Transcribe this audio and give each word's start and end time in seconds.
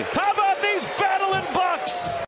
How 0.00 0.32
about 0.32 0.62
these 0.62 0.80
battling 0.96 1.44
Bucs? 1.52 2.24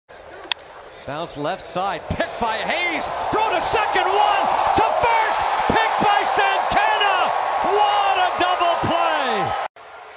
Bounce 1.06 1.38
left 1.38 1.62
side, 1.62 2.02
picked 2.10 2.38
by 2.38 2.60
Hayes. 2.60 3.08
Throw 3.32 3.48
to 3.48 3.60
second, 3.64 4.04
one 4.04 4.44
to 4.76 4.86
first, 5.00 5.38
picked 5.72 5.98
by 6.04 6.20
Santana. 6.20 7.32
What 7.72 8.16
a 8.20 8.30
double 8.36 8.76
play! 8.84 9.48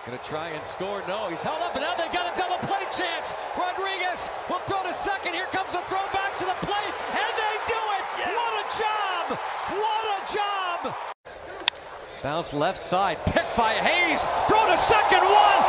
Gonna 0.05 0.19
try 0.27 0.49
and 0.49 0.67
score. 0.67 1.01
No, 1.07 1.29
he's 1.29 1.43
held 1.43 1.61
up, 1.61 1.73
and 1.75 1.81
now 1.81 1.95
they've 1.95 2.11
got 2.11 2.27
a 2.27 2.35
double 2.37 2.59
play 2.67 2.83
chance. 2.91 3.33
Rodriguez 3.55 4.29
will 4.49 4.59
throw 4.67 4.83
to 4.83 4.93
second. 4.93 5.33
Here 5.33 5.47
comes 5.55 5.71
the 5.71 5.79
throw 5.87 6.03
back 6.11 6.35
to 6.37 6.45
the 6.45 6.59
plate, 6.59 6.95
and 7.15 7.31
they 7.39 7.55
do 7.71 7.81
it. 7.95 8.03
What 8.35 8.53
a 8.59 8.65
job! 8.75 9.25
What 9.79 10.03
a 10.11 10.19
job! 10.27 10.95
Bounce 12.21 12.53
left 12.53 12.77
side, 12.77 13.17
picked 13.25 13.55
by 13.55 13.79
Hayes. 13.79 14.27
Throw 14.47 14.67
to 14.67 14.77
second, 14.77 15.23
one 15.23 15.64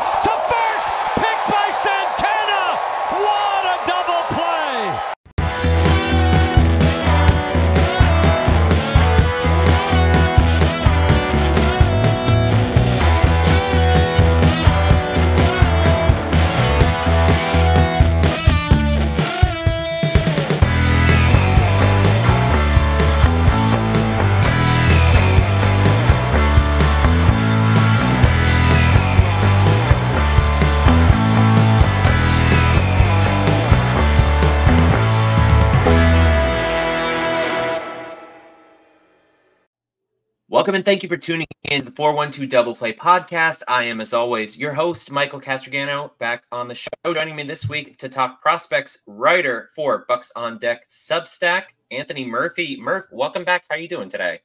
Welcome 40.67 40.79
and 40.79 40.85
thank 40.85 41.05
you 41.05 41.09
for 41.09 41.17
tuning 41.17 41.47
in 41.71 41.79
to 41.79 41.85
the 41.85 41.93
412 41.93 42.51
Double 42.51 42.75
Play 42.75 42.93
podcast. 42.93 43.63
I 43.69 43.85
am, 43.85 44.01
as 44.01 44.13
always, 44.13 44.59
your 44.59 44.73
host, 44.73 45.13
Michael 45.13 45.41
Castrogano, 45.41 46.11
back 46.19 46.43
on 46.51 46.67
the 46.67 46.75
show. 46.75 46.89
Joining 47.05 47.37
me 47.37 47.45
this 47.45 47.69
week 47.69 47.99
to 47.99 48.09
talk 48.09 48.43
prospects, 48.43 48.99
writer 49.07 49.69
for 49.77 50.05
Bucs 50.11 50.33
on 50.35 50.59
Deck 50.59 50.89
Substack, 50.89 51.67
Anthony 51.93 52.25
Murphy. 52.25 52.77
Murph, 52.81 53.05
welcome 53.13 53.45
back. 53.45 53.65
How 53.71 53.77
are 53.77 53.79
you 53.79 53.87
doing 53.87 54.09
today? 54.09 54.41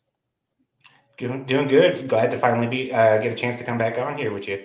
Doing, 1.18 1.44
doing 1.46 1.68
good. 1.68 2.08
Glad 2.08 2.30
to 2.30 2.38
finally 2.38 2.68
be 2.68 2.94
uh, 2.94 3.18
get 3.18 3.32
a 3.32 3.36
chance 3.36 3.58
to 3.58 3.64
come 3.64 3.80
back 3.80 3.98
on 3.98 4.16
here 4.16 4.32
with 4.32 4.48
you. 4.48 4.64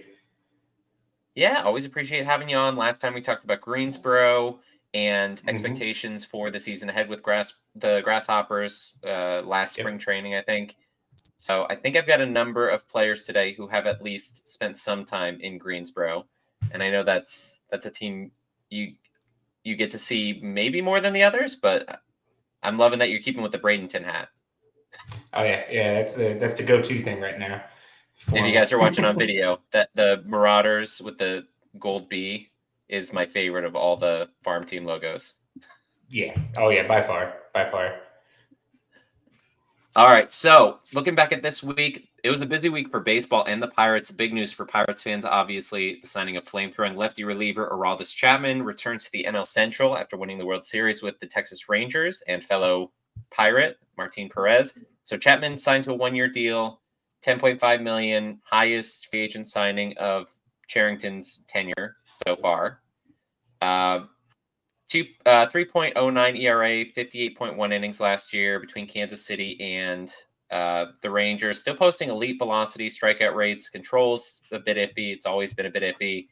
Yeah, 1.35 1.63
always 1.63 1.87
appreciate 1.87 2.27
having 2.27 2.51
you 2.51 2.59
on. 2.59 2.77
Last 2.77 3.01
time 3.01 3.15
we 3.15 3.23
talked 3.23 3.45
about 3.45 3.63
Greensboro 3.63 4.61
and 4.93 5.41
Mhm. 5.41 5.49
expectations 5.49 6.23
for 6.23 6.51
the 6.51 6.59
season 6.59 6.91
ahead 6.91 7.09
with 7.09 7.23
grass 7.23 7.55
the 7.75 8.03
Grasshoppers 8.05 8.93
uh, 9.07 9.41
last 9.41 9.79
Yep. 9.79 9.85
spring 9.85 9.99
training, 9.99 10.35
I 10.35 10.43
think. 10.43 10.77
So 11.37 11.67
I 11.69 11.77
think 11.77 11.97
I've 11.97 12.07
got 12.07 12.21
a 12.21 12.27
number 12.27 12.69
of 12.69 12.89
players 12.89 13.27
today 13.27 13.53
who 13.53 13.67
have 13.69 13.87
at 13.87 14.03
least 14.03 14.49
spent 14.49 14.79
some 14.79 15.05
time 15.05 15.39
in 15.41 15.59
Greensboro, 15.59 16.27
and 16.73 16.83
I 16.83 16.91
know 16.91 17.03
that's 17.03 17.63
that's 17.71 17.87
a 17.87 17.91
team 17.91 18.31
you 18.71 18.95
you 19.65 19.77
get 19.77 19.91
to 19.91 19.99
see 19.99 20.41
maybe 20.43 20.81
more 20.81 21.01
than 21.01 21.13
the 21.13 21.23
others, 21.23 21.57
but 21.57 22.01
I'm 22.63 22.79
loving 22.79 22.99
that 23.01 23.11
you're 23.11 23.21
keeping 23.21 23.43
with 23.43 23.53
the 23.53 23.59
Bradenton 23.59 24.05
hat. 24.05 24.29
Oh 25.35 25.43
yeah, 25.43 25.65
yeah. 25.71 25.95
That's 25.95 26.15
the 26.15 26.35
that's 26.41 26.55
the 26.55 26.63
go 26.63 26.81
to 26.81 27.03
thing 27.03 27.21
right 27.21 27.39
now. 27.39 27.63
If 28.33 28.47
you 28.47 28.53
guys 28.53 28.73
are 28.73 28.79
watching 28.79 29.05
on 29.05 29.19
video, 29.19 29.61
that 29.73 29.91
the 29.95 30.23
Marauders 30.27 31.03
with 31.03 31.19
the 31.19 31.47
gold 31.79 32.09
B 32.09 32.49
is 32.89 33.13
my 33.13 33.27
favorite 33.27 33.65
of 33.65 33.77
all 33.77 33.97
the 33.97 34.31
farm 34.43 34.65
team 34.65 34.85
logos. 34.85 35.39
yeah. 36.09 36.35
Oh 36.57 36.71
yeah, 36.71 36.87
by 36.87 37.03
far, 37.03 37.35
by 37.53 37.69
far. 37.69 38.01
All 39.97 40.09
right. 40.09 40.31
So 40.31 40.81
looking 40.93 41.15
back 41.15 41.33
at 41.33 41.43
this 41.43 41.63
week, 41.63 42.11
it 42.23 42.29
was 42.29 42.43
a 42.43 42.47
busy 42.47 42.69
week 42.69 42.91
for 42.91 43.01
baseball 43.01 43.45
and 43.45 43.63
the 43.63 43.69
Pirates. 43.69 44.11
Big 44.11 44.35
news 44.35 44.53
for 44.53 44.67
Pirates 44.67 45.03
fans, 45.03 45.25
obviously, 45.25 46.01
the 46.03 46.07
signing 46.07 46.37
of 46.37 46.45
flamethrowing 46.45 46.97
lefty 46.97 47.25
reliever 47.25 47.71
Aroldis 47.73 48.15
Chapman 48.15 48.63
returns 48.63 49.07
to 49.07 49.13
the 49.13 49.25
NL 49.27 49.47
Central 49.47 49.97
after 49.97 50.19
winning 50.19 50.37
the 50.37 50.45
World 50.45 50.67
Series 50.67 51.03
with 51.03 51.19
the 51.19 51.25
Texas 51.25 51.71
Rangers 51.71 52.23
and 52.29 52.45
fellow 52.45 52.93
Pirate 53.31 53.79
Martin 53.97 54.29
Perez. 54.29 54.79
So 55.03 55.17
Chapman 55.17 55.57
signed 55.57 55.85
to 55.85 55.93
a 55.93 55.97
one-year 55.97 56.29
deal, 56.29 56.83
10.5 57.25 57.83
million, 57.83 58.39
highest 58.45 59.07
free 59.07 59.21
agent 59.21 59.49
signing 59.49 59.97
of 59.97 60.29
Cherington's 60.69 61.47
tenure 61.49 61.97
so 62.27 62.37
far. 62.37 62.83
Uh, 63.63 64.01
two 64.89 65.05
uh 65.25 65.47
3.09 65.47 66.41
ERA, 66.41 66.85
58.1 66.85 67.73
innings 67.73 68.01
last 68.01 68.33
year 68.33 68.61
between 68.61 68.87
Kansas 68.87 69.25
City 69.25 69.61
and 69.61 70.13
uh 70.51 70.87
the 71.03 71.11
Rangers. 71.11 71.61
Still 71.61 71.75
posting 71.77 72.09
elite 72.09 72.39
velocity, 72.39 72.89
strikeout 72.89 73.35
rates, 73.35 73.69
controls 73.69 74.43
a 74.53 74.59
bit 74.59 74.77
iffy. 74.77 75.13
It's 75.13 75.27
always 75.27 75.55
been 75.55 75.67
a 75.67 75.71
bit 75.71 75.83
iffy. 75.83 76.29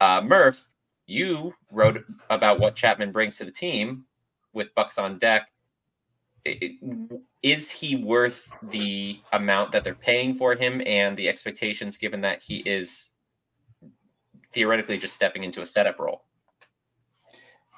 Uh 0.00 0.20
Murph, 0.22 0.68
you 1.06 1.54
wrote 1.70 2.04
about 2.30 2.60
what 2.60 2.74
Chapman 2.74 3.12
brings 3.12 3.38
to 3.38 3.44
the 3.44 3.50
team 3.50 4.04
with 4.52 4.74
Bucs 4.74 5.02
on 5.02 5.18
deck. 5.18 5.50
Is 7.42 7.70
he 7.70 7.96
worth 7.96 8.52
the 8.64 9.18
amount 9.32 9.72
that 9.72 9.82
they're 9.82 9.94
paying 9.94 10.34
for 10.34 10.54
him 10.54 10.82
and 10.86 11.16
the 11.16 11.28
expectations 11.28 11.96
given 11.96 12.20
that 12.20 12.42
he 12.42 12.58
is 12.58 13.10
theoretically 14.52 14.98
just 14.98 15.14
stepping 15.14 15.42
into 15.42 15.62
a 15.62 15.66
setup 15.66 15.98
role? 15.98 16.24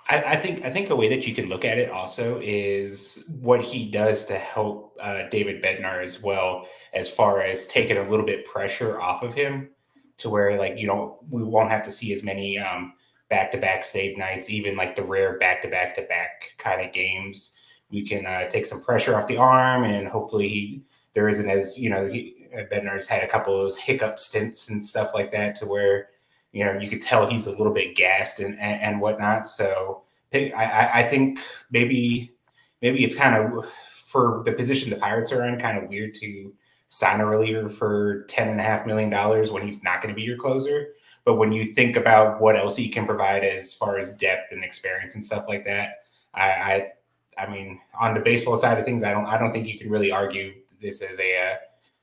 I, 0.09 0.23
I 0.23 0.37
think 0.37 0.65
I 0.65 0.71
think 0.71 0.91
a 0.91 0.97
way 0.97 1.09
that 1.09 1.27
you 1.27 1.35
can 1.35 1.49
look 1.49 1.65
at 1.65 1.79
it 1.79 1.91
also 1.91 2.41
is 2.43 3.37
what 3.41 3.61
he 3.61 3.91
does 3.91 4.25
to 4.27 4.39
help 4.39 4.97
uh, 5.01 5.29
David 5.31 5.63
Bednar 5.63 6.05
as 6.05 6.23
well, 6.23 6.67
as 6.95 7.11
far 7.11 7.43
as 7.43 7.67
taking 7.67 7.97
a 7.97 8.09
little 8.09 8.27
bit 8.27 8.47
pressure 8.47 9.01
off 9.01 9.23
of 9.23 9.35
him, 9.35 9.71
to 10.19 10.31
where 10.31 10.59
like 10.59 10.79
you 10.79 10.87
don't 10.87 11.17
we 11.29 11.43
won't 11.43 11.71
have 11.71 11.83
to 11.85 11.91
see 11.91 12.13
as 12.13 12.23
many 12.23 12.59
um, 12.59 12.93
back-to-back 13.29 13.85
save 13.85 14.17
nights, 14.17 14.49
even 14.51 14.77
like 14.77 14.95
the 14.95 15.03
rare 15.03 15.39
back-to-back-to-back 15.39 16.53
kind 16.59 16.87
of 16.87 16.93
games. 16.93 17.59
We 17.91 18.07
can 18.07 18.27
uh, 18.27 18.49
take 18.49 18.67
some 18.67 18.83
pressure 18.83 19.17
off 19.17 19.27
the 19.27 19.39
arm, 19.39 19.85
and 19.85 20.07
hopefully 20.07 20.49
he 20.49 20.83
there 21.15 21.29
isn't 21.29 21.49
as 21.49 21.79
you 21.79 21.91
know 21.91 22.07
he, 22.07 22.49
Bednar's 22.73 23.07
had 23.07 23.25
a 23.25 23.29
couple 23.29 23.55
of 23.55 23.63
those 23.63 23.77
hiccup 23.77 24.19
stints 24.19 24.71
and 24.71 24.85
stuff 24.85 25.13
like 25.15 25.33
that, 25.33 25.57
to 25.57 25.67
where 25.67 26.09
you 26.57 26.65
know 26.65 26.79
you 26.79 26.89
could 26.89 27.03
tell 27.03 27.27
he's 27.27 27.47
a 27.47 27.51
little 27.51 27.73
bit 27.73 27.95
gassed 27.95 28.41
and 28.41 28.59
and, 28.59 28.81
and 28.81 29.01
whatnot. 29.01 29.47
So 29.47 30.05
I, 30.33 30.91
I 30.95 31.03
think 31.03 31.39
maybe 31.71 32.33
maybe 32.81 33.05
it's 33.05 33.15
kind 33.15 33.37
of 33.37 33.71
for 33.91 34.43
the 34.47 34.53
position 34.53 34.89
the 34.89 34.97
Pirates 34.97 35.33
are 35.33 35.45
in, 35.45 35.61
kind 35.61 35.77
of 35.77 35.91
weird 35.91 36.15
to 36.15 36.55
sign 36.89 37.21
a 37.21 37.27
reliever 37.27 37.69
for 37.69 38.23
ten 38.23 38.49
and 38.49 38.59
a 38.59 38.63
half 38.63 38.87
million 38.87 39.11
dollars 39.11 39.51
when 39.51 39.67
he's 39.67 39.85
not 39.85 40.01
going 40.01 40.15
to 40.15 40.17
be 40.17 40.23
your 40.23 40.39
closer. 40.39 40.95
But 41.27 41.35
when 41.35 41.53
you 41.53 41.75
think 41.75 41.95
about 41.95 42.41
what 42.41 42.57
else 42.57 42.75
he 42.75 42.89
can 42.89 43.05
provide 43.05 43.45
as 43.45 43.75
far 43.75 43.99
as 43.99 44.13
depth 44.13 44.53
and 44.53 44.65
experience 44.65 45.15
and 45.15 45.23
stuff 45.23 45.47
like 45.49 45.65
that, 45.67 46.05
I, 46.33 46.49
I 46.49 46.93
I 47.37 47.51
mean, 47.51 47.81
on 48.01 48.15
the 48.15 48.21
baseball 48.21 48.57
side 48.57 48.79
of 48.79 48.87
things, 48.87 49.03
I 49.03 49.11
don't 49.11 49.27
I 49.27 49.37
don't 49.37 49.53
think 49.53 49.69
you 49.69 49.79
can 49.79 49.91
really 49.91 50.11
argue 50.11 50.55
this 50.81 51.03
as 51.03 51.19
a 51.19 51.39
uh, 51.39 51.57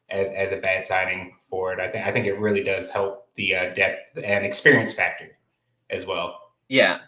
as 0.10 0.30
as 0.30 0.52
a 0.52 0.58
bad 0.58 0.86
signing 0.86 1.34
for 1.50 1.74
it. 1.74 1.80
I 1.80 1.88
think 1.88 2.06
I 2.06 2.12
think 2.12 2.28
it 2.28 2.38
really 2.38 2.64
does 2.64 2.92
help 2.92 3.23
the 3.36 3.56
uh, 3.56 3.74
depth 3.74 4.18
and 4.24 4.46
experience 4.46 4.94
factor 4.94 5.38
as 5.90 6.06
well. 6.06 6.52
Yeah. 6.70 7.00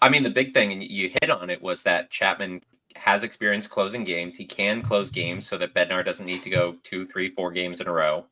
I 0.00 0.08
mean, 0.08 0.22
the 0.22 0.30
big 0.30 0.52
thing, 0.52 0.72
and 0.72 0.82
you 0.82 1.08
hit 1.08 1.30
on 1.30 1.50
it, 1.50 1.60
was 1.62 1.82
that 1.82 2.10
Chapman 2.10 2.62
has 2.96 3.24
experience 3.24 3.66
closing 3.66 4.04
games. 4.04 4.36
He 4.36 4.44
can 4.44 4.82
close 4.82 5.10
games 5.10 5.46
so 5.46 5.56
that 5.58 5.74
Bednar 5.74 6.04
doesn't 6.04 6.26
need 6.26 6.42
to 6.42 6.50
go 6.50 6.76
two, 6.82 7.06
three, 7.06 7.30
four 7.30 7.50
games 7.50 7.80
in 7.80 7.88
a 7.88 7.92
row. 7.92 8.26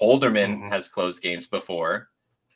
Holderman 0.00 0.58
Mhm. 0.58 0.68
has 0.70 0.88
closed 0.88 1.22
games 1.22 1.46
before. 1.46 2.08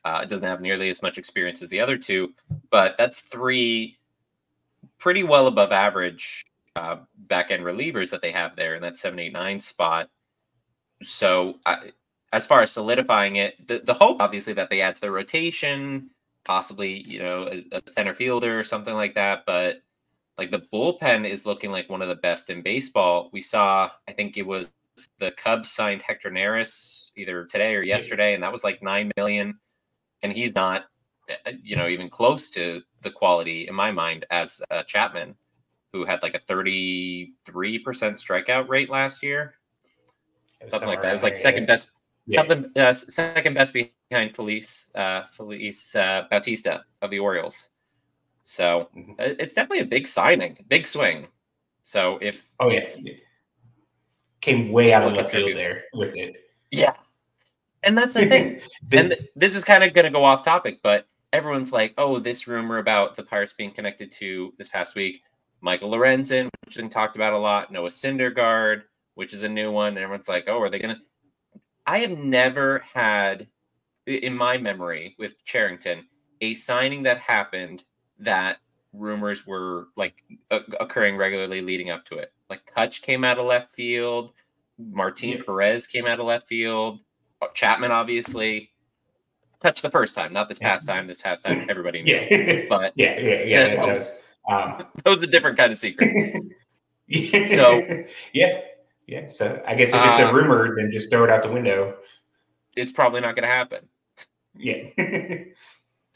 Uh, 0.04 0.24
doesn't 0.24 0.46
have 0.46 0.60
nearly 0.60 0.88
as 0.88 1.02
much 1.02 1.18
experience 1.18 1.62
as 1.62 1.68
the 1.68 1.80
other 1.80 1.98
two, 1.98 2.32
but 2.70 2.96
that's 2.96 3.20
three 3.20 3.98
pretty 4.98 5.24
well 5.24 5.46
above 5.48 5.72
average 5.72 6.44
uh, 6.76 6.98
back 7.16 7.50
end 7.50 7.64
relievers 7.64 8.10
that 8.10 8.22
they 8.22 8.30
have 8.30 8.54
there 8.54 8.74
in 8.76 8.82
that 8.82 8.96
seven, 8.96 9.18
eight, 9.18 9.32
nine 9.32 9.58
spot. 9.58 10.08
So, 11.02 11.58
I, 11.66 11.90
as 12.32 12.46
far 12.46 12.62
as 12.62 12.72
solidifying 12.72 13.36
it, 13.36 13.66
the, 13.68 13.80
the 13.84 13.94
hope 13.94 14.20
obviously 14.20 14.52
that 14.54 14.70
they 14.70 14.80
add 14.80 14.94
to 14.96 15.00
the 15.00 15.10
rotation, 15.10 16.10
possibly 16.44 17.02
you 17.02 17.18
know 17.18 17.48
a, 17.50 17.64
a 17.72 17.80
center 17.86 18.14
fielder 18.14 18.58
or 18.58 18.62
something 18.62 18.94
like 18.94 19.14
that. 19.14 19.44
But 19.46 19.82
like 20.38 20.50
the 20.50 20.64
bullpen 20.72 21.28
is 21.28 21.46
looking 21.46 21.70
like 21.70 21.88
one 21.88 22.02
of 22.02 22.08
the 22.08 22.16
best 22.16 22.50
in 22.50 22.62
baseball. 22.62 23.30
We 23.32 23.40
saw, 23.40 23.90
I 24.08 24.12
think 24.12 24.36
it 24.36 24.46
was 24.46 24.70
the 25.18 25.30
Cubs 25.32 25.70
signed 25.70 26.02
Hector 26.02 26.30
Neris 26.30 27.10
either 27.16 27.44
today 27.44 27.74
or 27.74 27.82
yesterday, 27.82 28.34
and 28.34 28.42
that 28.42 28.52
was 28.52 28.64
like 28.64 28.82
nine 28.82 29.10
million, 29.16 29.58
and 30.22 30.32
he's 30.32 30.54
not, 30.54 30.86
uh, 31.30 31.52
you 31.62 31.76
know, 31.76 31.88
even 31.88 32.08
close 32.08 32.50
to 32.50 32.82
the 33.02 33.10
quality 33.10 33.68
in 33.68 33.74
my 33.74 33.92
mind 33.92 34.26
as 34.30 34.60
uh, 34.70 34.82
Chapman, 34.82 35.34
who 35.92 36.04
had 36.04 36.22
like 36.22 36.34
a 36.34 36.40
thirty-three 36.40 37.78
percent 37.78 38.16
strikeout 38.16 38.68
rate 38.68 38.90
last 38.90 39.22
year 39.22 39.54
something 40.66 40.88
like 40.88 41.02
that. 41.02 41.08
It 41.08 41.12
was 41.12 41.22
like 41.22 41.36
second 41.36 41.66
best, 41.66 41.92
Yeah. 42.26 42.40
something 42.40 42.70
uh, 42.76 42.92
second 42.92 43.54
best 43.54 43.72
behind 43.74 44.34
Felix 44.36 44.90
uh, 44.94 45.24
Felix 45.26 45.94
uh, 45.94 46.24
Bautista 46.30 46.84
of 47.02 47.10
the 47.10 47.18
Orioles. 47.20 47.70
So 48.42 48.88
Mhm. 48.96 49.12
uh, 49.12 49.34
it's 49.38 49.54
definitely 49.54 49.80
a 49.80 49.86
big 49.86 50.06
signing, 50.06 50.64
big 50.68 50.86
swing. 50.86 51.28
So 51.82 52.18
if 52.20 52.46
Oh 52.60 52.68
yeah, 52.70 52.80
came 54.40 54.70
way 54.70 54.92
out 54.92 55.04
of 55.04 55.12
left 55.16 55.30
field 55.32 55.56
there 55.56 55.84
with 55.94 56.16
it. 56.16 56.36
yeah, 56.70 56.94
and 57.82 57.96
that's 57.96 58.14
the 58.14 58.26
thing. 58.26 58.60
The- 58.90 58.98
and 58.98 59.10
th- 59.10 59.28
this 59.36 59.54
is 59.56 59.64
kind 59.64 59.82
of 59.84 59.94
going 59.94 60.04
to 60.04 60.10
go 60.10 60.24
off 60.24 60.42
topic, 60.44 60.80
but 60.82 61.06
everyone's 61.32 61.72
like, 61.72 61.94
"Oh, 61.98 62.18
this 62.18 62.46
rumor 62.48 62.78
about 62.78 63.16
the 63.16 63.22
Pirates 63.22 63.52
being 63.52 63.70
connected 63.72 64.10
to 64.12 64.52
this 64.58 64.68
past 64.68 64.94
week, 64.96 65.22
Michael 65.60 65.90
Lorenzen, 65.90 66.44
which 66.64 66.74
has 66.74 66.76
been 66.76 66.90
talked 66.90 67.16
about 67.16 67.32
a 67.32 67.38
lot, 67.38 67.72
Noah 67.72 67.88
Syndergaard, 67.88 68.82
which 69.14 69.32
is 69.32 69.42
a 69.44 69.48
new 69.48 69.70
one." 69.72 69.88
And 69.90 69.98
everyone's 69.98 70.28
like, 70.28 70.44
"Oh, 70.48 70.60
are 70.60 70.68
they 70.70 70.78
going 70.78 70.94
to?" 70.96 71.00
I 71.86 71.98
have 72.00 72.18
never 72.18 72.84
had, 72.92 73.48
in 74.06 74.36
my 74.36 74.58
memory, 74.58 75.14
with 75.18 75.42
Cherington, 75.44 76.06
a 76.40 76.54
signing 76.54 77.02
that 77.04 77.18
happened 77.18 77.84
that 78.18 78.58
rumors 78.92 79.46
were 79.46 79.88
like 79.96 80.22
occurring 80.50 81.16
regularly 81.16 81.60
leading 81.60 81.90
up 81.90 82.04
to 82.06 82.16
it. 82.18 82.32
Like 82.50 82.62
Kutch 82.76 83.02
came 83.02 83.24
out 83.24 83.38
of 83.38 83.46
left 83.46 83.74
field, 83.74 84.32
Martin 84.78 85.30
Yeah. 85.30 85.42
Perez 85.44 85.86
came 85.86 86.06
out 86.06 86.20
of 86.20 86.26
left 86.26 86.48
field, 86.48 87.00
uh, 87.42 87.48
Chapman 87.54 87.90
obviously. 87.92 88.70
Kutch 89.62 89.80
the 89.80 89.90
first 89.90 90.14
time, 90.14 90.32
not 90.32 90.48
this 90.48 90.58
past 90.58 90.86
time. 90.86 91.06
This 91.06 91.22
past 91.22 91.42
time, 91.44 91.66
everybody 91.70 92.02
knew. 92.02 92.14
yeah, 92.14 92.64
But 92.68 92.92
yeah, 92.94 93.18
yeah, 93.18 93.42
yeah. 93.44 93.76
That 93.76 93.86
was, 93.88 94.08
um, 94.50 94.86
that 95.04 95.06
was 95.10 95.22
a 95.22 95.26
different 95.26 95.56
kind 95.56 95.72
of 95.72 95.78
secret. 95.78 96.42
yeah. 97.08 97.44
So- 97.44 98.04
yeah, 98.32 98.60
yeah. 99.06 99.28
So 99.28 99.62
I 99.66 99.74
guess 99.74 99.90
if 99.90 100.04
it's 100.04 100.18
a 100.18 100.28
Uh, 100.28 100.32
rumor, 100.32 100.76
then 100.76 100.90
just 100.90 101.10
throw 101.10 101.24
it 101.24 101.30
out 101.30 101.42
the 101.42 101.50
window. 101.52 101.96
It's 102.76 102.92
probably 102.92 103.20
not 103.20 103.34
going 103.34 103.44
to 103.44 103.54
happen. 103.54 103.88
Yeah. 104.56 104.88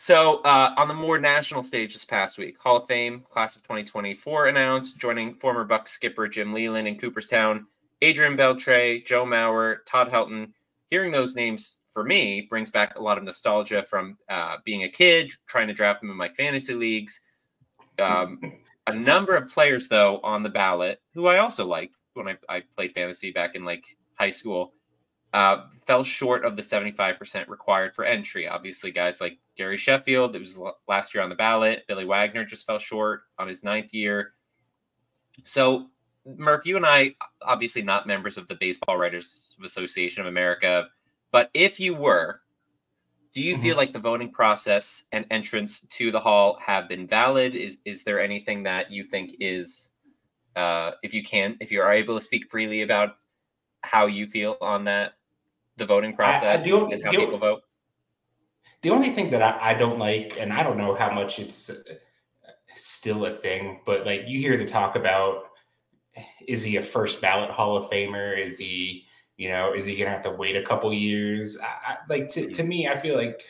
So, 0.03 0.37
uh, 0.45 0.73
on 0.79 0.89
the 0.89 0.95
more 0.95 1.19
national 1.19 1.63
stage 1.63 1.93
this 1.93 2.07
past 2.07 2.39
week, 2.39 2.57
Hall 2.59 2.79
of 2.79 2.89
Fame 2.89 3.23
class 3.29 3.55
of 3.55 3.63
2024 3.65 4.47
announced, 4.47 4.97
joining 4.97 5.35
former 5.35 5.69
Bucs 5.69 5.89
skipper 5.89 6.27
Jim 6.27 6.55
Leyland 6.55 6.89
in 6.89 6.99
Cooperstown, 6.99 7.67
Adrian 8.01 8.35
Beltre, 8.35 9.05
Joe 9.05 9.27
Mauer, 9.27 9.85
Todd 9.85 10.09
Helton. 10.09 10.53
Hearing 10.87 11.13
those 11.13 11.37
names 11.37 11.81
for 11.91 12.03
me 12.03 12.47
brings 12.49 12.71
back 12.71 12.97
a 12.97 13.03
lot 13.03 13.19
of 13.19 13.25
nostalgia 13.25 13.83
from 13.83 14.17
uh, 14.31 14.57
being 14.65 14.85
a 14.85 14.89
kid, 14.89 15.35
trying 15.47 15.69
to 15.69 15.75
draft 15.75 16.01
them 16.01 16.09
in 16.09 16.17
my 16.17 16.31
fantasy 16.31 16.73
leagues. 16.73 17.21
Um, 17.99 18.41
a 18.87 18.95
number 18.95 19.37
of 19.37 19.51
players, 19.51 19.87
though, 19.87 20.21
on 20.23 20.43
the 20.43 20.49
ballot 20.49 21.03
who 21.13 21.27
I 21.27 21.41
also 21.41 21.67
liked 21.67 21.95
when 22.15 22.29
I, 22.29 22.37
I 22.49 22.63
played 22.75 22.93
fantasy 22.93 23.31
back 23.33 23.55
in 23.55 23.65
like 23.65 23.85
high 24.15 24.31
school 24.31 24.73
uh, 25.33 25.67
fell 25.87 26.03
short 26.03 26.45
of 26.45 26.57
the 26.57 26.63
75% 26.63 27.49
required 27.49 27.95
for 27.95 28.05
entry. 28.05 28.49
Obviously, 28.49 28.91
guys 28.91 29.21
like 29.21 29.39
Gary 29.57 29.77
Sheffield, 29.77 30.35
it 30.35 30.41
was 30.41 30.59
last 30.89 31.15
year 31.15 31.23
on 31.23 31.31
the 31.31 31.37
ballot. 31.37 31.85
Billy 31.87 32.05
Wagner 32.05 32.45
just 32.45 32.67
fell 32.67 32.79
short 32.79 33.23
on 33.39 33.47
his 33.47 33.63
ninth 33.63 33.95
year. 33.95 34.35
So, 35.45 35.89
Murph, 36.27 36.67
you 36.67 36.77
and 36.77 36.85
I, 36.85 37.15
obviously 37.43 37.83
not 37.83 38.07
members 38.07 38.37
of 38.37 38.49
the 38.49 38.57
Baseball 38.57 38.99
Writers 38.99 39.57
Association 39.65 40.21
of 40.21 40.27
America, 40.27 40.89
but 41.31 41.51
if 41.55 41.79
you 41.79 41.95
were, 41.95 42.41
do 43.33 43.41
you 43.41 43.57
feel 43.57 43.77
like 43.77 43.93
the 43.93 43.99
voting 44.01 44.33
process 44.33 45.05
and 45.13 45.25
entrance 45.31 45.81
to 45.83 46.11
the 46.11 46.19
hall 46.19 46.59
have 46.61 46.89
been 46.89 47.07
valid? 47.07 47.55
Is 47.55 47.79
is 47.85 48.03
there 48.03 48.21
anything 48.21 48.65
that 48.65 48.91
you 48.91 49.05
think 49.05 49.37
is, 49.39 49.93
uh, 50.57 50.93
if 51.03 51.15
you 51.15 51.23
can, 51.23 51.57
if 51.61 51.71
you 51.71 51.81
are 51.81 51.93
able 51.93 52.15
to 52.17 52.21
speak 52.21 52.49
freely 52.51 52.83
about 52.83 53.17
how 53.83 54.07
you 54.07 54.27
feel 54.27 54.57
on 54.61 54.85
that, 54.85 55.15
the 55.77 55.87
voting 55.87 56.15
process 56.15 56.65
the 56.65 56.73
only- 56.73 56.95
and 56.95 57.05
how 57.05 57.13
the 57.13 57.19
people 57.19 57.39
vote? 57.39 57.63
The 58.83 58.91
only 58.91 59.11
thing 59.11 59.31
that 59.31 59.43
I, 59.43 59.73
I 59.73 59.75
don't 59.75 59.99
like, 59.99 60.37
and 60.39 60.53
I 60.53 60.63
don't 60.63 60.79
know 60.79 60.95
how 60.95 61.11
much 61.11 61.39
it's 61.39 61.69
uh, 61.69 61.75
still 62.75 63.27
a 63.27 63.31
thing, 63.31 63.81
but 63.85 64.07
like 64.07 64.23
you 64.27 64.39
hear 64.39 64.57
the 64.57 64.65
talk 64.65 64.97
about 64.97 65.45
is 66.47 66.63
he 66.63 66.77
a 66.77 66.83
first 66.83 67.21
ballot 67.21 67.51
Hall 67.51 67.77
of 67.77 67.91
Famer? 67.91 68.39
Is 68.39 68.59
he, 68.59 69.05
you 69.37 69.49
know, 69.51 69.73
is 69.73 69.85
he 69.85 69.97
gonna 69.97 70.11
have 70.11 70.23
to 70.23 70.31
wait 70.31 70.57
a 70.57 70.63
couple 70.63 70.93
years? 70.93 71.59
I, 71.61 71.93
I, 71.93 71.97
like 72.09 72.29
to, 72.31 72.51
to 72.51 72.63
me, 72.63 72.89
I 72.89 72.99
feel 72.99 73.17
like 73.17 73.43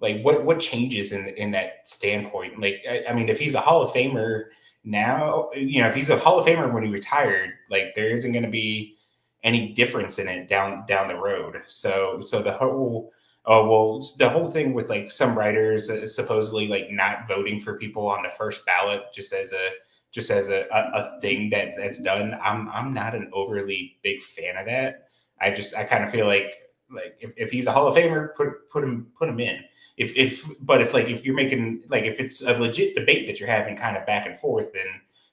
like 0.00 0.20
what 0.22 0.44
what 0.44 0.60
changes 0.60 1.12
in 1.12 1.28
in 1.28 1.50
that 1.52 1.88
standpoint? 1.88 2.60
Like 2.60 2.82
I, 2.88 3.04
I 3.08 3.12
mean, 3.14 3.28
if 3.28 3.38
he's 3.38 3.54
a 3.54 3.60
Hall 3.60 3.82
of 3.82 3.90
Famer 3.90 4.46
now, 4.86 5.50
you 5.54 5.82
know, 5.82 5.88
if 5.88 5.94
he's 5.94 6.10
a 6.10 6.18
Hall 6.18 6.38
of 6.38 6.46
Famer 6.46 6.72
when 6.72 6.84
he 6.84 6.90
retired, 6.90 7.50
like 7.68 7.94
there 7.94 8.08
isn't 8.08 8.32
gonna 8.32 8.48
be 8.48 8.96
any 9.42 9.74
difference 9.74 10.18
in 10.18 10.28
it 10.28 10.48
down 10.48 10.86
down 10.86 11.08
the 11.08 11.16
road. 11.16 11.60
So 11.66 12.20
so 12.22 12.40
the 12.40 12.52
whole 12.52 13.12
oh 13.46 13.68
well 13.68 14.00
the 14.18 14.28
whole 14.28 14.48
thing 14.48 14.74
with 14.74 14.88
like 14.88 15.10
some 15.10 15.36
writers 15.36 15.90
uh, 15.90 16.06
supposedly 16.06 16.68
like 16.68 16.90
not 16.90 17.26
voting 17.28 17.60
for 17.60 17.78
people 17.78 18.06
on 18.06 18.22
the 18.22 18.28
first 18.28 18.64
ballot 18.64 19.02
just 19.12 19.32
as 19.32 19.52
a 19.52 19.70
just 20.12 20.30
as 20.30 20.48
a, 20.48 20.66
a, 20.72 20.90
a 20.94 21.20
thing 21.20 21.48
that 21.50 21.74
that's 21.76 22.02
done 22.02 22.36
i'm 22.42 22.68
i'm 22.70 22.92
not 22.92 23.14
an 23.14 23.30
overly 23.32 23.96
big 24.02 24.20
fan 24.22 24.56
of 24.56 24.66
that 24.66 25.08
i 25.40 25.50
just 25.50 25.76
i 25.76 25.84
kind 25.84 26.02
of 26.02 26.10
feel 26.10 26.26
like 26.26 26.54
like 26.90 27.16
if, 27.20 27.32
if 27.36 27.50
he's 27.50 27.66
a 27.66 27.72
hall 27.72 27.86
of 27.86 27.94
famer 27.94 28.34
put 28.34 28.68
put 28.68 28.82
him 28.82 29.06
put 29.16 29.28
him 29.28 29.38
in 29.38 29.62
if 29.96 30.14
if 30.14 30.46
but 30.60 30.80
if 30.80 30.92
like 30.92 31.06
if 31.06 31.24
you're 31.24 31.34
making 31.34 31.82
like 31.88 32.04
if 32.04 32.20
it's 32.20 32.42
a 32.42 32.52
legit 32.58 32.94
debate 32.94 33.26
that 33.26 33.40
you're 33.40 33.48
having 33.48 33.76
kind 33.76 33.96
of 33.96 34.06
back 34.06 34.26
and 34.26 34.38
forth 34.38 34.72
then 34.72 34.86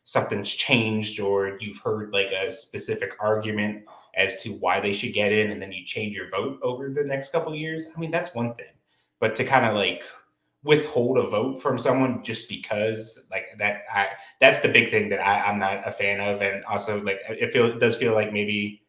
something's 0.03 0.49
changed 0.49 1.19
or 1.19 1.57
you've 1.59 1.79
heard 1.79 2.11
like 2.11 2.27
a 2.27 2.51
specific 2.51 3.15
argument 3.19 3.83
as 4.15 4.41
to 4.41 4.51
why 4.55 4.79
they 4.79 4.93
should 4.93 5.13
get 5.13 5.31
in 5.31 5.51
and 5.51 5.61
then 5.61 5.71
you 5.71 5.85
change 5.85 6.15
your 6.15 6.29
vote 6.29 6.59
over 6.61 6.89
the 6.89 7.03
next 7.03 7.31
couple 7.31 7.53
years 7.55 7.87
i 7.95 7.99
mean 7.99 8.11
that's 8.11 8.33
one 8.33 8.53
thing. 8.53 8.65
But 9.19 9.37
to 9.37 9.45
kind 9.45 9.65
of 9.65 9.73
like 9.75 10.01
withhold 10.63 11.17
a 11.17 11.23
vote 11.23 11.61
from 11.61 11.77
someone 11.77 12.23
just 12.23 12.47
because 12.47 13.27
like 13.31 13.47
that 13.59 13.83
i 13.93 14.07
that's 14.39 14.61
the 14.61 14.69
big 14.69 14.91
thing 14.91 15.09
that 15.09 15.19
I, 15.19 15.41
i'm 15.41 15.59
not 15.59 15.87
a 15.87 15.91
fan 15.91 16.21
of 16.21 16.41
and 16.41 16.63
also 16.65 17.01
like 17.01 17.19
it 17.29 17.51
feel 17.51 17.65
it 17.65 17.79
does 17.79 17.97
feel 17.97 18.13
like 18.13 18.31
maybe 18.31 18.82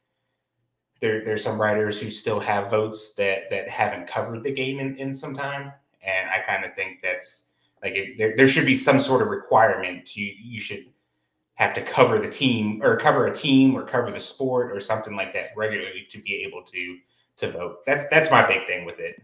there 1.05 1.23
there's 1.25 1.45
some 1.45 1.61
writers 1.61 2.01
who 2.01 2.11
still 2.11 2.41
have 2.41 2.71
votes 2.71 3.15
that 3.15 3.51
that 3.51 3.69
haven't 3.69 4.07
covered 4.09 4.43
the 4.43 4.51
game 4.53 4.81
in, 4.81 4.97
in 4.97 5.13
some 5.13 5.35
time 5.35 5.71
and 6.03 6.31
i 6.31 6.39
kind 6.47 6.65
of 6.65 6.75
think 6.75 7.01
that's 7.03 7.51
like 7.83 7.93
it, 7.95 8.17
there, 8.17 8.35
there 8.37 8.49
should 8.49 8.65
be 8.65 8.75
some 8.75 8.99
sort 8.99 9.21
of 9.21 9.29
requirement 9.29 10.17
you 10.17 10.33
you 10.43 10.61
should 10.61 10.87
have 11.57 11.75
to 11.75 11.83
cover 11.83 12.19
the 12.19 12.29
team 12.29 12.81
or 12.83 12.97
cover 12.97 13.27
a 13.27 13.35
team 13.35 13.77
or 13.77 13.85
cover 13.85 14.11
the 14.11 14.19
sport 14.19 14.73
or 14.73 14.81
something 14.81 15.15
like 15.15 15.33
that 15.35 15.51
regularly 15.57 16.07
to 16.11 16.19
be 16.23 16.43
able 16.43 16.63
to 16.63 16.99
to 17.37 17.51
vote. 17.51 17.85
That's 17.87 18.09
that's 18.09 18.31
my 18.31 18.45
big 18.47 18.67
thing 18.67 18.85
with 18.85 18.99
it. 18.99 19.23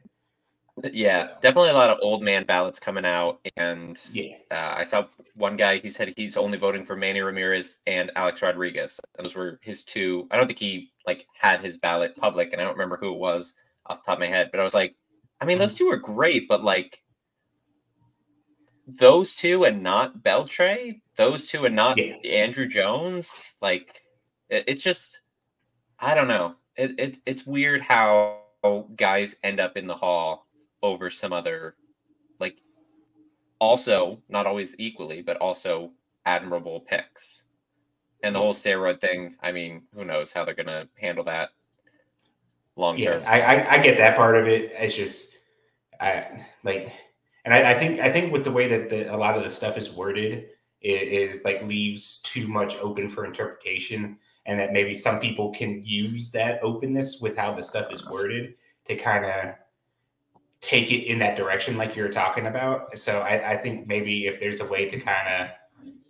Yeah, 0.93 1.27
So- 1.27 1.35
definitely 1.43 1.71
a 1.71 1.75
lot 1.75 1.91
of 1.91 1.99
old 2.03 2.23
man 2.23 2.45
ballots 2.45 2.79
coming 2.79 3.05
out, 3.05 3.41
and 3.57 4.01
Yeah. 4.13 4.37
uh, 4.53 4.75
I 4.79 4.85
saw 4.85 5.07
one 5.35 5.57
guy. 5.57 5.79
He 5.79 5.91
said 5.91 6.15
he's 6.17 6.37
only 6.37 6.57
voting 6.57 6.85
for 6.87 6.95
Manny 6.97 7.21
Ramirez 7.21 7.79
and 7.87 8.11
Alex 8.15 8.43
Rodriguez. 8.43 9.01
Those 9.17 9.35
were 9.35 9.59
his 9.63 9.83
two. 9.85 10.29
I 10.31 10.37
don't 10.37 10.47
think 10.47 10.59
he 10.61 10.90
like 11.07 11.27
had 11.39 11.61
his 11.61 11.79
ballot 11.79 12.17
public, 12.17 12.53
and 12.53 12.61
I 12.61 12.65
don't 12.65 12.75
remember 12.75 12.97
who 12.97 13.15
it 13.15 13.19
was 13.19 13.55
off 13.87 14.03
the 14.03 14.07
top 14.07 14.19
of 14.19 14.21
my 14.21 14.27
head. 14.27 14.51
But 14.51 14.61
I 14.61 14.65
was 14.65 14.75
like, 14.75 14.95
I 15.41 15.45
mean, 15.45 15.57
hmm. 15.57 15.63
those 15.63 15.75
two 15.75 15.89
are 15.91 15.97
great, 15.97 16.49
but 16.49 16.65
like 16.65 17.03
those 18.87 19.35
two 19.35 19.65
and 19.65 19.83
not 19.83 20.23
Beltre, 20.23 21.01
those 21.17 21.47
two 21.47 21.67
and 21.67 21.77
not 21.77 21.99
Yeah. 21.99 22.15
Andruw 22.25 22.69
Jones, 22.69 23.55
like 23.61 24.01
it, 24.49 24.65
it's 24.67 24.83
just 24.83 25.21
I 25.99 26.15
don't 26.15 26.29
know. 26.29 26.55
It, 26.77 26.99
it 26.99 27.17
it's 27.27 27.47
weird 27.47 27.81
how 27.83 28.41
guys 28.97 29.37
end 29.43 29.61
up 29.61 29.77
in 29.77 29.87
the 29.87 29.95
hall 29.95 30.47
over 30.83 31.11
some 31.11 31.33
other 31.33 31.77
like 32.39 32.57
also 33.59 34.21
not 34.29 34.47
always 34.47 34.77
equally 34.79 35.23
but 35.23 35.37
also 35.39 35.93
admirable 36.27 36.81
picks 36.81 37.45
and 38.23 38.35
the 38.35 38.39
whole 38.39 38.53
steroid 38.53 39.01
thing 39.01 39.35
i 39.43 39.51
mean 39.53 39.83
who 39.95 40.05
knows 40.05 40.33
how 40.33 40.45
they're 40.45 40.55
gonna 40.55 40.87
handle 40.99 41.25
that 41.25 41.51
long 42.77 42.99
Yeah, 42.99 43.19
term 43.19 43.23
I, 43.27 43.43
I 43.43 43.71
I 43.75 43.79
get 43.79 43.99
that 43.99 44.17
part 44.17 44.37
of 44.37 44.49
it. 44.49 44.73
It's 44.75 44.97
just 44.97 45.37
I 46.01 46.47
like, 46.65 46.93
and 47.45 47.53
I, 47.53 47.73
I 47.73 47.75
think 47.75 48.01
I 48.01 48.11
think 48.11 48.33
with 48.33 48.45
the 48.45 48.51
way 48.51 48.67
that 48.69 48.89
the, 48.89 49.15
a 49.15 49.17
lot 49.17 49.37
of 49.37 49.45
the 49.45 49.51
stuff 49.51 49.77
is 49.77 49.91
worded, 49.91 50.49
it 50.81 51.09
is 51.09 51.45
like 51.45 51.63
leaves 51.63 52.21
too 52.21 52.49
much 52.49 52.77
open 52.77 53.09
for 53.09 53.25
interpretation, 53.25 54.19
and 54.47 54.59
that 54.59 54.73
maybe 54.73 54.95
some 54.95 55.21
people 55.21 55.53
can 55.53 55.83
use 55.85 56.31
that 56.33 56.59
openness 56.63 57.21
with 57.21 57.37
how 57.37 57.55
the 57.55 57.63
stuff 57.63 57.93
is 57.93 58.07
worded 58.07 58.55
to 58.87 58.97
kind 58.97 59.25
of 59.27 59.55
take 60.61 60.91
it 60.91 61.05
in 61.07 61.19
that 61.19 61.37
direction, 61.37 61.77
like 61.77 61.95
you're 61.97 62.09
talking 62.09 62.47
about. 62.47 62.99
So 62.99 63.21
I, 63.21 63.53
I 63.53 63.57
think 63.57 63.87
maybe 63.87 64.27
if 64.27 64.41
there's 64.41 64.61
a 64.61 64.65
way 64.65 64.89
to 64.89 64.99
kind 64.99 65.29
of 65.29 65.49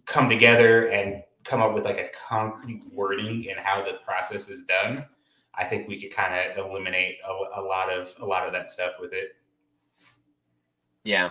come 0.07 0.29
together 0.29 0.89
and 0.89 1.23
come 1.45 1.63
up 1.63 1.75
with 1.75 1.85
like 1.85 1.99
a 1.99 2.11
concrete 2.29 2.83
wording 2.93 3.45
in 3.45 3.57
how 3.57 3.83
the 3.85 3.95
process 4.05 4.49
is 4.49 4.65
done, 4.65 5.05
I 5.55 5.65
think 5.65 5.89
we 5.89 6.01
could 6.01 6.15
kind 6.15 6.35
of 6.51 6.67
eliminate 6.67 7.17
a, 7.27 7.61
a 7.61 7.63
lot 7.63 7.91
of 7.91 8.15
a 8.21 8.27
lot 8.27 8.47
of 8.47 8.53
that 8.53 8.71
stuff 8.71 8.93
with 9.01 9.13
it. 9.13 9.31
yeah 11.05 11.31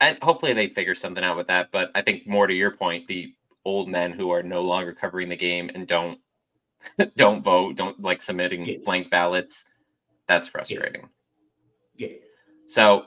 and 0.00 0.18
hopefully 0.22 0.52
they 0.52 0.68
figure 0.68 0.94
something 0.94 1.22
out 1.24 1.36
with 1.36 1.46
that 1.46 1.68
but 1.72 1.90
i 1.94 2.00
think 2.02 2.26
more 2.26 2.46
to 2.46 2.54
your 2.54 2.70
point 2.70 3.06
the 3.06 3.34
old 3.64 3.88
men 3.88 4.12
who 4.12 4.30
are 4.30 4.42
no 4.42 4.62
longer 4.62 4.92
covering 4.92 5.28
the 5.28 5.36
game 5.36 5.70
and 5.74 5.86
don't 5.86 6.18
don't 7.16 7.42
vote 7.42 7.76
don't 7.76 8.00
like 8.00 8.22
submitting 8.22 8.64
Yeah. 8.66 8.76
blank 8.84 9.10
ballots 9.10 9.64
that's 10.28 10.48
frustrating 10.48 11.08
Yeah. 11.94 12.08
So, 12.66 13.04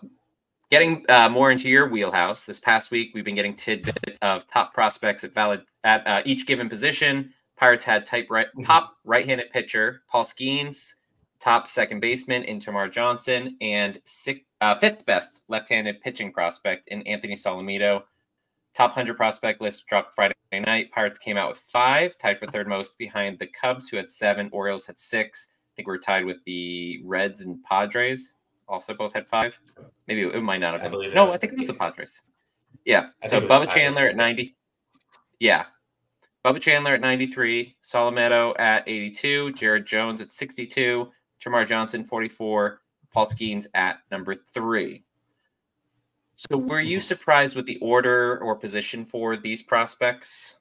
getting 0.72 1.06
uh, 1.10 1.28
more 1.30 1.52
into 1.52 1.70
your 1.70 1.90
wheelhouse, 1.90 2.46
this 2.46 2.60
past 2.60 2.92
week 2.92 3.12
we've 3.14 3.26
been 3.26 3.36
getting 3.36 3.56
tidbits 3.56 4.20
of 4.22 4.48
top 4.48 4.74
prospects 4.74 5.24
at 5.24 5.34
valid 5.34 5.62
at 5.84 6.06
uh, 6.08 6.22
each 6.26 6.46
given 6.48 6.70
position. 6.70 7.34
Pirates 7.58 7.84
had 7.84 8.06
type 8.06 8.28
right, 8.30 8.48
Mm-hmm. 8.48 8.62
top 8.62 8.98
right-handed 9.04 9.52
pitcher 9.52 10.02
Paul 10.10 10.24
Skenes, 10.24 10.94
top 11.40 11.68
second 11.68 12.00
baseman 12.00 12.44
in 12.44 12.60
Termarr 12.60 12.92
Johnson, 12.92 13.58
and 13.62 14.00
six, 14.06 14.42
uh, 14.62 14.76
fifth 14.76 15.06
best 15.06 15.42
left-handed 15.48 16.02
pitching 16.02 16.32
prospect 16.32 16.88
in 16.88 17.02
Anthony 17.04 17.36
Solometo. 17.36 18.04
Top 18.76 18.92
100 18.92 19.18
prospect 19.18 19.62
list 19.62 19.88
dropped 19.88 20.14
Friday 20.14 20.34
night. 20.54 20.92
Pirates 20.92 21.18
came 21.18 21.38
out 21.38 21.50
with 21.50 21.58
five, 21.58 22.18
tied 22.18 22.40
for 22.40 22.46
third 22.48 22.68
most 22.68 22.98
behind 22.98 23.40
the 23.40 23.48
Cubs, 23.48 23.90
who 23.90 23.98
had 23.98 24.12
seven. 24.12 24.48
Orioles 24.54 24.86
had 24.88 24.98
six. 25.00 25.50
I 25.52 25.72
think 25.76 25.88
we're 25.88 25.98
tied 25.98 26.24
with 26.26 26.38
the 26.46 27.02
Reds 27.04 27.42
and 27.42 27.62
Padres. 27.64 28.36
Also, 28.68 28.94
both 28.94 29.12
had 29.14 29.28
five. 29.28 29.60
Maybe 30.08 30.22
it 30.22 30.44
might 30.44 30.60
not 30.60 30.80
have 30.80 30.92
been. 30.92 31.00
that 31.02 31.16
no, 31.16 31.32
I 31.32 31.38
think 31.38 31.54
it 31.54 31.58
was 31.58 31.68
the 31.68 31.74
Padres. 31.74 32.22
Yeah. 32.86 33.08
I 33.24 33.28
so 33.28 33.42
Bubba 33.42 33.68
Chandler 33.68 34.08
at 34.08 34.16
90. 34.16 34.56
Yeah. 35.40 35.66
Bubba 36.46 36.62
Chandler 36.62 36.94
at 36.94 37.02
93, 37.02 37.76
Solometo 37.84 38.58
at 38.60 38.88
82, 38.88 39.54
Jared 39.54 39.86
Jones 39.86 40.22
at 40.22 40.32
62, 40.32 41.10
Termarr 41.42 41.68
Johnson 41.68 42.04
44, 42.04 42.82
Paul 43.12 43.26
Skenes 43.26 43.68
at 43.74 44.00
number 44.10 44.36
three. 44.36 45.04
So 46.36 46.58
were 46.58 46.80
you 46.80 47.02
surprised 47.02 47.58
with 47.58 47.66
the 47.66 47.78
order 47.80 48.38
or 48.40 48.56
position 48.56 49.04
for 49.04 49.36
these 49.36 49.62
prospects? 49.62 50.60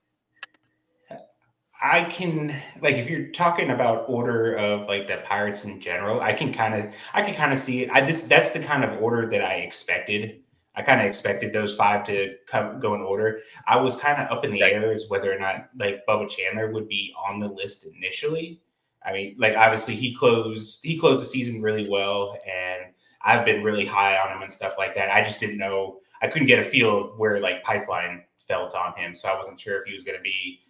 I 1.80 2.02
can 2.04 2.60
like 2.82 2.96
if 2.96 3.08
you're 3.08 3.28
talking 3.28 3.70
about 3.70 4.08
order 4.08 4.56
of 4.56 4.88
like 4.88 5.06
the 5.06 5.18
pirates 5.18 5.64
in 5.64 5.80
general, 5.80 6.20
I 6.20 6.32
can 6.32 6.52
kind 6.52 6.74
of 6.74 6.92
I 7.14 7.22
can 7.22 7.34
kind 7.34 7.52
of 7.52 7.60
see 7.60 7.84
it. 7.84 7.90
I 7.90 8.00
this 8.00 8.24
that's 8.24 8.52
the 8.52 8.58
kind 8.58 8.82
of 8.82 9.00
order 9.00 9.30
that 9.30 9.44
I 9.44 9.58
expected. 9.58 10.42
I 10.78 10.82
kind 10.82 11.00
of 11.00 11.08
expected 11.08 11.52
those 11.52 11.74
five 11.74 12.06
to 12.06 12.36
come 12.46 12.78
go 12.78 12.94
in 12.94 13.00
order. 13.00 13.40
I 13.66 13.80
was 13.80 13.96
kind 13.96 14.22
of 14.22 14.30
up 14.30 14.44
in 14.44 14.52
the 14.52 14.62
air 14.62 14.92
as 14.92 15.06
whether 15.08 15.34
or 15.34 15.38
not 15.38 15.70
like 15.76 16.06
Bubba 16.08 16.30
Chandler 16.30 16.70
would 16.70 16.86
be 16.86 17.12
on 17.28 17.40
the 17.40 17.48
list 17.48 17.84
initially. 17.84 18.60
I 19.04 19.12
mean, 19.12 19.34
like 19.38 19.56
obviously 19.56 19.96
he 19.96 20.14
closed 20.14 20.78
he 20.84 20.96
closed 20.96 21.20
the 21.20 21.26
season 21.26 21.60
really 21.60 21.88
well, 21.88 22.38
and 22.46 22.92
I've 23.22 23.44
been 23.44 23.64
really 23.64 23.86
high 23.86 24.18
on 24.18 24.30
him 24.30 24.42
and 24.42 24.52
stuff 24.52 24.74
like 24.78 24.94
that. 24.94 25.10
I 25.10 25.24
just 25.24 25.40
didn't 25.40 25.58
know 25.58 25.98
I 26.22 26.28
couldn't 26.28 26.46
get 26.46 26.60
a 26.60 26.64
feel 26.64 26.96
of 26.96 27.18
where 27.18 27.40
like 27.40 27.64
pipeline 27.64 28.22
felt 28.46 28.76
on 28.76 28.94
him, 28.96 29.16
so 29.16 29.28
I 29.28 29.36
wasn't 29.36 29.58
sure 29.58 29.80
if 29.80 29.84
he 29.84 29.92
was 29.92 30.04
going 30.04 30.16
to 30.16 30.22
be 30.22 30.60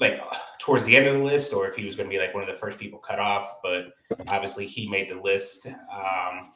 like 0.00 0.20
towards 0.58 0.84
the 0.86 0.96
end 0.96 1.06
of 1.06 1.14
the 1.14 1.22
list 1.22 1.52
or 1.52 1.68
if 1.68 1.76
he 1.76 1.86
was 1.86 1.94
going 1.94 2.08
to 2.08 2.12
be 2.12 2.20
like 2.20 2.34
one 2.34 2.42
of 2.42 2.48
the 2.48 2.54
first 2.54 2.78
people 2.78 2.98
cut 2.98 3.20
off. 3.20 3.58
But 3.62 3.92
obviously 4.26 4.66
he 4.66 4.88
made 4.88 5.08
the 5.08 5.20
list. 5.20 5.68
Um, 5.68 6.50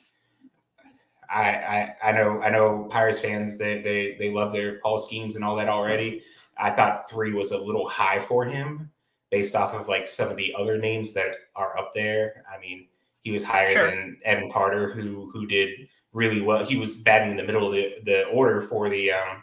I, 1.34 1.94
I 2.02 2.10
I 2.10 2.12
know 2.12 2.40
I 2.42 2.50
know 2.50 2.88
Pirates 2.90 3.20
fans 3.20 3.58
they 3.58 3.80
they 3.82 4.16
they 4.18 4.30
love 4.30 4.52
their 4.52 4.78
Paul 4.80 5.00
Skenes 5.00 5.34
and 5.34 5.44
all 5.44 5.56
that 5.56 5.68
already. 5.68 6.22
I 6.56 6.70
thought 6.70 7.10
three 7.10 7.32
was 7.32 7.50
a 7.50 7.58
little 7.58 7.88
high 7.88 8.20
for 8.20 8.44
him 8.44 8.90
based 9.30 9.56
off 9.56 9.74
of 9.74 9.88
like 9.88 10.06
some 10.06 10.30
of 10.30 10.36
the 10.36 10.54
other 10.56 10.78
names 10.78 11.12
that 11.14 11.34
are 11.56 11.76
up 11.76 11.92
there. 11.92 12.44
I 12.54 12.60
mean, 12.60 12.86
he 13.22 13.32
was 13.32 13.42
higher 13.42 13.68
Sure. 13.72 13.90
than 13.90 14.16
Evan 14.24 14.50
Carter, 14.52 14.92
who 14.92 15.30
who 15.32 15.46
did 15.46 15.70
really 16.12 16.40
well. 16.40 16.64
He 16.64 16.76
was 16.76 17.00
batting 17.00 17.32
in 17.32 17.36
the 17.36 17.42
middle 17.42 17.66
of 17.66 17.72
the, 17.72 17.94
the 18.04 18.26
order 18.28 18.62
for 18.62 18.88
the 18.88 19.10
um, 19.10 19.42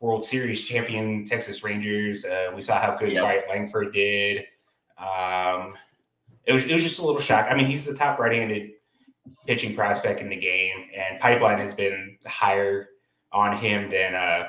World 0.00 0.22
Series 0.24 0.62
champion 0.64 1.24
Texas 1.24 1.64
Rangers. 1.64 2.26
Uh, 2.26 2.52
we 2.54 2.60
saw 2.60 2.78
how 2.78 2.94
good 2.96 3.12
Yep. 3.12 3.24
Wyatt 3.24 3.48
Langford 3.48 3.94
did. 3.94 4.44
Um, 4.98 5.74
it 6.44 6.52
was 6.52 6.64
it 6.64 6.74
was 6.74 6.82
just 6.82 6.98
a 6.98 7.06
little 7.06 7.20
shock. 7.22 7.46
I 7.50 7.54
mean, 7.54 7.66
he's 7.66 7.86
the 7.86 7.94
top 7.94 8.18
right-handed 8.18 8.72
pitching 9.46 9.74
prospect 9.74 10.20
in 10.20 10.28
the 10.28 10.36
game, 10.36 10.88
and 10.96 11.20
Pipeline 11.20 11.58
has 11.58 11.74
been 11.74 12.18
higher 12.26 12.88
on 13.32 13.56
him 13.56 13.90
than 13.90 14.14
uh, 14.14 14.48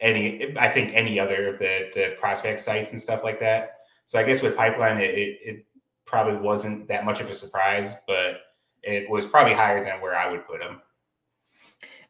any 0.00 0.56
I 0.56 0.68
think 0.68 0.92
any 0.94 1.18
other 1.18 1.48
of 1.48 1.58
the 1.58 1.90
the 1.94 2.16
prospect 2.18 2.60
sites 2.60 2.92
and 2.92 3.00
stuff 3.00 3.24
like 3.24 3.40
that. 3.40 3.76
So 4.06 4.18
I 4.18 4.22
guess 4.22 4.40
with 4.40 4.56
Pipeline, 4.56 4.98
it, 4.98 5.14
it, 5.14 5.38
it 5.44 5.66
probably 6.06 6.36
wasn't 6.36 6.88
that 6.88 7.04
much 7.04 7.20
of 7.20 7.28
a 7.28 7.34
surprise, 7.34 7.96
but 8.06 8.40
it 8.82 9.08
was 9.10 9.26
probably 9.26 9.52
higher 9.52 9.84
than 9.84 10.00
where 10.00 10.16
I 10.16 10.30
would 10.30 10.46
put 10.46 10.62
him. 10.62 10.80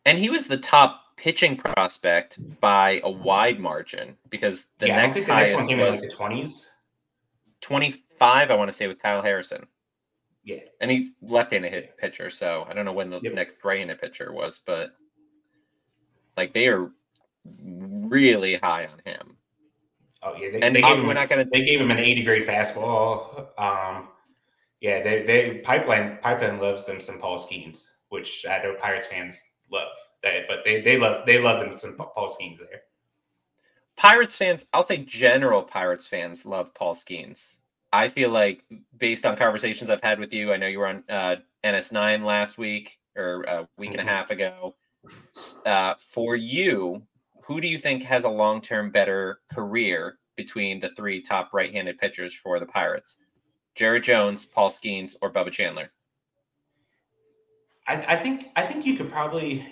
And 0.04 0.18
he 0.18 0.30
was 0.30 0.46
the 0.46 0.56
top 0.56 1.02
pitching 1.16 1.56
prospect 1.56 2.38
by 2.60 3.00
a 3.02 3.10
wide 3.10 3.58
margin 3.58 4.16
because 4.30 4.66
the 4.78 4.86
yeah, 4.86 4.96
next 4.96 5.16
think 5.16 5.26
the 5.26 5.34
next 5.34 5.50
one 5.50 5.58
highest 5.58 5.68
came 5.68 5.80
in 5.80 5.86
was 5.86 6.00
like 6.00 6.10
the 6.10 6.16
twenties. 6.16 6.70
25, 7.60 8.50
I 8.50 8.54
want 8.54 8.68
to 8.68 8.72
say, 8.76 8.86
with 8.86 9.02
Kyle 9.02 9.22
Harrison. 9.22 9.66
Yeah. 10.48 10.60
And 10.80 10.90
he's 10.90 11.10
left-handed 11.20 11.70
hit 11.70 11.96
pitcher, 11.98 12.30
so 12.30 12.64
I 12.70 12.72
don't 12.72 12.86
know 12.86 12.92
when 12.94 13.10
the 13.10 13.20
Yep. 13.20 13.34
next 13.34 13.62
right-handed 13.64 14.00
pitcher 14.00 14.32
was, 14.32 14.60
but 14.64 14.92
like 16.38 16.54
they 16.54 16.68
are 16.68 16.90
really 17.62 18.54
high 18.54 18.86
on 18.86 18.98
him. 19.04 19.36
Oh 20.22 20.34
yeah, 20.36 20.50
they, 20.50 20.60
And 20.62 20.74
they 20.74 20.80
gave 20.80 20.96
him 20.96 21.06
we're 21.06 21.12
not 21.12 21.28
going 21.28 21.44
to. 21.44 21.50
they 21.52 21.66
gave 21.66 21.78
him 21.80 21.90
an 21.90 21.98
80 21.98 22.22
grade 22.22 22.46
fastball. 22.46 23.48
Um, 23.60 24.08
yeah, 24.80 25.02
they 25.02 25.22
they 25.24 25.58
pipeline 25.58 26.16
pipeline 26.22 26.58
loves 26.58 26.86
them 26.86 27.00
some 27.02 27.20
Paul 27.20 27.38
Skenes, 27.38 27.86
which 28.08 28.46
I 28.48 28.62
know 28.62 28.74
Pirates 28.80 29.08
fans 29.08 29.38
love. 29.70 29.92
They, 30.22 30.46
but 30.48 30.64
they 30.64 30.80
they 30.80 30.96
love 30.98 31.26
they 31.26 31.38
love 31.38 31.60
them 31.60 31.76
some 31.76 31.94
Paul 31.94 32.34
Skenes 32.34 32.58
there. 32.58 32.82
Pirates 33.96 34.36
fans, 34.38 34.64
I'll 34.72 34.82
say 34.82 34.98
general 35.04 35.62
Pirates 35.62 36.06
fans 36.06 36.46
love 36.46 36.72
Paul 36.72 36.94
Skenes. 36.94 37.58
I 37.92 38.08
feel 38.08 38.30
like, 38.30 38.64
based 38.96 39.24
on 39.24 39.36
conversations 39.36 39.90
I've 39.90 40.02
had 40.02 40.18
with 40.18 40.32
you, 40.32 40.52
I 40.52 40.56
know 40.56 40.66
you 40.66 40.78
were 40.78 40.86
on 40.86 41.04
uh, 41.08 41.36
NS9 41.64 42.24
last 42.24 42.58
week 42.58 42.98
or 43.16 43.42
a 43.44 43.68
week 43.78 43.90
and 43.90 44.00
Mhm. 44.00 44.04
a 44.04 44.08
half 44.08 44.30
ago. 44.30 44.76
Uh, 45.64 45.94
for 45.98 46.36
you, 46.36 47.02
who 47.42 47.60
do 47.60 47.68
you 47.68 47.78
think 47.78 48.02
has 48.02 48.24
a 48.24 48.28
long 48.28 48.60
term 48.60 48.90
better 48.90 49.40
career 49.50 50.18
between 50.36 50.80
the 50.80 50.90
three 50.90 51.22
top 51.22 51.52
right 51.54 51.72
handed 51.72 51.98
pitchers 51.98 52.34
for 52.34 52.60
the 52.60 52.66
Pirates? 52.66 53.24
Jared 53.74 54.04
Jones, 54.04 54.44
Paul 54.44 54.68
Skenes, 54.68 55.16
or 55.22 55.32
Bubba 55.32 55.50
Chandler? 55.50 55.90
I, 57.86 58.14
I 58.14 58.16
think 58.16 58.48
I 58.56 58.66
think 58.66 58.84
you 58.84 58.96
could 58.96 59.10
probably, 59.10 59.66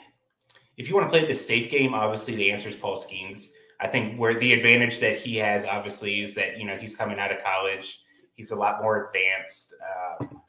if 0.77 0.89
you 0.89 0.95
want 0.95 1.07
to 1.07 1.11
play 1.11 1.27
the 1.27 1.35
safe 1.35 1.71
game, 1.71 1.93
obviously 1.93 2.35
the 2.35 2.51
answer 2.51 2.69
is 2.71 2.77
Paul 2.77 2.97
Skenes. 2.97 3.49
I 3.79 3.89
think 3.89 4.19
where 4.19 4.39
the 4.39 4.55
advantage 4.55 5.01
that 5.01 5.19
he 5.19 5.37
has 5.37 5.67
obviously 5.67 6.23
is 6.23 6.35
that 6.35 6.59
you 6.59 6.67
know 6.67 6.77
he's 6.79 6.97
coming 6.97 7.19
out 7.19 7.31
of 7.31 7.43
college, 7.45 8.01
he's 8.37 8.53
a 8.53 8.57
lot 8.57 8.81
more 8.81 9.07
advanced. 9.07 9.75
Um, 10.21 10.41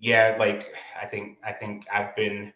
yeah, 0.00 0.36
like 0.38 0.72
I 1.00 1.06
think 1.06 1.38
I 1.44 1.52
think 1.52 1.86
I've 1.92 2.16
been 2.16 2.52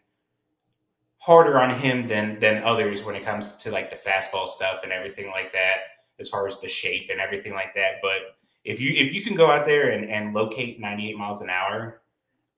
harder 1.19 1.59
on 1.59 1.69
him 1.69 2.07
than 2.07 2.39
than 2.39 2.63
others 2.63 3.03
when 3.03 3.15
it 3.15 3.23
comes 3.23 3.53
to 3.57 3.71
like 3.71 3.89
the 3.89 3.95
fastball 3.95 4.47
stuff 4.47 4.79
and 4.83 4.91
everything 4.91 5.29
like 5.29 5.53
that, 5.53 5.79
as 6.19 6.29
far 6.29 6.47
as 6.47 6.59
the 6.59 6.67
shape 6.67 7.09
and 7.11 7.19
everything 7.19 7.53
like 7.53 7.75
that. 7.75 7.95
But 8.01 8.37
if 8.63 8.79
you 8.79 8.93
if 8.93 9.13
you 9.13 9.23
can 9.23 9.35
go 9.35 9.51
out 9.51 9.65
there 9.65 9.91
and, 9.91 10.09
and 10.09 10.33
locate 10.33 10.79
98 10.79 11.17
miles 11.17 11.41
an 11.41 11.49
hour 11.49 12.01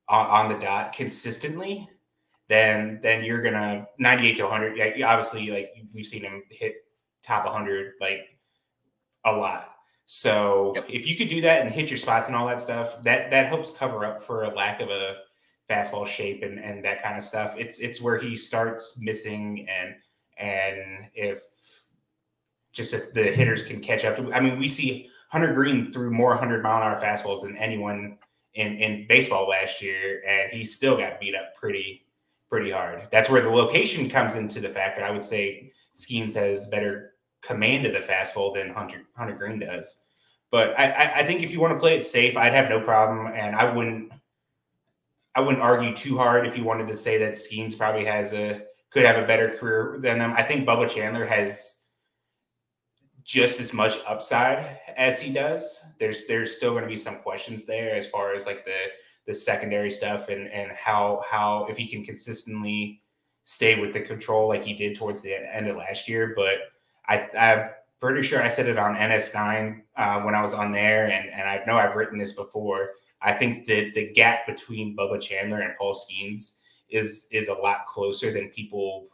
on, 0.08 0.28
on 0.28 0.52
the 0.52 0.60
dot 0.64 0.94
consistently, 0.94 1.90
then 2.48 3.00
then 3.02 3.24
you're 3.24 3.42
gonna 3.42 3.88
98 3.98 4.38
to 4.38 4.44
100. 4.44 4.78
Yeah, 4.78 5.12
obviously, 5.12 5.50
like 5.50 5.72
we've 5.94 6.06
seen 6.06 6.22
him 6.22 6.44
hit 6.50 6.76
top 7.24 7.46
100 7.46 7.94
like 8.00 8.38
a 9.26 9.32
lot. 9.32 9.75
So 10.06 10.74
Yep. 10.76 10.86
if 10.90 11.08
you 11.08 11.16
could 11.18 11.30
do 11.30 11.42
that 11.42 11.62
and 11.62 11.72
hit 11.72 11.90
your 11.90 11.98
spots 11.98 12.28
and 12.28 12.36
all 12.38 12.48
that 12.48 12.62
stuff, 12.62 13.04
that 13.04 13.32
that 13.32 13.48
helps 13.48 13.72
cover 13.72 14.06
up 14.06 14.22
for 14.24 14.44
a 14.44 14.50
lack 14.54 14.80
of 14.82 14.90
a 14.90 15.18
fastball 15.70 16.08
shape 16.08 16.44
and 16.44 16.60
and 16.60 16.84
that 16.86 17.02
kind 17.04 17.18
of 17.18 17.24
stuff. 17.24 17.56
It's 17.58 17.80
it's 17.80 18.00
where 18.02 18.18
he 18.20 18.38
starts 18.38 19.00
missing 19.00 19.68
and 19.70 19.96
and 20.38 21.10
if 21.16 21.42
just 22.72 22.94
if 22.94 23.14
the 23.14 23.24
hitters 23.24 23.64
can 23.64 23.82
catch 23.82 24.04
up 24.06 24.16
to. 24.18 24.34
I 24.34 24.40
mean, 24.40 24.60
we 24.60 24.68
see 24.68 25.10
Hunter 25.30 25.54
Greene 25.54 25.92
threw 25.92 26.12
more 26.12 26.30
100 26.32 26.62
mile 26.62 26.78
an 26.78 26.84
hour 26.84 27.02
fastballs 27.02 27.42
than 27.42 27.58
anyone 27.58 28.18
in 28.54 28.74
in 28.78 29.08
baseball 29.08 29.48
last 29.48 29.82
year, 29.82 30.22
and 30.28 30.52
he 30.52 30.64
still 30.66 30.98
got 30.98 31.20
beat 31.20 31.36
up 31.36 31.56
pretty 31.56 32.06
pretty 32.50 32.70
hard. 32.72 33.08
That's 33.12 33.30
where 33.30 33.42
the 33.42 33.50
location 33.50 34.10
comes 34.10 34.36
into 34.36 34.60
the 34.60 34.70
factor. 34.70 35.04
I 35.04 35.10
would 35.10 35.24
say 35.24 35.72
Skenes 35.96 36.36
has 36.36 36.68
better 36.68 37.15
command 37.46 37.86
of 37.86 37.94
the 37.94 38.00
fastball 38.00 38.54
than 38.54 38.70
Hunter 38.70 39.04
Hunter 39.16 39.36
Greene 39.36 39.60
does. 39.60 40.06
But 40.52 40.80
I, 40.80 41.20
I, 41.20 41.26
think 41.26 41.42
if 41.42 41.52
you 41.52 41.60
want 41.60 41.74
to 41.74 41.80
play 41.80 41.98
it 41.98 42.06
safe, 42.06 42.38
I'd 42.38 42.54
have 42.54 42.70
no 42.70 42.80
problem, 42.80 43.28
and 43.28 43.56
I 43.56 43.74
wouldn't 43.74 44.12
I 45.36 45.42
wouldn't 45.42 45.62
argue 45.62 45.96
too 45.96 46.18
hard 46.18 46.48
if 46.48 46.58
you 46.58 46.64
wanted 46.64 46.88
to 46.88 46.96
say 46.96 47.18
that 47.18 47.34
Skenes 47.34 47.78
probably 47.78 48.06
has 48.06 48.34
a 48.34 48.62
could 48.90 49.06
have 49.06 49.22
a 49.22 49.28
better 49.28 49.58
career 49.58 50.00
than 50.00 50.20
them. 50.20 50.34
I 50.38 50.44
think 50.44 50.66
Bubba 50.66 50.90
Chandler 50.90 51.26
has 51.26 51.84
just 53.26 53.60
as 53.60 53.74
much 53.74 53.98
upside 54.08 54.80
as 54.96 55.20
he 55.20 55.34
does. 55.34 55.86
There's 56.00 56.26
there's 56.28 56.56
still 56.56 56.72
going 56.72 56.84
to 56.84 56.90
be 56.90 56.98
some 56.98 57.18
questions 57.18 57.66
there 57.66 57.94
as 57.94 58.08
far 58.08 58.34
as 58.34 58.46
like 58.46 58.64
the 58.64 58.78
the 59.28 59.34
secondary 59.34 59.92
stuff 59.92 60.30
and 60.30 60.48
and 60.52 60.72
how 60.72 61.24
how 61.30 61.66
if 61.66 61.76
he 61.76 61.88
can 61.88 62.06
consistently 62.06 63.02
stay 63.44 63.80
with 63.80 63.94
the 63.94 64.02
control 64.02 64.48
like 64.48 64.64
he 64.64 64.74
did 64.74 64.96
towards 64.96 65.22
the 65.22 65.36
end 65.54 65.68
of 65.68 65.76
last 65.76 66.08
year. 66.08 66.34
But 66.36 66.60
I 67.08 67.28
I'm 67.38 67.70
pretty 68.00 68.24
sure 68.24 68.42
I 68.42 68.50
said 68.50 68.68
it 68.68 68.78
on 68.78 68.96
NS9 68.96 69.82
uh, 69.98 70.22
when 70.22 70.36
I 70.36 70.42
was 70.42 70.54
on 70.54 70.72
there, 70.72 71.06
and 71.06 71.30
and 71.30 71.48
I 71.48 71.64
know 71.66 71.78
I've 71.78 71.96
written 71.96 72.18
this 72.18 72.34
before. 72.34 72.92
I 73.22 73.34
think 73.34 73.66
that 73.68 73.94
the 73.96 74.12
gap 74.14 74.46
between 74.46 74.96
Bubba 74.96 75.22
Chandler 75.22 75.62
and 75.62 75.76
Paul 75.78 75.96
Skenes 75.96 76.60
is 76.90 77.28
is 77.32 77.48
a 77.48 77.54
lot 77.54 77.86
closer 77.86 78.32
than 78.32 78.50
people 78.50 79.08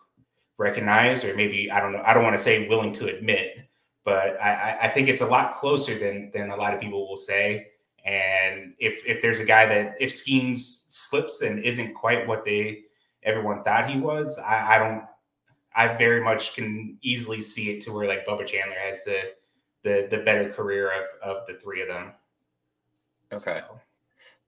recognize, 0.57 1.23
or 1.23 1.35
maybe 1.35 1.71
I 1.71 1.79
don't 1.79 1.93
know. 1.93 2.03
I 2.05 2.13
don't 2.13 2.23
want 2.23 2.37
to 2.37 2.43
say 2.43 2.67
willing 2.67 2.93
to 2.93 3.07
admit, 3.07 3.67
but 4.03 4.39
I, 4.41 4.79
I 4.83 4.87
think 4.89 5.09
it's 5.09 5.21
a 5.21 5.25
lot 5.27 5.55
closer 5.55 5.97
than 5.97 6.31
than 6.33 6.51
a 6.51 6.55
lot 6.55 6.73
of 6.73 6.79
people 6.79 7.07
will 7.07 7.17
say. 7.17 7.67
And 8.05 8.73
if 8.79 9.05
if 9.05 9.21
there's 9.21 9.39
a 9.39 9.45
guy 9.45 9.65
that 9.67 9.95
if 9.99 10.11
Skenes 10.11 10.87
slips 10.89 11.41
and 11.41 11.63
isn't 11.63 11.93
quite 11.93 12.27
what 12.27 12.45
they 12.45 12.83
everyone 13.23 13.63
thought 13.63 13.89
he 13.89 13.99
was, 13.99 14.39
I, 14.39 14.75
I 14.75 14.79
don't. 14.79 15.03
I 15.75 15.95
very 15.95 16.23
much 16.23 16.53
can 16.53 16.97
easily 17.01 17.41
see 17.41 17.71
it 17.71 17.83
to 17.83 17.91
where 17.91 18.07
like 18.07 18.25
Bubba 18.25 18.45
Chandler 18.45 18.75
has 18.79 19.03
the 19.03 19.33
the 19.83 20.07
the 20.09 20.19
better 20.19 20.49
career 20.49 20.91
of 20.91 21.07
of 21.21 21.47
the 21.47 21.53
three 21.55 21.81
of 21.81 21.87
them. 21.87 22.11
Okay. 23.33 23.61
So. 23.67 23.79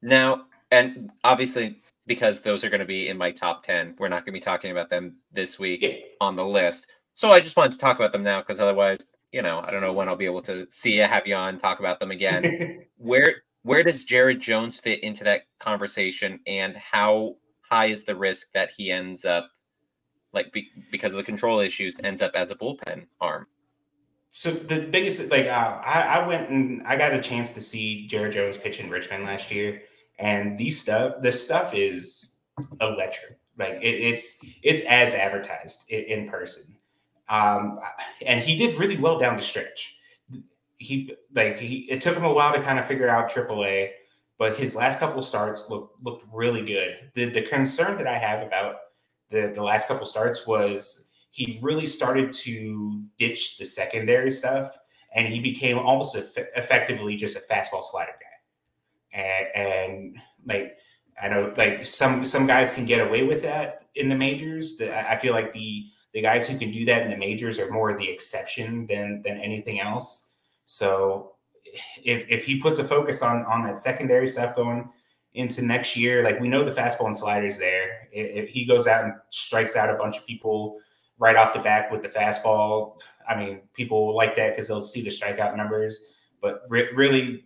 Now, 0.02 0.46
and 0.72 1.12
obviously 1.24 1.78
because 2.06 2.42
those 2.42 2.64
are 2.64 2.70
going 2.70 2.80
to 2.80 2.86
be 2.86 3.08
in 3.08 3.18
my 3.18 3.32
top 3.32 3.64
10. 3.64 3.96
We're 3.98 4.10
not 4.10 4.26
going 4.26 4.34
to 4.34 4.40
be 4.40 4.40
talking 4.40 4.72
about 4.72 4.90
them 4.90 5.16
this 5.32 5.60
week 5.60 5.82
yeah. 5.82 5.96
on 6.20 6.36
the 6.36 6.46
list. 6.46 6.88
So 7.14 7.32
I 7.32 7.40
just 7.40 7.56
wanted 7.56 7.74
to 7.74 7.78
talk 7.78 7.98
about 7.98 8.12
them 8.12 8.24
now 8.24 8.42
because 8.42 8.60
otherwise, 8.60 8.98
you 9.32 9.42
know, 9.42 9.62
I 9.66 9.72
don't 9.72 9.82
know 9.82 9.94
when 9.94 10.10
I'll 10.10 10.16
be 10.16 10.26
able 10.26 10.42
to 10.44 10.68
see 10.70 10.98
you, 10.98 11.04
have 11.04 11.28
you 11.28 11.36
on, 11.36 11.58
talk 11.58 11.80
about 11.80 12.00
them 12.00 12.12
again. 12.12 12.86
where 12.98 13.44
where 13.64 13.84
does 13.84 14.04
Jared 14.04 14.42
Jones 14.42 14.78
fit 14.78 15.02
into 15.04 15.24
that 15.24 15.44
conversation 15.60 16.40
and 16.48 16.76
how 16.76 17.38
high 17.62 17.86
is 17.86 18.04
the 18.04 18.16
risk 18.16 18.52
that 18.52 18.72
he 18.76 18.92
ends 18.92 19.24
up 19.24 19.50
like 20.34 20.52
be, 20.52 20.70
because 20.92 21.12
of 21.12 21.18
the 21.18 21.24
control 21.24 21.60
issues 21.60 22.00
ends 22.04 22.22
up 22.22 22.32
as 22.36 22.52
a 22.52 22.56
bullpen 22.56 23.06
arm? 23.22 23.48
So 24.32 24.52
the 24.52 24.82
biggest 24.82 25.30
like 25.30 25.46
uh, 25.46 25.80
I, 25.84 26.02
I 26.02 26.28
went 26.28 26.50
and 26.50 26.82
I 26.88 26.96
got 26.96 27.14
a 27.14 27.22
chance 27.22 27.52
to 27.52 27.62
see 27.62 28.08
Jared 28.08 28.34
Jones 28.34 28.58
pitch 28.58 28.80
in 28.80 28.90
Richmond 28.90 29.24
last 29.26 29.52
year 29.52 29.82
and 30.20 30.58
these 30.58 30.80
stuff 30.80 31.16
this 31.22 31.44
stuff 31.44 31.74
is 31.74 32.42
electric 32.82 33.38
like 33.58 33.74
it, 33.82 33.86
it's 33.88 34.44
it's 34.62 34.86
as 34.86 35.14
advertised 35.14 35.86
in, 35.90 36.04
in 36.04 36.30
person 36.30 36.76
um 37.30 37.80
and 38.24 38.42
he 38.42 38.56
did 38.56 38.78
really 38.78 38.98
well 38.98 39.18
down 39.18 39.36
the 39.36 39.42
stretch 39.42 39.96
he 40.84 41.16
like 41.34 41.58
he 41.58 41.88
it 41.90 42.02
took 42.02 42.16
him 42.16 42.26
a 42.26 42.34
while 42.34 42.54
to 42.54 42.62
kind 42.62 42.78
of 42.78 42.86
figure 42.86 43.10
out 43.10 43.32
AAA, 43.32 43.92
but 44.38 44.58
his 44.58 44.76
last 44.76 45.00
couple 45.00 45.22
starts 45.24 45.70
looked 45.70 46.04
looked 46.04 46.26
really 46.32 46.66
good. 46.66 47.12
The 47.14 47.26
the 47.26 47.44
concern 47.44 47.98
that 47.98 48.08
I 48.08 48.18
have 48.18 48.46
about 48.46 48.76
the 49.34 49.52
the 49.54 49.64
last 49.64 49.88
couple 49.88 50.06
starts 50.06 50.48
was 50.48 51.10
he 51.32 51.60
really 51.62 51.88
started 51.88 52.32
to 52.32 53.04
ditch 53.18 53.58
the 53.58 53.66
secondary 53.66 54.32
stuff, 54.32 54.78
and 55.16 55.28
he 55.28 55.40
became 55.40 55.78
almost 55.78 56.16
eff- 56.16 56.48
effectively 56.56 57.16
just 57.16 57.36
a 57.36 57.42
fastball 57.42 57.84
slider 57.84 58.14
guy 58.20 58.34
and, 59.14 59.48
and 59.56 60.18
like 60.46 60.78
I 61.22 61.30
know 61.30 61.54
like 61.58 61.86
some 61.86 62.26
some 62.26 62.48
guys 62.48 62.72
can 62.72 62.86
get 62.86 63.08
away 63.08 63.24
with 63.24 63.44
that 63.44 63.86
in 63.96 64.10
the 64.10 64.16
majors. 64.16 64.82
I 64.82 65.16
feel 65.18 65.34
like 65.34 65.54
the 65.54 65.86
the 66.14 66.22
guys 66.22 66.48
who 66.48 66.58
can 66.58 66.72
do 66.72 66.86
that 66.86 67.04
in 67.04 67.10
the 67.10 67.18
majors 67.18 67.60
are 67.60 67.72
more 67.72 67.98
the 67.98 68.10
exception 68.10 68.88
than 68.88 69.22
than 69.22 69.40
anything 69.40 69.80
else. 69.80 70.34
So 70.66 71.34
if 72.04 72.26
if 72.30 72.46
he 72.46 72.60
puts 72.60 72.80
a 72.80 72.84
focus 72.84 73.22
on 73.22 73.46
on 73.46 73.64
that 73.64 73.80
secondary 73.80 74.28
stuff 74.28 74.56
going 74.56 74.90
into 75.34 75.62
next 75.62 75.96
year, 75.96 76.24
like 76.24 76.40
we 76.40 76.48
know 76.48 76.64
the 76.64 76.72
fastball 76.72 77.08
and 77.08 77.18
sliders 77.18 77.58
there. 77.58 77.83
If, 78.14 78.50
he 78.50 78.66
goes 78.66 78.88
out 78.88 79.04
and 79.04 79.14
strikes 79.30 79.76
out 79.76 79.90
a 79.90 79.98
bunch 79.98 80.18
of 80.18 80.26
people 80.26 80.80
right 81.18 81.36
off 81.36 81.54
the 81.54 81.60
back 81.60 81.92
with 81.92 82.02
the 82.02 82.10
fastball, 82.10 83.00
I 83.28 83.36
mean, 83.36 83.62
people 83.74 84.16
like 84.16 84.36
that 84.36 84.52
because 84.52 84.68
they'll 84.68 84.84
see 84.84 85.02
the 85.02 85.10
strikeout 85.10 85.56
numbers. 85.56 86.00
But 86.42 86.62
re- 86.70 86.90
really, 86.94 87.46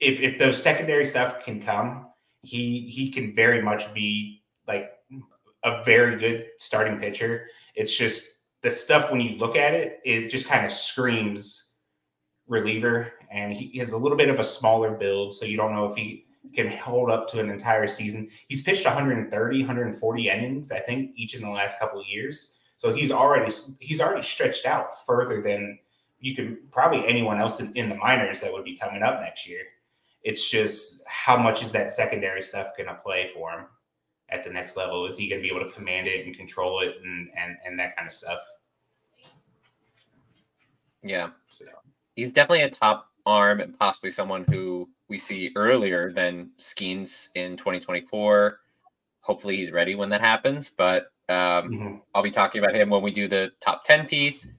if 0.00 0.20
if 0.20 0.38
those 0.38 0.62
secondary 0.62 1.06
stuff 1.06 1.44
can 1.44 1.60
come, 1.60 2.06
he 2.42 2.88
he 2.88 3.10
can 3.10 3.34
very 3.34 3.60
much 3.60 3.92
be 3.92 4.42
like 4.66 4.92
a 5.64 5.82
very 5.84 6.16
good 6.16 6.46
starting 6.58 6.98
pitcher. 6.98 7.46
It's 7.74 7.96
just 7.96 8.38
the 8.62 8.70
stuff 8.70 9.10
when 9.10 9.20
you 9.20 9.36
look 9.38 9.56
at 9.56 9.74
it, 9.74 10.00
it 10.04 10.28
just 10.28 10.46
kind 10.46 10.64
of 10.64 10.72
screams 10.72 11.76
reliever, 12.46 13.12
and 13.30 13.52
he 13.52 13.78
has 13.78 13.92
a 13.92 13.96
little 13.96 14.16
bit 14.16 14.30
of 14.30 14.40
a 14.40 14.44
smaller 14.44 14.92
build, 14.92 15.34
so 15.34 15.44
you 15.44 15.56
don't 15.56 15.74
know 15.74 15.86
if 15.86 15.96
he 15.96 16.24
can 16.54 16.68
hold 16.68 17.10
up 17.10 17.28
to 17.30 17.40
an 17.40 17.50
entire 17.50 17.86
season. 17.86 18.28
He's 18.48 18.62
pitched 18.62 18.84
130, 18.84 19.58
140 19.60 20.28
innings, 20.28 20.72
I 20.72 20.80
think, 20.80 21.12
each 21.16 21.34
in 21.34 21.42
the 21.42 21.48
last 21.48 21.78
couple 21.78 22.00
of 22.00 22.06
years. 22.06 22.58
So 22.76 22.94
he's 22.94 23.10
already 23.10 23.52
he's 23.80 24.00
already 24.00 24.26
stretched 24.26 24.64
out 24.64 25.04
further 25.04 25.42
than 25.42 25.78
you 26.20 26.34
can 26.34 26.58
probably 26.70 27.06
anyone 27.06 27.38
else 27.38 27.60
in, 27.60 27.72
in 27.74 27.88
the 27.88 27.94
minors 27.94 28.40
that 28.40 28.52
would 28.52 28.64
be 28.64 28.76
coming 28.76 29.02
up 29.02 29.20
next 29.20 29.48
year. 29.48 29.62
It's 30.22 30.48
just 30.48 31.02
how 31.06 31.36
much 31.36 31.62
is 31.62 31.72
that 31.72 31.90
secondary 31.90 32.42
stuff 32.42 32.76
going 32.76 32.88
to 32.88 32.94
play 32.94 33.30
for 33.34 33.50
him 33.52 33.66
at 34.28 34.44
the 34.44 34.50
next 34.50 34.76
level? 34.76 35.06
Is 35.06 35.16
he 35.16 35.28
going 35.28 35.42
to 35.42 35.48
be 35.48 35.54
able 35.54 35.66
to 35.66 35.72
command 35.72 36.06
it 36.06 36.26
and 36.26 36.36
control 36.36 36.80
it 36.80 36.96
and 37.04 37.28
and 37.36 37.56
and 37.64 37.78
that 37.78 37.96
kind 37.96 38.06
of 38.06 38.12
stuff? 38.12 38.40
Yeah, 41.02 41.30
so. 41.48 41.64
he's 42.16 42.32
definitely 42.32 42.62
a 42.62 42.70
top 42.70 43.07
arm 43.28 43.60
and 43.60 43.78
possibly 43.78 44.10
someone 44.10 44.44
who 44.48 44.88
we 45.08 45.18
see 45.18 45.52
earlier 45.54 46.12
than 46.12 46.50
Skenes 46.58 47.28
in 47.34 47.56
2024. 47.56 48.58
Hopefully, 49.20 49.56
he's 49.56 49.70
ready 49.70 49.94
when 49.94 50.08
that 50.08 50.22
happens. 50.22 50.70
But 50.70 51.12
um, 51.28 51.36
mm-hmm. 51.36 51.96
I'll 52.14 52.22
be 52.22 52.30
talking 52.30 52.62
about 52.62 52.74
him 52.74 52.88
when 52.88 53.02
we 53.02 53.10
do 53.10 53.28
the 53.28 53.52
top 53.60 53.84
10 53.84 54.06
piece. 54.06 54.50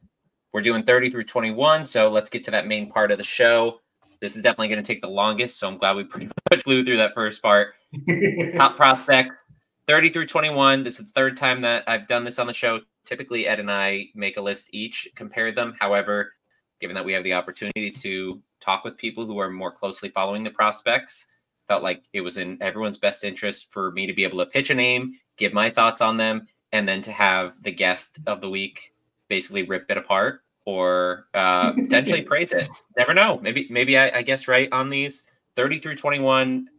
We're 0.53 0.61
doing 0.61 0.83
30 0.83 1.09
through 1.09 1.23
21. 1.23 1.85
So 1.85 2.09
let's 2.09 2.29
get 2.29 2.43
to 2.45 2.51
that 2.51 2.67
main 2.67 2.89
part 2.89 3.11
of 3.11 3.17
the 3.17 3.23
show. 3.23 3.79
This 4.21 4.35
is 4.35 4.41
definitely 4.41 4.67
going 4.67 4.83
to 4.83 4.87
take 4.87 5.01
the 5.01 5.09
longest, 5.09 5.59
so 5.59 5.67
I'm 5.67 5.77
glad 5.77 5.95
we 5.95 6.03
pretty 6.03 6.29
much 6.51 6.63
flew 6.63 6.83
through 6.83 6.97
that 6.97 7.13
first 7.13 7.41
part. 7.41 7.73
Top 8.55 8.75
prospects, 8.75 9.45
30 9.87 10.09
through 10.09 10.25
21. 10.27 10.83
This 10.83 10.99
is 10.99 11.07
the 11.07 11.11
third 11.13 11.37
time 11.37 11.61
that 11.61 11.83
I've 11.87 12.05
done 12.05 12.25
this 12.25 12.37
on 12.37 12.45
the 12.45 12.53
show. 12.53 12.81
Typically, 13.05 13.47
Ed 13.47 13.59
and 13.59 13.71
I 13.71 14.09
make 14.13 14.37
a 14.37 14.41
list 14.41 14.69
each, 14.73 15.07
compare 15.15 15.53
them. 15.53 15.73
However, 15.79 16.33
given 16.81 16.95
that 16.95 17.05
we 17.05 17.13
have 17.13 17.23
the 17.23 17.33
opportunity 17.33 17.91
to 17.91 18.41
talk 18.59 18.83
with 18.83 18.97
people 18.97 19.25
who 19.25 19.39
are 19.39 19.49
more 19.49 19.71
closely 19.71 20.09
following 20.09 20.43
the 20.43 20.49
prospects, 20.49 21.27
felt 21.67 21.83
like 21.83 22.03
it 22.13 22.21
was 22.21 22.37
in 22.37 22.57
everyone's 22.61 22.97
best 22.97 23.23
interest 23.23 23.71
for 23.71 23.91
me 23.91 24.07
to 24.07 24.13
be 24.13 24.23
able 24.23 24.39
to 24.39 24.45
pitch 24.45 24.69
a 24.69 24.75
name, 24.75 25.15
give 25.37 25.53
my 25.53 25.69
thoughts 25.69 26.01
on 26.01 26.17
them, 26.17 26.47
and 26.71 26.87
then 26.87 27.01
to 27.01 27.11
have 27.11 27.53
the 27.61 27.71
guest 27.71 28.19
of 28.27 28.41
the 28.41 28.49
week 28.49 28.93
basically 29.27 29.63
rip 29.63 29.89
it 29.89 29.97
apart 29.97 30.43
or 30.65 31.27
uh, 31.33 31.71
potentially 31.73 32.21
praise 32.21 32.51
it. 32.51 32.67
Never 32.97 33.13
know. 33.13 33.39
Maybe 33.41 33.67
maybe 33.69 33.97
I, 33.97 34.17
I, 34.17 34.21
guess 34.21 34.47
right 34.47 34.69
on 34.71 34.89
these 34.89 35.23
thirty 35.55 35.79
through 35.79 35.95
twenty 35.95 36.19
one. 36.19 36.69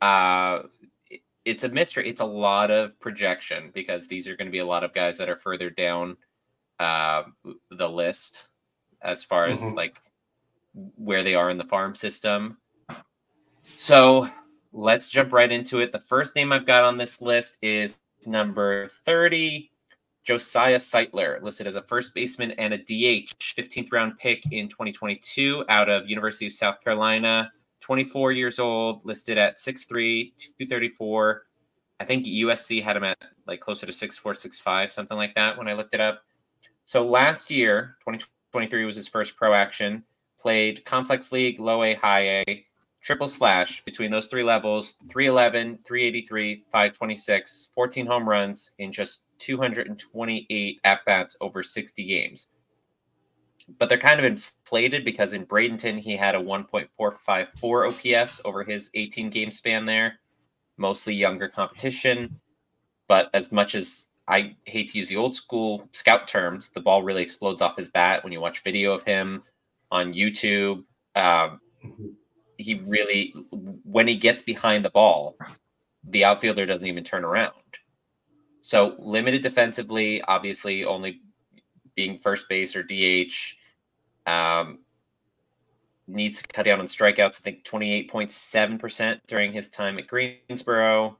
Uh, 0.00 0.64
it's 1.44 1.64
a 1.64 1.68
mystery. 1.68 2.08
It's 2.08 2.20
a 2.20 2.26
lot 2.26 2.70
of 2.70 2.98
projection 3.00 3.70
because 3.74 4.06
these 4.06 4.28
are 4.28 4.36
going 4.36 4.46
to 4.46 4.52
be 4.52 4.58
a 4.58 4.66
lot 4.66 4.84
of 4.84 4.94
guys 4.94 5.18
that 5.18 5.28
are 5.28 5.36
further 5.36 5.70
down 5.70 6.16
uh, 6.78 7.24
the 7.70 7.88
list 7.88 8.48
as 9.02 9.22
far 9.22 9.46
as 9.46 9.60
mm-hmm. 9.60 9.76
like 9.76 10.00
where 10.96 11.22
they 11.22 11.34
are 11.34 11.50
in 11.50 11.58
the 11.58 11.64
farm 11.64 11.94
system. 11.94 12.58
So 13.62 14.28
let's 14.72 15.08
jump 15.08 15.32
right 15.32 15.50
into 15.50 15.80
it. 15.80 15.92
The 15.92 16.00
first 16.00 16.36
name 16.36 16.52
I've 16.52 16.66
got 16.66 16.84
on 16.84 16.98
this 16.98 17.20
list 17.20 17.58
is 17.62 17.98
number 18.26 18.86
30, 18.86 19.70
Josiah 20.24 20.76
Sightler, 20.76 21.40
listed 21.42 21.66
as 21.66 21.76
a 21.76 21.82
first 21.82 22.14
baseman 22.14 22.52
and 22.52 22.74
a 22.74 22.78
DH, 22.78 23.34
15th 23.40 23.92
round 23.92 24.18
pick 24.18 24.44
in 24.52 24.68
2022 24.68 25.64
out 25.68 25.88
of 25.88 26.08
University 26.08 26.46
of 26.46 26.52
South 26.52 26.82
Carolina. 26.82 27.52
24 27.80 28.32
years 28.32 28.58
old, 28.58 29.04
listed 29.04 29.36
at 29.36 29.56
6'3, 29.56 30.32
234. 30.38 31.42
I 32.00 32.04
think 32.04 32.24
USC 32.24 32.82
had 32.82 32.96
him 32.96 33.04
at 33.04 33.18
like 33.46 33.60
closer 33.60 33.84
to 33.84 33.92
6'4, 33.92 34.22
6'5, 34.32 34.90
something 34.90 35.16
like 35.16 35.34
that 35.34 35.56
when 35.58 35.68
I 35.68 35.74
looked 35.74 35.92
it 35.92 36.00
up. 36.00 36.22
So 36.86 37.06
last 37.06 37.50
year, 37.50 37.96
2023 38.00 38.86
was 38.86 38.96
his 38.96 39.06
first 39.06 39.36
pro 39.36 39.52
action. 39.52 40.02
Played 40.44 40.84
complex 40.84 41.32
league, 41.32 41.58
low 41.58 41.84
A, 41.84 41.94
high 41.94 42.44
A, 42.46 42.66
triple 43.00 43.26
slash 43.26 43.82
between 43.82 44.10
those 44.10 44.26
three 44.26 44.42
levels 44.42 44.98
311, 45.10 45.78
383, 45.86 46.64
526, 46.70 47.70
14 47.74 48.04
home 48.04 48.28
runs 48.28 48.72
in 48.78 48.92
just 48.92 49.24
228 49.38 50.80
at 50.84 51.04
bats 51.06 51.34
over 51.40 51.62
60 51.62 52.04
games. 52.04 52.48
But 53.78 53.88
they're 53.88 53.96
kind 53.96 54.20
of 54.20 54.26
inflated 54.26 55.02
because 55.02 55.32
in 55.32 55.46
Bradenton, 55.46 55.98
he 55.98 56.14
had 56.14 56.34
a 56.34 56.38
1.454 56.38 58.18
OPS 58.20 58.42
over 58.44 58.64
his 58.64 58.90
18 58.92 59.30
game 59.30 59.50
span 59.50 59.86
there, 59.86 60.18
mostly 60.76 61.14
younger 61.14 61.48
competition. 61.48 62.38
But 63.08 63.30
as 63.32 63.50
much 63.50 63.74
as 63.74 64.08
I 64.28 64.56
hate 64.66 64.90
to 64.90 64.98
use 64.98 65.08
the 65.08 65.16
old 65.16 65.34
school 65.34 65.88
scout 65.92 66.28
terms, 66.28 66.68
the 66.68 66.82
ball 66.82 67.02
really 67.02 67.22
explodes 67.22 67.62
off 67.62 67.78
his 67.78 67.88
bat 67.88 68.22
when 68.22 68.32
you 68.34 68.42
watch 68.42 68.60
video 68.60 68.92
of 68.92 69.04
him 69.04 69.42
on 69.94 70.12
YouTube. 70.12 70.84
Um, 71.14 71.60
he 72.58 72.82
really, 72.86 73.34
when 73.84 74.08
he 74.08 74.16
gets 74.16 74.42
behind 74.42 74.84
the 74.84 74.90
ball, 74.90 75.36
the 76.08 76.24
outfielder 76.24 76.66
doesn't 76.66 76.86
even 76.86 77.04
turn 77.04 77.24
around. 77.24 77.52
So 78.60 78.96
limited 78.98 79.42
defensively, 79.42 80.20
obviously 80.22 80.84
only 80.84 81.20
being 81.94 82.18
first 82.18 82.48
base 82.48 82.74
or 82.74 82.82
DH. 82.82 83.34
Um, 84.26 84.80
needs 86.06 86.42
to 86.42 86.48
cut 86.48 86.64
down 86.64 86.80
on 86.80 86.86
strikeouts. 86.86 87.40
I 87.40 87.42
think 87.42 87.64
28.7% 87.64 89.20
during 89.26 89.52
his 89.52 89.68
time 89.68 89.98
at 89.98 90.06
Greensboro. 90.06 91.18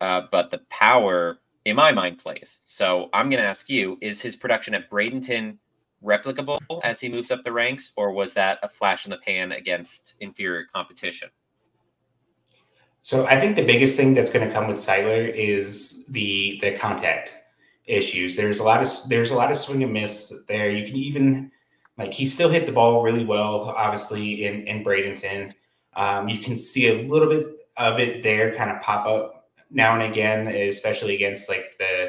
Uh, 0.00 0.22
but 0.30 0.50
the 0.50 0.60
power 0.70 1.38
in 1.64 1.76
my 1.76 1.92
mind, 1.92 2.18
plays. 2.18 2.60
So 2.64 3.08
I'm 3.12 3.30
going 3.30 3.42
to 3.42 3.48
ask 3.48 3.68
you: 3.70 3.98
Is 4.00 4.20
his 4.20 4.36
production 4.36 4.74
at 4.74 4.90
Bradenton 4.90 5.56
replicable 6.04 6.60
as 6.82 7.00
he 7.00 7.08
moves 7.08 7.30
up 7.30 7.42
the 7.42 7.52
ranks, 7.52 7.92
or 7.96 8.12
was 8.12 8.32
that 8.34 8.58
a 8.62 8.68
flash 8.68 9.06
in 9.06 9.10
the 9.10 9.18
pan 9.18 9.52
against 9.52 10.14
inferior 10.20 10.66
competition? 10.72 11.30
So 13.00 13.26
I 13.26 13.38
think 13.38 13.56
the 13.56 13.64
biggest 13.64 13.96
thing 13.96 14.14
that's 14.14 14.30
going 14.30 14.46
to 14.46 14.54
come 14.54 14.66
with 14.66 14.78
Sightler 14.78 15.30
is 15.34 16.06
the 16.06 16.58
the 16.62 16.72
contact 16.78 17.34
issues. 17.86 18.36
There's 18.36 18.60
a 18.60 18.64
lot 18.64 18.82
of 18.82 18.88
there's 19.08 19.30
a 19.30 19.34
lot 19.34 19.50
of 19.50 19.56
swing 19.56 19.82
and 19.82 19.92
miss 19.92 20.44
there. 20.48 20.70
You 20.70 20.86
can 20.86 20.96
even 20.96 21.50
like 21.98 22.12
he 22.12 22.26
still 22.26 22.48
hit 22.48 22.66
the 22.66 22.72
ball 22.72 23.02
really 23.02 23.24
well, 23.24 23.74
obviously 23.76 24.44
in 24.46 24.66
in 24.66 24.84
Bradenton. 24.84 25.52
Um, 25.94 26.28
you 26.28 26.38
can 26.38 26.56
see 26.56 26.88
a 26.88 27.06
little 27.06 27.28
bit 27.28 27.46
of 27.76 28.00
it 28.00 28.22
there, 28.22 28.54
kind 28.56 28.70
of 28.70 28.80
pop 28.80 29.06
up 29.06 29.50
now 29.70 29.94
and 29.94 30.10
again, 30.10 30.46
especially 30.48 31.14
against 31.14 31.48
like 31.48 31.76
the 31.78 32.03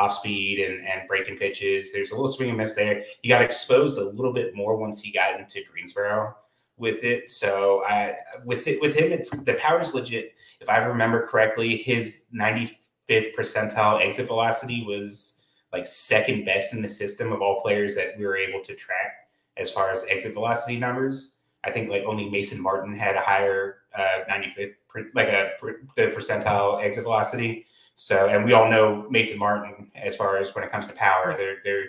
off 0.00 0.14
speed 0.14 0.58
and, 0.58 0.86
and 0.86 1.06
breaking 1.06 1.36
pitches. 1.36 1.92
There's 1.92 2.10
a 2.10 2.14
little 2.14 2.32
swing 2.32 2.48
and 2.48 2.58
miss 2.58 2.74
there. 2.74 3.02
He 3.22 3.28
got 3.28 3.42
exposed 3.42 3.98
a 3.98 4.04
little 4.04 4.32
bit 4.32 4.54
more 4.54 4.76
once 4.76 5.00
he 5.00 5.12
got 5.12 5.38
into 5.38 5.60
Greensboro 5.70 6.34
with 6.78 7.04
it. 7.04 7.30
So 7.30 7.84
I 7.86 8.16
with 8.44 8.66
it 8.66 8.80
with 8.80 8.96
him, 8.96 9.12
it's 9.12 9.30
the 9.30 9.54
power's 9.54 9.94
legit. 9.94 10.32
If 10.60 10.68
I 10.70 10.78
remember 10.78 11.26
correctly, 11.26 11.76
his 11.76 12.26
95th 12.34 13.34
percentile 13.38 14.04
exit 14.04 14.26
velocity 14.26 14.84
was 14.84 15.46
like 15.72 15.86
second 15.86 16.46
best 16.46 16.72
in 16.72 16.80
the 16.82 16.88
system 16.88 17.30
of 17.30 17.42
all 17.42 17.60
players 17.60 17.94
that 17.94 18.16
we 18.18 18.26
were 18.26 18.36
able 18.36 18.64
to 18.64 18.74
track 18.74 19.28
as 19.58 19.70
far 19.70 19.92
as 19.92 20.04
exit 20.08 20.32
velocity 20.32 20.78
numbers. 20.78 21.40
I 21.62 21.70
think 21.70 21.90
like 21.90 22.04
only 22.04 22.28
Mason 22.30 22.60
Martin 22.60 22.96
had 22.96 23.16
a 23.16 23.20
higher 23.20 23.80
uh, 23.94 24.24
95th, 24.30 24.74
like 25.14 25.28
a 25.28 25.52
the 25.96 26.06
percentile 26.08 26.82
exit 26.82 27.04
velocity. 27.04 27.66
So, 28.00 28.28
and 28.28 28.46
we 28.46 28.54
all 28.54 28.70
know 28.70 29.06
Mason 29.10 29.38
Martin 29.38 29.90
as 29.94 30.16
far 30.16 30.38
as 30.38 30.54
when 30.54 30.64
it 30.64 30.70
comes 30.70 30.88
to 30.88 30.94
power, 30.94 31.34
there, 31.36 31.56
there, 31.64 31.84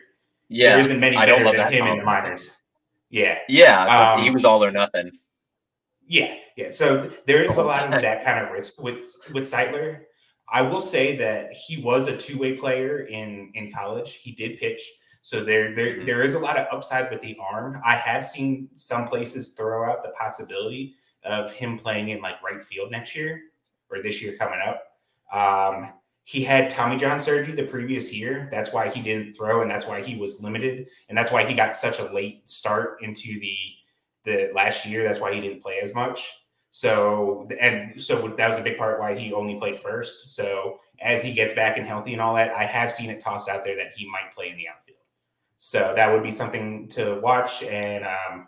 yeah, 0.49 0.75
there 0.75 0.79
isn't 0.79 0.99
many 0.99 1.15
better 1.15 1.41
than 1.41 1.71
him 1.71 1.87
in 1.87 1.99
the 1.99 2.03
minors. 2.03 2.51
Yeah, 3.09 3.39
yeah, 3.47 4.15
um, 4.15 4.21
he 4.21 4.29
was 4.29 4.43
all 4.43 4.61
or 4.61 4.71
nothing. 4.71 5.11
Yeah, 6.05 6.35
yeah. 6.57 6.71
So 6.71 7.09
there 7.27 7.43
is 7.43 7.55
a 7.55 7.63
lot 7.63 7.85
of 7.85 8.01
that 8.01 8.25
kind 8.25 8.45
of 8.45 8.51
risk 8.51 8.83
with 8.83 9.05
with 9.33 9.49
Sightler. 9.49 10.01
I 10.51 10.63
will 10.63 10.81
say 10.81 11.15
that 11.15 11.53
he 11.53 11.81
was 11.81 12.09
a 12.09 12.17
two 12.17 12.37
way 12.37 12.57
player 12.57 13.05
in 13.05 13.51
in 13.53 13.71
college. 13.71 14.15
He 14.15 14.33
did 14.33 14.59
pitch 14.59 14.81
so 15.21 15.43
there, 15.43 15.73
there, 15.75 15.93
mm-hmm. 15.93 16.05
there 16.05 16.23
is 16.23 16.33
a 16.33 16.39
lot 16.39 16.57
of 16.57 16.67
upside 16.71 17.11
with 17.11 17.21
the 17.21 17.37
arm. 17.39 17.79
I 17.85 17.95
have 17.95 18.25
seen 18.25 18.69
some 18.75 19.07
places 19.07 19.49
throw 19.49 19.89
out 19.89 20.03
the 20.03 20.09
possibility 20.19 20.95
of 21.23 21.51
him 21.51 21.77
playing 21.77 22.09
in 22.09 22.21
like 22.21 22.41
right 22.41 22.61
field 22.61 22.89
next 22.89 23.15
year 23.15 23.39
or 23.89 24.01
this 24.01 24.21
year 24.21 24.35
coming 24.35 24.59
up. 24.65 24.83
Um, 25.31 25.93
he 26.23 26.43
had 26.43 26.69
Tommy 26.69 26.97
John 26.97 27.19
surgery 27.19 27.53
the 27.53 27.63
previous 27.63 28.13
year. 28.13 28.47
That's 28.51 28.71
why 28.71 28.89
he 28.89 29.01
didn't 29.01 29.33
throw, 29.35 29.61
and 29.61 29.71
that's 29.71 29.87
why 29.87 30.01
he 30.01 30.15
was 30.15 30.41
limited, 30.41 30.89
and 31.09 31.17
that's 31.17 31.31
why 31.31 31.43
he 31.45 31.53
got 31.53 31.75
such 31.75 31.99
a 31.99 32.11
late 32.13 32.49
start 32.49 32.97
into 33.01 33.39
the 33.39 33.57
the 34.23 34.51
last 34.53 34.85
year. 34.85 35.03
That's 35.03 35.19
why 35.19 35.33
he 35.33 35.41
didn't 35.41 35.61
play 35.61 35.79
as 35.81 35.95
much. 35.95 36.29
So 36.71 37.47
and 37.59 37.99
so 37.99 38.33
that 38.37 38.49
was 38.49 38.57
a 38.57 38.63
big 38.63 38.77
part 38.77 38.99
why 38.99 39.17
he 39.17 39.33
only 39.33 39.55
played 39.55 39.79
first. 39.79 40.33
So 40.33 40.79
as 41.01 41.23
he 41.23 41.33
gets 41.33 41.53
back 41.53 41.77
and 41.77 41.85
healthy 41.85 42.13
and 42.13 42.21
all 42.21 42.35
that, 42.35 42.51
I 42.51 42.63
have 42.63 42.91
seen 42.91 43.09
it 43.09 43.19
tossed 43.19 43.49
out 43.49 43.63
there 43.63 43.75
that 43.75 43.93
he 43.95 44.09
might 44.09 44.33
play 44.33 44.49
in 44.49 44.57
the 44.57 44.67
outfield. 44.69 44.99
So 45.57 45.93
that 45.95 46.11
would 46.11 46.23
be 46.23 46.31
something 46.31 46.87
to 46.89 47.19
watch 47.19 47.61
and 47.63 48.05
um, 48.05 48.47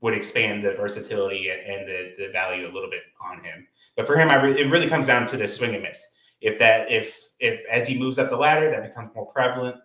would 0.00 0.14
expand 0.14 0.64
the 0.64 0.72
versatility 0.72 1.48
and 1.50 1.88
the, 1.88 2.14
the 2.18 2.28
value 2.32 2.66
a 2.66 2.72
little 2.72 2.90
bit 2.90 3.02
on 3.24 3.42
him. 3.42 3.66
But 3.96 4.06
for 4.06 4.16
him, 4.16 4.30
I 4.30 4.42
re- 4.42 4.60
it 4.60 4.70
really 4.70 4.88
comes 4.88 5.06
down 5.06 5.26
to 5.28 5.36
the 5.36 5.48
swing 5.48 5.74
and 5.74 5.82
miss. 5.82 6.13
If 6.40 6.58
that, 6.58 6.90
if 6.90 7.30
if 7.38 7.64
as 7.70 7.86
he 7.86 7.98
moves 7.98 8.18
up 8.18 8.30
the 8.30 8.36
ladder, 8.36 8.70
that 8.70 8.82
becomes 8.82 9.14
more 9.14 9.26
prevalent. 9.26 9.76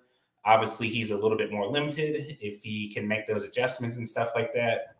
Obviously, 0.45 0.89
he's 0.89 1.11
a 1.11 1.17
little 1.17 1.37
bit 1.37 1.51
more 1.51 1.67
limited. 1.67 2.37
If 2.41 2.63
he 2.63 2.93
can 2.93 3.07
make 3.07 3.27
those 3.27 3.43
adjustments 3.43 3.97
and 3.97 4.07
stuff 4.07 4.31
like 4.35 4.53
that, 4.53 4.95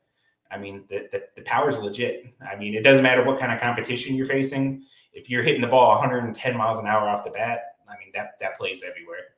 I 0.51 0.57
mean, 0.57 0.83
the, 0.89 1.07
the, 1.11 1.23
the 1.35 1.67
is 1.67 1.79
legit. 1.79 2.33
I 2.41 2.55
mean, 2.55 2.73
it 2.73 2.83
doesn't 2.83 3.03
matter 3.03 3.23
what 3.23 3.39
kind 3.39 3.51
of 3.51 3.59
competition 3.59 4.15
you're 4.15 4.25
facing. 4.25 4.83
If 5.13 5.29
you're 5.29 5.43
hitting 5.43 5.61
the 5.61 5.67
ball 5.67 5.89
110 5.89 6.57
miles 6.57 6.79
an 6.79 6.87
hour 6.87 7.07
off 7.07 7.23
the 7.23 7.31
bat, 7.31 7.75
I 7.89 7.97
mean, 7.97 8.11
that 8.13 8.39
that 8.39 8.57
plays 8.57 8.83
everywhere. 8.83 9.29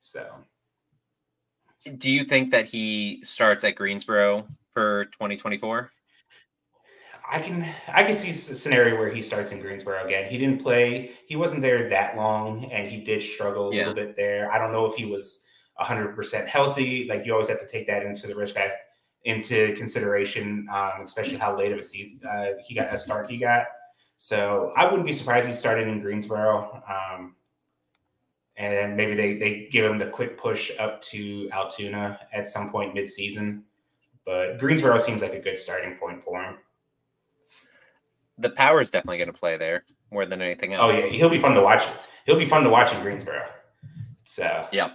So 0.00 0.26
do 1.98 2.10
you 2.10 2.24
think 2.24 2.50
that 2.50 2.64
he 2.66 3.20
starts 3.22 3.64
at 3.64 3.76
Greensboro 3.76 4.46
for 4.72 5.06
2024? 5.06 5.90
I 7.34 7.40
can 7.40 7.68
I 7.88 8.04
can 8.04 8.14
see 8.14 8.30
a 8.30 8.32
scenario 8.32 8.96
where 8.96 9.10
he 9.10 9.20
starts 9.20 9.50
in 9.50 9.60
Greensboro 9.60 10.04
again. 10.04 10.30
He 10.30 10.38
didn't 10.38 10.62
play, 10.62 11.10
he 11.26 11.34
wasn't 11.34 11.62
there 11.62 11.88
that 11.88 12.16
long, 12.16 12.70
and 12.70 12.88
he 12.88 13.00
did 13.02 13.24
struggle 13.24 13.70
a 13.70 13.74
yeah. 13.74 13.88
little 13.88 13.94
bit 13.94 14.14
there. 14.14 14.52
I 14.52 14.58
don't 14.58 14.70
know 14.70 14.86
if 14.86 14.94
he 14.94 15.04
was 15.04 15.44
100% 15.80 16.46
healthy. 16.46 17.08
Like 17.08 17.26
you 17.26 17.32
always 17.32 17.48
have 17.48 17.58
to 17.58 17.66
take 17.66 17.88
that 17.88 18.04
into 18.04 18.28
the 18.28 18.36
risk 18.36 18.54
factor 18.54 18.76
into 19.24 19.74
consideration, 19.74 20.68
um, 20.72 21.02
especially 21.04 21.36
how 21.36 21.56
late 21.58 21.72
of 21.72 21.78
a 21.78 21.82
season 21.82 22.20
uh, 22.28 22.50
he 22.64 22.72
got 22.72 22.94
a 22.94 22.98
start 22.98 23.28
he 23.28 23.36
got. 23.36 23.66
So 24.18 24.72
I 24.76 24.84
wouldn't 24.84 25.06
be 25.06 25.12
surprised 25.12 25.48
he 25.48 25.54
started 25.54 25.88
in 25.88 26.00
Greensboro. 26.00 26.84
Um, 26.88 27.34
and 28.56 28.96
maybe 28.96 29.16
they 29.16 29.34
they 29.38 29.68
give 29.72 29.90
him 29.90 29.98
the 29.98 30.06
quick 30.06 30.38
push 30.38 30.70
up 30.78 31.02
to 31.02 31.50
Altoona 31.50 32.20
at 32.32 32.48
some 32.48 32.70
point 32.70 32.94
mid-season. 32.94 33.64
But 34.24 34.58
Greensboro 34.58 34.98
seems 34.98 35.20
like 35.20 35.34
a 35.34 35.40
good 35.40 35.58
starting 35.58 35.96
point 35.96 36.22
for 36.22 36.40
him. 36.40 36.58
The 38.38 38.50
power 38.50 38.80
is 38.80 38.90
definitely 38.90 39.18
going 39.18 39.32
to 39.32 39.38
play 39.38 39.56
there 39.56 39.84
more 40.10 40.26
than 40.26 40.42
anything 40.42 40.72
else. 40.72 40.94
Oh 40.94 40.98
yeah, 40.98 41.06
he'll 41.06 41.30
be 41.30 41.38
fun 41.38 41.54
to 41.54 41.60
watch. 41.62 41.84
He'll 42.26 42.38
be 42.38 42.46
fun 42.46 42.64
to 42.64 42.70
watch 42.70 42.92
in 42.92 43.00
Greensboro. 43.02 43.46
So 44.24 44.66
yeah. 44.72 44.92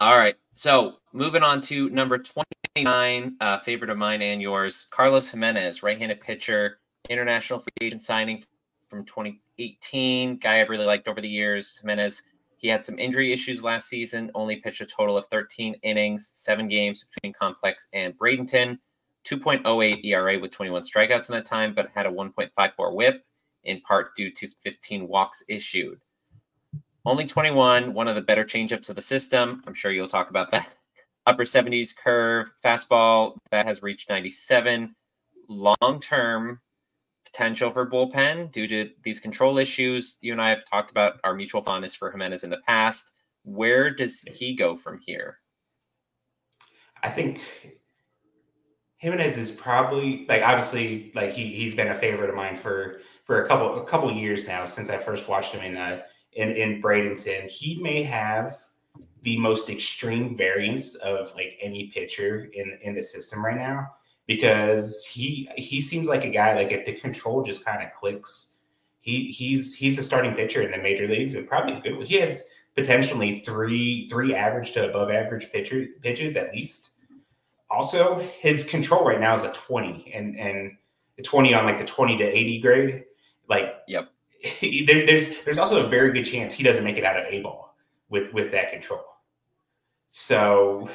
All 0.00 0.18
right. 0.18 0.36
So 0.52 0.96
moving 1.12 1.42
on 1.42 1.60
to 1.62 1.88
number 1.90 2.18
twenty-nine, 2.18 3.36
uh, 3.40 3.58
favorite 3.58 3.90
of 3.90 3.98
mine 3.98 4.22
and 4.22 4.40
yours, 4.42 4.86
Carlos 4.90 5.30
Jimenez, 5.30 5.82
right-handed 5.82 6.20
pitcher, 6.20 6.78
international 7.08 7.58
free 7.58 7.72
agent 7.80 8.02
signing 8.02 8.42
from 8.88 9.04
2018. 9.04 10.36
Guy 10.38 10.60
I've 10.60 10.68
really 10.68 10.84
liked 10.84 11.08
over 11.08 11.20
the 11.20 11.28
years. 11.28 11.78
Jimenez. 11.80 12.22
he 12.58 12.68
had 12.68 12.84
some 12.84 12.98
injury 12.98 13.32
issues 13.32 13.64
last 13.64 13.88
season, 13.88 14.30
only 14.34 14.56
pitched 14.56 14.80
a 14.80 14.86
total 14.86 15.16
of 15.16 15.26
13 15.26 15.74
innings, 15.82 16.32
seven 16.34 16.68
games 16.68 17.04
between 17.04 17.32
Complex 17.32 17.88
and 17.92 18.16
Bradenton, 18.18 18.78
2.08 19.24 20.04
ERA 20.04 20.38
with 20.38 20.50
21 20.50 20.82
strikeouts 20.82 21.28
in 21.28 21.34
that 21.34 21.46
time, 21.46 21.74
but 21.74 21.90
had 21.94 22.06
a 22.06 22.10
1.54 22.10 22.94
whip, 22.94 23.24
in 23.64 23.80
part 23.82 24.14
due 24.16 24.30
to 24.30 24.48
15 24.62 25.06
walks 25.06 25.42
issued. 25.48 26.00
Only 27.04 27.26
21, 27.26 27.94
one 27.94 28.08
of 28.08 28.14
the 28.14 28.20
better 28.20 28.44
changeups 28.44 28.88
of 28.88 28.96
the 28.96 29.02
system. 29.02 29.62
I'm 29.66 29.74
sure 29.74 29.90
you'll 29.90 30.08
talk 30.08 30.30
about 30.30 30.50
that. 30.50 30.74
Upper 31.26 31.44
70s 31.44 31.96
curve, 31.96 32.50
fastball 32.64 33.36
that 33.50 33.66
has 33.66 33.82
reached 33.82 34.08
97. 34.08 34.94
Long 35.48 36.00
term, 36.00 36.60
potential 37.24 37.70
for 37.70 37.88
bullpen 37.88 38.52
due 38.52 38.66
to 38.68 38.90
these 39.02 39.20
control 39.20 39.58
issues. 39.58 40.18
You 40.20 40.32
and 40.32 40.42
I 40.42 40.50
have 40.50 40.64
talked 40.64 40.90
about 40.90 41.18
our 41.24 41.34
mutual 41.34 41.62
fondness 41.62 41.94
for 41.94 42.10
Jimenez 42.10 42.44
in 42.44 42.50
the 42.50 42.60
past. 42.66 43.14
Where 43.44 43.90
does 43.90 44.22
he 44.22 44.54
go 44.54 44.76
from 44.76 44.98
here? 44.98 45.38
I 47.02 47.10
think 47.10 47.40
Jimenez 49.02 49.36
is 49.36 49.50
probably 49.50 50.24
like 50.28 50.42
obviously 50.42 51.10
like 51.16 51.32
he 51.32 51.52
he's 51.52 51.74
been 51.74 51.88
a 51.88 51.94
favorite 51.94 52.30
of 52.30 52.36
mine 52.36 52.56
for 52.56 53.00
for 53.24 53.44
a 53.44 53.48
couple 53.48 53.82
a 53.82 53.84
couple 53.84 54.10
years 54.12 54.46
now 54.46 54.64
since 54.64 54.90
I 54.90 54.96
first 54.96 55.28
watched 55.28 55.52
him 55.52 55.64
in 55.64 55.76
uh 55.76 56.02
in 56.34 56.50
in 56.50 56.80
Bradenton. 56.80 57.48
He 57.48 57.82
may 57.82 58.04
have 58.04 58.56
the 59.22 59.36
most 59.38 59.70
extreme 59.70 60.36
variance 60.36 60.94
of 60.96 61.34
like 61.34 61.58
any 61.60 61.90
pitcher 61.92 62.48
in 62.54 62.78
in 62.82 62.94
the 62.94 63.02
system 63.02 63.44
right 63.44 63.56
now 63.56 63.88
because 64.28 65.04
he 65.04 65.50
he 65.56 65.80
seems 65.80 66.06
like 66.06 66.24
a 66.24 66.30
guy 66.30 66.54
like 66.54 66.70
if 66.70 66.86
the 66.86 66.92
control 66.92 67.42
just 67.42 67.64
kind 67.64 67.82
of 67.82 67.92
clicks, 67.92 68.60
he 69.00 69.32
he's 69.32 69.74
he's 69.74 69.98
a 69.98 70.04
starting 70.04 70.34
pitcher 70.34 70.62
in 70.62 70.70
the 70.70 70.78
major 70.78 71.08
leagues 71.08 71.34
and 71.34 71.48
probably 71.48 71.80
good. 71.80 72.06
He 72.06 72.20
has 72.20 72.48
potentially 72.76 73.40
three 73.40 74.08
three 74.08 74.32
average 74.32 74.70
to 74.74 74.88
above 74.88 75.10
average 75.10 75.50
pitcher 75.50 75.88
pitches 76.02 76.36
at 76.36 76.52
least. 76.52 76.90
Also, 77.72 78.20
his 78.38 78.64
control 78.64 79.02
right 79.04 79.18
now 79.18 79.34
is 79.34 79.44
a 79.44 79.52
20 79.52 80.12
and 80.14 80.38
and 80.38 80.76
a 81.18 81.22
20 81.22 81.54
on 81.54 81.64
like 81.64 81.78
the 81.78 81.86
20 81.86 82.18
to 82.18 82.24
80 82.24 82.60
grade. 82.60 83.04
Like 83.48 83.76
yep. 83.88 84.12
there, 84.60 85.06
there's 85.06 85.42
there's 85.44 85.58
also 85.58 85.84
a 85.84 85.88
very 85.88 86.12
good 86.12 86.24
chance 86.24 86.52
he 86.52 86.62
doesn't 86.62 86.84
make 86.84 86.98
it 86.98 87.04
out 87.04 87.18
of 87.18 87.26
A 87.26 87.40
ball 87.40 87.74
with 88.10 88.32
with 88.34 88.52
that 88.52 88.70
control. 88.70 89.04
So 90.08 90.90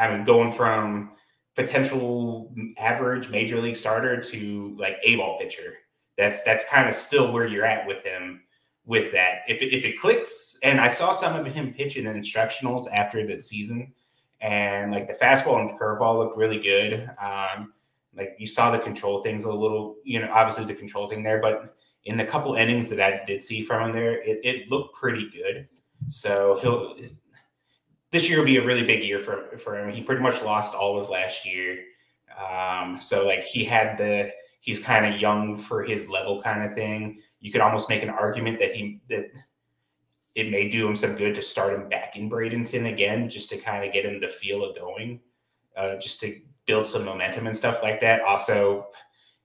I 0.00 0.08
mean 0.08 0.24
going 0.24 0.52
from 0.52 1.12
potential 1.54 2.54
average 2.78 3.28
major 3.28 3.60
league 3.60 3.76
starter 3.76 4.20
to 4.22 4.74
like 4.78 4.96
a 5.02 5.16
ball 5.16 5.38
pitcher. 5.38 5.74
That's 6.16 6.42
that's 6.44 6.66
kind 6.68 6.88
of 6.88 6.94
still 6.94 7.30
where 7.30 7.46
you're 7.46 7.66
at 7.66 7.86
with 7.86 8.02
him 8.02 8.42
with 8.84 9.12
that. 9.12 9.42
If 9.48 9.62
it, 9.62 9.74
if 9.74 9.84
it 9.84 10.00
clicks, 10.00 10.58
and 10.62 10.80
I 10.80 10.88
saw 10.88 11.12
some 11.12 11.38
of 11.38 11.46
him 11.46 11.72
pitch 11.72 11.96
in 11.96 12.04
instructionals 12.04 12.86
after 12.92 13.26
the 13.26 13.38
season, 13.38 13.92
and 14.42 14.90
like 14.90 15.06
the 15.06 15.14
fastball 15.14 15.60
and 15.60 15.78
curveball 15.78 16.18
looked 16.18 16.36
really 16.36 16.58
good. 16.58 17.08
Um, 17.22 17.72
like 18.14 18.34
you 18.38 18.46
saw 18.46 18.70
the 18.70 18.78
control 18.78 19.22
things 19.22 19.44
a 19.44 19.52
little, 19.52 19.96
you 20.04 20.20
know, 20.20 20.30
obviously 20.32 20.64
the 20.64 20.74
control 20.74 21.06
thing 21.06 21.22
there, 21.22 21.40
but 21.40 21.76
in 22.04 22.16
the 22.16 22.24
couple 22.24 22.54
innings 22.54 22.88
that 22.88 23.00
I 23.00 23.24
did 23.24 23.40
see 23.40 23.62
from 23.62 23.88
him 23.88 23.94
there, 23.94 24.20
it, 24.20 24.40
it 24.42 24.70
looked 24.70 24.96
pretty 24.96 25.30
good. 25.30 25.68
So 26.08 26.58
he'll 26.60 26.96
this 28.10 28.28
year 28.28 28.38
will 28.38 28.44
be 28.44 28.58
a 28.58 28.64
really 28.64 28.84
big 28.84 29.04
year 29.04 29.20
for 29.20 29.56
for 29.56 29.78
him. 29.78 29.94
He 29.94 30.02
pretty 30.02 30.20
much 30.20 30.42
lost 30.42 30.74
all 30.74 31.00
of 31.00 31.08
last 31.08 31.46
year. 31.46 31.78
Um, 32.36 33.00
so 33.00 33.24
like 33.24 33.44
he 33.44 33.64
had 33.64 33.96
the 33.96 34.32
he's 34.60 34.80
kind 34.80 35.06
of 35.06 35.20
young 35.20 35.56
for 35.56 35.84
his 35.84 36.08
level 36.08 36.42
kind 36.42 36.64
of 36.64 36.74
thing. 36.74 37.20
You 37.40 37.52
could 37.52 37.60
almost 37.60 37.88
make 37.88 38.02
an 38.02 38.10
argument 38.10 38.58
that 38.58 38.74
he 38.74 39.00
that 39.08 39.26
it 40.34 40.50
may 40.50 40.68
do 40.68 40.86
him 40.86 40.96
some 40.96 41.14
good 41.14 41.34
to 41.34 41.42
start 41.42 41.74
him 41.74 41.88
back 41.88 42.16
in 42.16 42.30
Bradenton 42.30 42.90
again, 42.90 43.28
just 43.28 43.50
to 43.50 43.58
kind 43.58 43.84
of 43.84 43.92
get 43.92 44.04
him 44.04 44.20
the 44.20 44.28
feel 44.28 44.64
of 44.64 44.76
going, 44.76 45.20
uh, 45.76 45.96
just 45.96 46.20
to 46.20 46.40
build 46.66 46.86
some 46.86 47.04
momentum 47.04 47.46
and 47.46 47.56
stuff 47.56 47.82
like 47.82 48.00
that. 48.00 48.22
Also, 48.22 48.86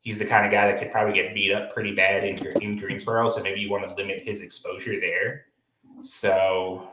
he's 0.01 0.19
the 0.19 0.25
kind 0.25 0.45
of 0.45 0.51
guy 0.51 0.71
that 0.71 0.79
could 0.79 0.91
probably 0.91 1.13
get 1.13 1.33
beat 1.33 1.51
up 1.51 1.73
pretty 1.73 1.93
bad 1.93 2.23
in, 2.23 2.37
in 2.61 2.77
Greensboro. 2.77 3.27
So 3.29 3.41
maybe 3.41 3.59
you 3.59 3.69
want 3.69 3.87
to 3.87 3.93
limit 3.95 4.23
his 4.23 4.41
exposure 4.41 4.99
there. 4.99 5.45
So 6.03 6.89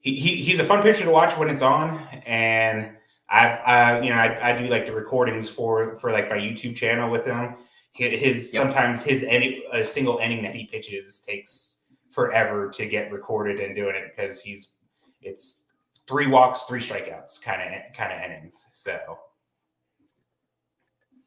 he, 0.00 0.14
he 0.14 0.36
he's 0.36 0.60
a 0.60 0.64
fun 0.64 0.82
pitcher 0.82 1.04
to 1.04 1.10
watch 1.10 1.36
when 1.36 1.48
it's 1.48 1.62
on. 1.62 2.06
And 2.24 2.90
I've, 3.28 3.58
uh, 3.66 4.02
you 4.02 4.10
know, 4.10 4.16
I, 4.16 4.50
I 4.50 4.58
do 4.58 4.68
like 4.68 4.86
the 4.86 4.92
recordings 4.92 5.48
for, 5.48 5.96
for 5.96 6.12
like 6.12 6.28
my 6.28 6.36
YouTube 6.36 6.76
channel 6.76 7.10
with 7.10 7.26
him. 7.26 7.56
His, 7.92 8.54
yep. 8.54 8.62
sometimes 8.62 9.02
his 9.02 9.24
any 9.24 9.64
a 9.72 9.84
single 9.84 10.18
inning 10.18 10.42
that 10.44 10.54
he 10.54 10.66
pitches 10.66 11.20
takes 11.20 11.79
forever 12.10 12.70
to 12.70 12.86
get 12.86 13.10
recorded 13.12 13.60
and 13.60 13.74
doing 13.74 13.94
it 13.94 14.12
because 14.14 14.40
he's 14.40 14.74
it's 15.22 15.72
three 16.06 16.26
walks, 16.26 16.64
three 16.64 16.80
strikeouts 16.80 17.42
kind 17.42 17.62
of 17.62 17.96
kind 17.96 18.12
of 18.12 18.22
innings. 18.22 18.66
So 18.74 19.18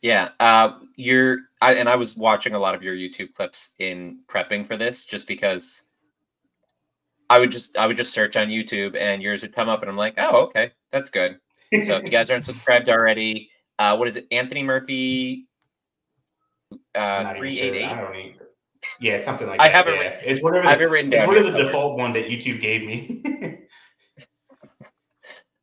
yeah, 0.03 0.31
uh, 0.41 0.79
you're, 0.97 1.37
I, 1.61 1.75
and 1.75 1.87
I 1.87 1.95
was 1.95 2.17
watching 2.17 2.55
a 2.55 2.59
lot 2.59 2.75
of 2.75 2.83
your 2.83 2.93
YouTube 2.93 3.33
clips 3.33 3.69
in 3.79 4.19
prepping 4.27 4.67
for 4.67 4.75
this, 4.75 5.05
just 5.05 5.29
because 5.29 5.83
I 7.29 7.39
would 7.39 7.51
just, 7.51 7.77
I 7.77 7.87
would 7.87 7.95
just 7.95 8.13
search 8.13 8.35
on 8.35 8.49
YouTube, 8.49 8.97
and 8.99 9.23
yours 9.23 9.43
would 9.43 9.55
come 9.55 9.69
up, 9.69 9.81
and 9.81 9.89
I'm 9.89 9.95
like, 9.95 10.15
oh, 10.17 10.43
okay, 10.47 10.73
that's 10.91 11.09
good. 11.09 11.39
so 11.85 11.95
if 11.95 12.03
you 12.03 12.09
guys 12.09 12.29
aren't 12.29 12.45
subscribed 12.45 12.89
already, 12.89 13.49
uh, 13.79 13.95
what 13.95 14.09
is 14.09 14.17
it, 14.17 14.27
Anthony 14.29 14.61
Murphy? 14.61 15.47
Uh, 16.93 17.33
three 17.35 17.61
eight 17.61 17.75
eight. 17.75 18.35
Yeah, 18.99 19.19
something 19.19 19.47
like 19.47 19.59
I 19.59 19.69
that. 19.69 19.75
Haven't, 19.75 19.95
yeah. 19.95 20.19
It's 20.23 20.41
whatever. 20.43 20.63
The, 20.63 20.69
I 20.69 20.71
have 20.71 20.81
it 20.81 20.85
written 20.85 21.13
It's 21.13 21.25
whatever 21.27 21.51
the 21.51 21.63
default 21.63 21.97
one 21.97 22.13
that 22.13 22.27
YouTube 22.27 22.61
gave 22.61 22.83
me. 22.83 23.59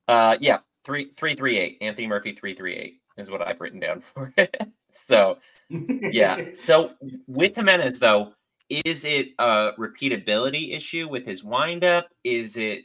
uh, 0.09 0.37
yeah, 0.41 0.59
three 0.85 1.11
three 1.11 1.35
three 1.35 1.59
eight. 1.59 1.79
Anthony 1.81 2.07
Murphy 2.07 2.33
three 2.33 2.55
three 2.55 2.75
eight 2.77 3.01
is 3.17 3.31
what 3.31 3.43
I've 3.43 3.61
written 3.61 3.81
down 3.81 4.01
for 4.01 4.33
it. 4.39 4.57
so, 4.91 5.39
yeah. 5.69 6.47
So 6.55 6.93
with 7.27 7.57
Jimenez, 7.57 7.99
though, 7.99 8.33
is 8.69 9.05
it 9.05 9.29
a 9.39 9.73
repeatability 9.79 10.75
issue 10.75 11.09
with 11.09 11.27
his 11.27 11.45
windup? 11.45 12.09
Is 12.25 12.57
it 12.57 12.85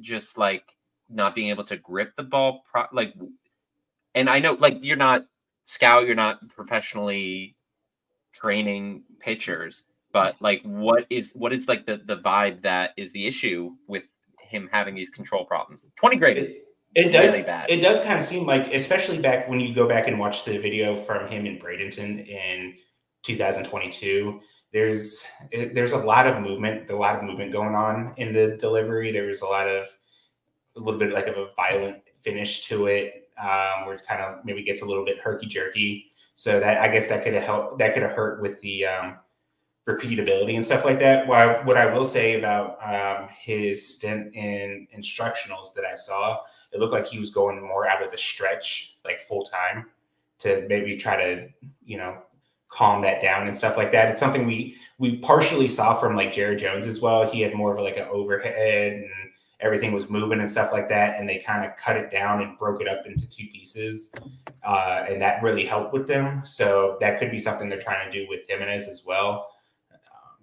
just 0.00 0.38
like 0.38 0.64
not 1.08 1.34
being 1.34 1.48
able 1.48 1.64
to 1.64 1.76
grip 1.76 2.12
the 2.16 2.22
ball? 2.22 2.64
Pro- 2.70 2.86
like, 2.92 3.14
and 4.14 4.28
I 4.30 4.38
know, 4.38 4.54
like, 4.54 4.78
you're 4.82 4.96
not 4.96 5.26
scout, 5.64 6.06
you're 6.06 6.14
not 6.14 6.48
professionally 6.48 7.56
training 8.32 9.02
pitchers, 9.18 9.84
but 10.12 10.40
like, 10.40 10.62
what 10.62 11.06
is 11.10 11.32
what 11.34 11.52
is 11.52 11.68
like 11.68 11.86
the 11.86 12.00
the 12.04 12.18
vibe 12.18 12.62
that 12.62 12.90
is 12.96 13.12
the 13.12 13.26
issue 13.26 13.72
with 13.86 14.04
him 14.38 14.68
having 14.72 14.94
these 14.94 15.10
control 15.10 15.44
problems? 15.44 15.90
Twenty 15.96 16.16
grade 16.16 16.38
is 16.38 16.70
it 16.94 17.12
does. 17.12 17.32
Really 17.32 17.44
bad. 17.44 17.70
It 17.70 17.80
does 17.80 18.00
kind 18.00 18.18
of 18.18 18.24
seem 18.24 18.46
like, 18.46 18.72
especially 18.74 19.18
back 19.18 19.48
when 19.48 19.60
you 19.60 19.72
go 19.74 19.88
back 19.88 20.08
and 20.08 20.18
watch 20.18 20.44
the 20.44 20.58
video 20.58 20.96
from 21.04 21.28
him 21.28 21.46
in 21.46 21.58
Bradenton 21.58 22.26
in 22.26 22.74
2022. 23.22 24.40
There's 24.72 25.24
there's 25.52 25.92
a 25.92 25.98
lot 25.98 26.26
of 26.26 26.40
movement, 26.42 26.90
a 26.90 26.96
lot 26.96 27.16
of 27.16 27.24
movement 27.24 27.52
going 27.52 27.74
on 27.74 28.14
in 28.16 28.32
the 28.32 28.56
delivery. 28.56 29.12
There's 29.12 29.42
a 29.42 29.46
lot 29.46 29.68
of 29.68 29.86
a 30.76 30.80
little 30.80 30.98
bit 30.98 31.12
like 31.12 31.26
of 31.26 31.36
a 31.36 31.48
violent 31.56 32.02
finish 32.20 32.66
to 32.68 32.86
it, 32.86 33.28
um, 33.40 33.86
where 33.86 33.94
it 33.94 34.02
kind 34.06 34.20
of 34.20 34.44
maybe 34.44 34.62
gets 34.62 34.82
a 34.82 34.84
little 34.84 35.04
bit 35.04 35.18
herky 35.18 35.46
jerky. 35.46 36.09
So 36.40 36.58
that 36.58 36.80
I 36.80 36.88
guess 36.88 37.06
that 37.08 37.22
could 37.22 37.34
have 37.34 37.42
helped. 37.42 37.78
That 37.80 37.92
could 37.92 38.02
have 38.02 38.12
hurt 38.12 38.40
with 38.40 38.58
the 38.62 38.86
um, 38.86 39.18
repeatability 39.86 40.54
and 40.54 40.64
stuff 40.64 40.86
like 40.86 40.98
that. 41.00 41.28
Well, 41.28 41.62
what 41.64 41.76
I 41.76 41.84
will 41.92 42.06
say 42.06 42.38
about 42.38 42.78
um, 42.82 43.28
his 43.38 43.86
stint 43.86 44.34
in 44.34 44.88
instructionals 44.96 45.74
that 45.74 45.84
I 45.84 45.96
saw 45.96 46.40
it 46.72 46.80
looked 46.80 46.94
like 46.94 47.06
he 47.06 47.18
was 47.18 47.28
going 47.28 47.60
more 47.60 47.86
out 47.86 48.02
of 48.02 48.10
the 48.10 48.16
stretch, 48.16 48.96
like 49.04 49.20
full 49.20 49.44
time, 49.44 49.88
to 50.38 50.64
maybe 50.66 50.96
try 50.96 51.22
to, 51.22 51.46
you 51.84 51.98
know, 51.98 52.16
calm 52.70 53.02
that 53.02 53.20
down 53.20 53.46
and 53.46 53.54
stuff 53.54 53.76
like 53.76 53.92
that. 53.92 54.08
It's 54.08 54.18
something 54.18 54.46
we 54.46 54.76
we 54.96 55.18
partially 55.18 55.68
saw 55.68 55.92
from 55.92 56.16
like 56.16 56.32
Jared 56.32 56.58
Jones 56.58 56.86
as 56.86 57.02
well. 57.02 57.30
He 57.30 57.42
had 57.42 57.52
more 57.52 57.76
of 57.76 57.84
like 57.84 57.98
an 57.98 58.08
overhead 58.10 58.94
and 58.94 59.19
everything 59.60 59.92
was 59.92 60.08
moving 60.08 60.40
and 60.40 60.50
stuff 60.50 60.72
like 60.72 60.88
that, 60.88 61.18
and 61.18 61.28
they 61.28 61.38
kind 61.38 61.64
of 61.64 61.76
cut 61.76 61.96
it 61.96 62.10
down 62.10 62.42
and 62.42 62.58
broke 62.58 62.80
it 62.80 62.88
up 62.88 63.06
into 63.06 63.28
two 63.28 63.46
pieces, 63.52 64.12
uh, 64.66 65.04
and 65.08 65.20
that 65.20 65.42
really 65.42 65.64
helped 65.64 65.92
with 65.92 66.06
them. 66.06 66.44
So 66.44 66.96
that 67.00 67.18
could 67.18 67.30
be 67.30 67.38
something 67.38 67.68
they're 67.68 67.80
trying 67.80 68.10
to 68.10 68.12
do 68.12 68.26
with 68.28 68.40
Jimenez 68.48 68.88
as 68.88 69.04
well. 69.04 69.48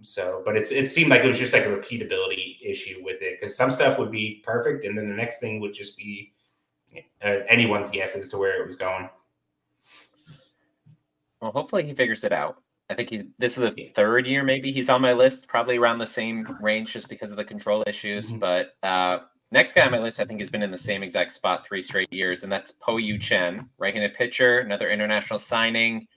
So, 0.02 0.44
but 0.46 0.56
it's 0.56 0.72
it 0.72 0.90
seemed 0.90 1.10
like 1.10 1.24
it 1.24 1.28
was 1.28 1.40
just 1.40 1.54
like 1.54 1.66
a 1.66 1.70
repeatability 1.70 2.58
issue 2.64 3.02
with 3.04 3.22
it 3.22 3.40
because 3.40 3.58
some 3.58 3.72
stuff 3.72 3.98
would 3.98 4.12
be 4.12 4.44
perfect, 4.46 4.86
and 4.86 4.98
then 4.98 5.10
the 5.10 5.16
next 5.16 5.40
thing 5.40 5.60
would 5.60 5.74
just 5.74 5.98
be 5.98 6.34
uh, 7.24 7.40
anyone's 7.50 7.90
guess 7.90 8.16
as 8.16 8.30
to 8.30 8.38
where 8.38 8.62
it 8.62 8.66
was 8.66 8.76
going. 8.76 9.10
Well, 11.42 11.52
hopefully 11.52 11.84
he 11.84 11.94
figures 11.94 12.24
it 12.24 12.32
out. 12.32 12.62
I 12.90 12.94
think 12.94 13.10
he's 13.10 13.24
this 13.38 13.58
is 13.58 13.70
the 13.70 13.92
third 13.96 14.28
year 14.28 14.44
maybe 14.44 14.72
he's 14.72 14.90
on 14.90 15.02
my 15.02 15.14
list, 15.14 15.48
probably 15.48 15.78
around 15.78 16.00
the 16.00 16.08
same 16.08 16.58
range 16.62 16.94
just 16.94 17.10
because 17.10 17.32
of 17.32 17.38
the 17.38 17.44
control 17.44 17.84
issues. 17.86 18.30
Mm-hmm. 18.30 18.40
But 18.40 18.76
uh, 18.82 19.20
next 19.52 19.74
guy 19.74 19.86
on 19.86 19.92
my 19.92 20.00
list, 20.00 20.20
I 20.20 20.26
think, 20.26 20.40
has 20.40 20.50
been 20.50 20.64
in 20.64 20.72
the 20.72 20.78
same 20.78 21.04
exact 21.04 21.34
spot 21.34 21.66
three 21.66 21.82
straight 21.82 22.12
years, 22.12 22.44
and 22.44 22.52
that's 22.52 22.72
Po 22.72 22.98
Yu 22.98 23.18
Chen, 23.18 23.70
right-handed 23.78 24.14
pitcher, 24.14 24.60
another 24.60 24.90
international 24.90 25.40
signing, 25.40 26.08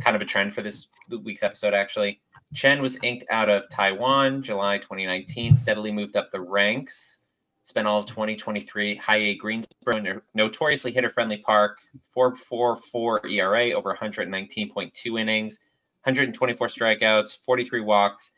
kind 0.00 0.14
of 0.14 0.22
a 0.22 0.24
trend 0.24 0.54
for 0.54 0.62
this 0.62 0.88
week's 1.22 1.42
episode 1.42 1.74
actually. 1.74 2.20
Chen 2.54 2.82
was 2.82 3.02
inked 3.02 3.24
out 3.30 3.48
of 3.48 3.68
Taiwan 3.70 4.42
July 4.42 4.78
2019, 4.78 5.54
steadily 5.54 5.90
moved 5.90 6.16
up 6.16 6.30
the 6.30 6.40
ranks. 6.40 7.18
Spent 7.64 7.86
all 7.86 8.00
of 8.00 8.06
2023 8.06 8.96
high 8.96 9.16
A 9.16 9.34
Greensboro, 9.36 10.20
notoriously 10.34 10.90
hitter 10.90 11.08
friendly 11.08 11.38
park, 11.38 11.78
4.44 12.14 13.30
ERA 13.30 13.70
over 13.70 13.94
119.2 13.94 15.20
innings, 15.20 15.60
124 16.04 16.66
strikeouts, 16.66 17.44
43 17.44 17.80
walks. 17.80 18.32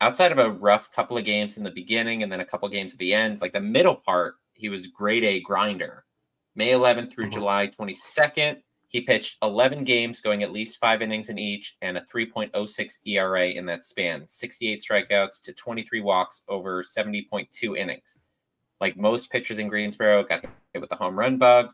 Outside 0.00 0.32
of 0.32 0.38
a 0.38 0.50
rough 0.50 0.90
couple 0.92 1.16
of 1.16 1.24
games 1.24 1.58
in 1.58 1.64
the 1.64 1.70
beginning 1.70 2.22
and 2.22 2.30
then 2.30 2.40
a 2.40 2.44
couple 2.44 2.66
of 2.66 2.72
games 2.72 2.92
at 2.92 2.98
the 2.98 3.14
end, 3.14 3.40
like 3.40 3.52
the 3.52 3.60
middle 3.60 3.94
part, 3.94 4.36
he 4.54 4.68
was 4.68 4.86
grade 4.86 5.24
A 5.24 5.40
grinder. 5.40 6.04
May 6.54 6.70
11th 6.70 7.12
through 7.12 7.26
mm-hmm. 7.26 7.38
July 7.38 7.66
22nd, 7.68 8.58
he 8.92 9.00
pitched 9.00 9.38
11 9.42 9.84
games, 9.84 10.20
going 10.20 10.42
at 10.42 10.52
least 10.52 10.78
five 10.78 11.00
innings 11.00 11.30
in 11.30 11.38
each, 11.38 11.76
and 11.80 11.96
a 11.96 12.02
3.06 12.02 12.98
ERA 13.06 13.48
in 13.48 13.64
that 13.64 13.84
span. 13.84 14.28
68 14.28 14.84
strikeouts 14.86 15.42
to 15.44 15.52
23 15.54 16.02
walks 16.02 16.42
over 16.46 16.82
70.2 16.82 17.76
innings. 17.76 18.18
Like 18.82 18.98
most 18.98 19.30
pitchers 19.30 19.58
in 19.58 19.68
Greensboro, 19.68 20.24
got 20.24 20.44
hit 20.72 20.80
with 20.80 20.90
the 20.90 20.96
home 20.96 21.18
run 21.18 21.38
bug. 21.38 21.72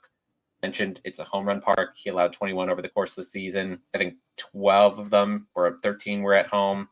Mentioned 0.63 1.01
it's 1.05 1.19
a 1.19 1.25
home 1.25 1.47
run 1.47 1.61
park. 1.61 1.95
He 1.97 2.11
allowed 2.11 2.33
21 2.33 2.71
over 2.71 2.83
the 2.83 2.89
course 2.89 3.13
of 3.13 3.17
the 3.17 3.31
season. 3.31 3.81
I 3.95 3.99
think 3.99 4.15
12 4.37 4.99
of 4.99 5.11
them 5.11 5.47
or 5.55 5.79
13 5.83 6.23
were 6.23 6.35
at 6.35 6.49
home. 6.49 6.89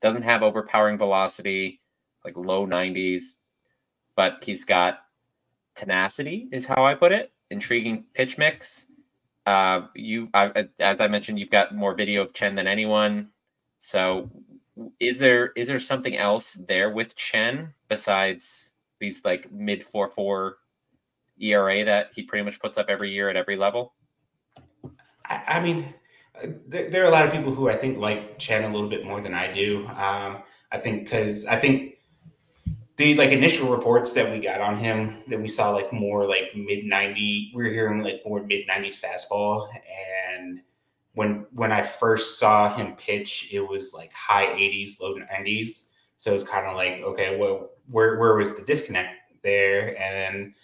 Doesn't 0.00 0.22
have 0.22 0.42
overpowering 0.42 0.96
velocity, 0.96 1.80
like 2.24 2.36
low 2.36 2.66
90s, 2.66 3.36
but 4.16 4.42
he's 4.42 4.64
got 4.64 5.00
tenacity, 5.74 6.48
is 6.52 6.66
how 6.66 6.84
I 6.84 6.94
put 6.94 7.12
it. 7.12 7.32
Intriguing 7.50 8.04
pitch 8.14 8.38
mix 8.38 8.90
uh, 9.46 9.86
you, 9.94 10.28
I, 10.34 10.68
as 10.78 11.00
I 11.00 11.08
mentioned, 11.08 11.38
you've 11.38 11.50
got 11.50 11.74
more 11.74 11.94
video 11.94 12.22
of 12.22 12.32
Chen 12.32 12.54
than 12.54 12.66
anyone. 12.66 13.30
So, 13.78 14.30
is 14.98 15.18
there 15.18 15.48
is 15.56 15.68
there 15.68 15.78
something 15.78 16.16
else 16.16 16.52
there 16.54 16.90
with 16.90 17.16
Chen 17.16 17.74
besides 17.88 18.74
these 18.98 19.24
like 19.24 19.50
mid 19.50 19.82
four 19.84 20.08
four 20.08 20.58
ERA 21.40 21.84
that 21.84 22.10
he 22.14 22.22
pretty 22.22 22.44
much 22.44 22.60
puts 22.60 22.78
up 22.78 22.86
every 22.88 23.10
year 23.10 23.28
at 23.28 23.36
every 23.36 23.56
level? 23.56 23.94
I, 25.26 25.42
I 25.46 25.60
mean, 25.60 25.94
there 26.68 27.02
are 27.02 27.08
a 27.08 27.10
lot 27.10 27.26
of 27.26 27.32
people 27.32 27.54
who 27.54 27.68
I 27.68 27.76
think 27.76 27.98
like 27.98 28.38
Chen 28.38 28.64
a 28.64 28.72
little 28.72 28.88
bit 28.88 29.04
more 29.04 29.20
than 29.20 29.34
I 29.34 29.52
do. 29.52 29.86
Um, 29.88 30.42
I 30.72 30.78
think 30.78 31.04
because 31.04 31.46
I 31.46 31.56
think 31.56 31.98
the 33.00 33.14
like 33.14 33.30
initial 33.30 33.70
reports 33.70 34.12
that 34.12 34.30
we 34.30 34.38
got 34.38 34.60
on 34.60 34.76
him 34.76 35.22
that 35.28 35.40
we 35.40 35.48
saw 35.48 35.70
like 35.70 35.90
more 35.90 36.28
like 36.28 36.54
mid 36.54 36.84
90 36.84 37.52
we 37.54 37.62
were 37.62 37.70
hearing 37.70 38.02
like 38.02 38.20
more 38.26 38.42
mid 38.42 38.68
90s 38.68 39.00
fastball 39.02 39.70
and 40.36 40.60
when 41.14 41.46
when 41.52 41.72
i 41.72 41.80
first 41.80 42.38
saw 42.38 42.76
him 42.76 42.94
pitch 42.96 43.48
it 43.50 43.60
was 43.60 43.94
like 43.94 44.12
high 44.12 44.48
80s 44.48 45.00
low 45.00 45.14
90s 45.14 45.92
so 46.18 46.34
it's 46.34 46.44
kind 46.44 46.66
of 46.66 46.76
like 46.76 47.00
okay 47.00 47.38
well 47.38 47.70
where 47.90 48.18
where 48.18 48.34
was 48.34 48.54
the 48.54 48.64
disconnect 48.64 49.16
there 49.42 49.98
and 49.98 50.14
then 50.14 50.54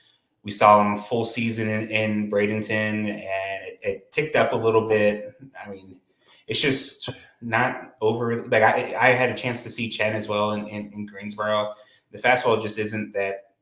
we 0.47 0.51
saw 0.51 0.81
him 0.81 0.97
full 0.97 1.27
season 1.27 1.69
in, 1.69 1.91
in 1.91 2.31
bradenton 2.31 2.71
and 2.71 3.67
it, 3.67 3.79
it 3.83 4.13
ticked 4.13 4.37
up 4.37 4.53
a 4.53 4.57
little 4.57 4.89
bit 4.89 5.35
i 5.63 5.69
mean 5.69 6.01
it's 6.47 6.61
just 6.61 7.11
not 7.41 7.97
over 8.01 8.47
like 8.47 8.63
I, 8.63 8.97
I 8.99 9.11
had 9.11 9.31
a 9.31 9.35
chance 9.35 9.63
to 9.63 9.71
see 9.71 9.91
Chen 9.91 10.15
as 10.15 10.29
well 10.29 10.53
in, 10.53 10.67
in, 10.67 10.93
in 10.93 11.07
Greensboro. 11.07 11.75
The 12.13 12.19
fastball 12.19 12.63
just 12.63 12.79
isn't 12.79 13.13
that 13.13 13.53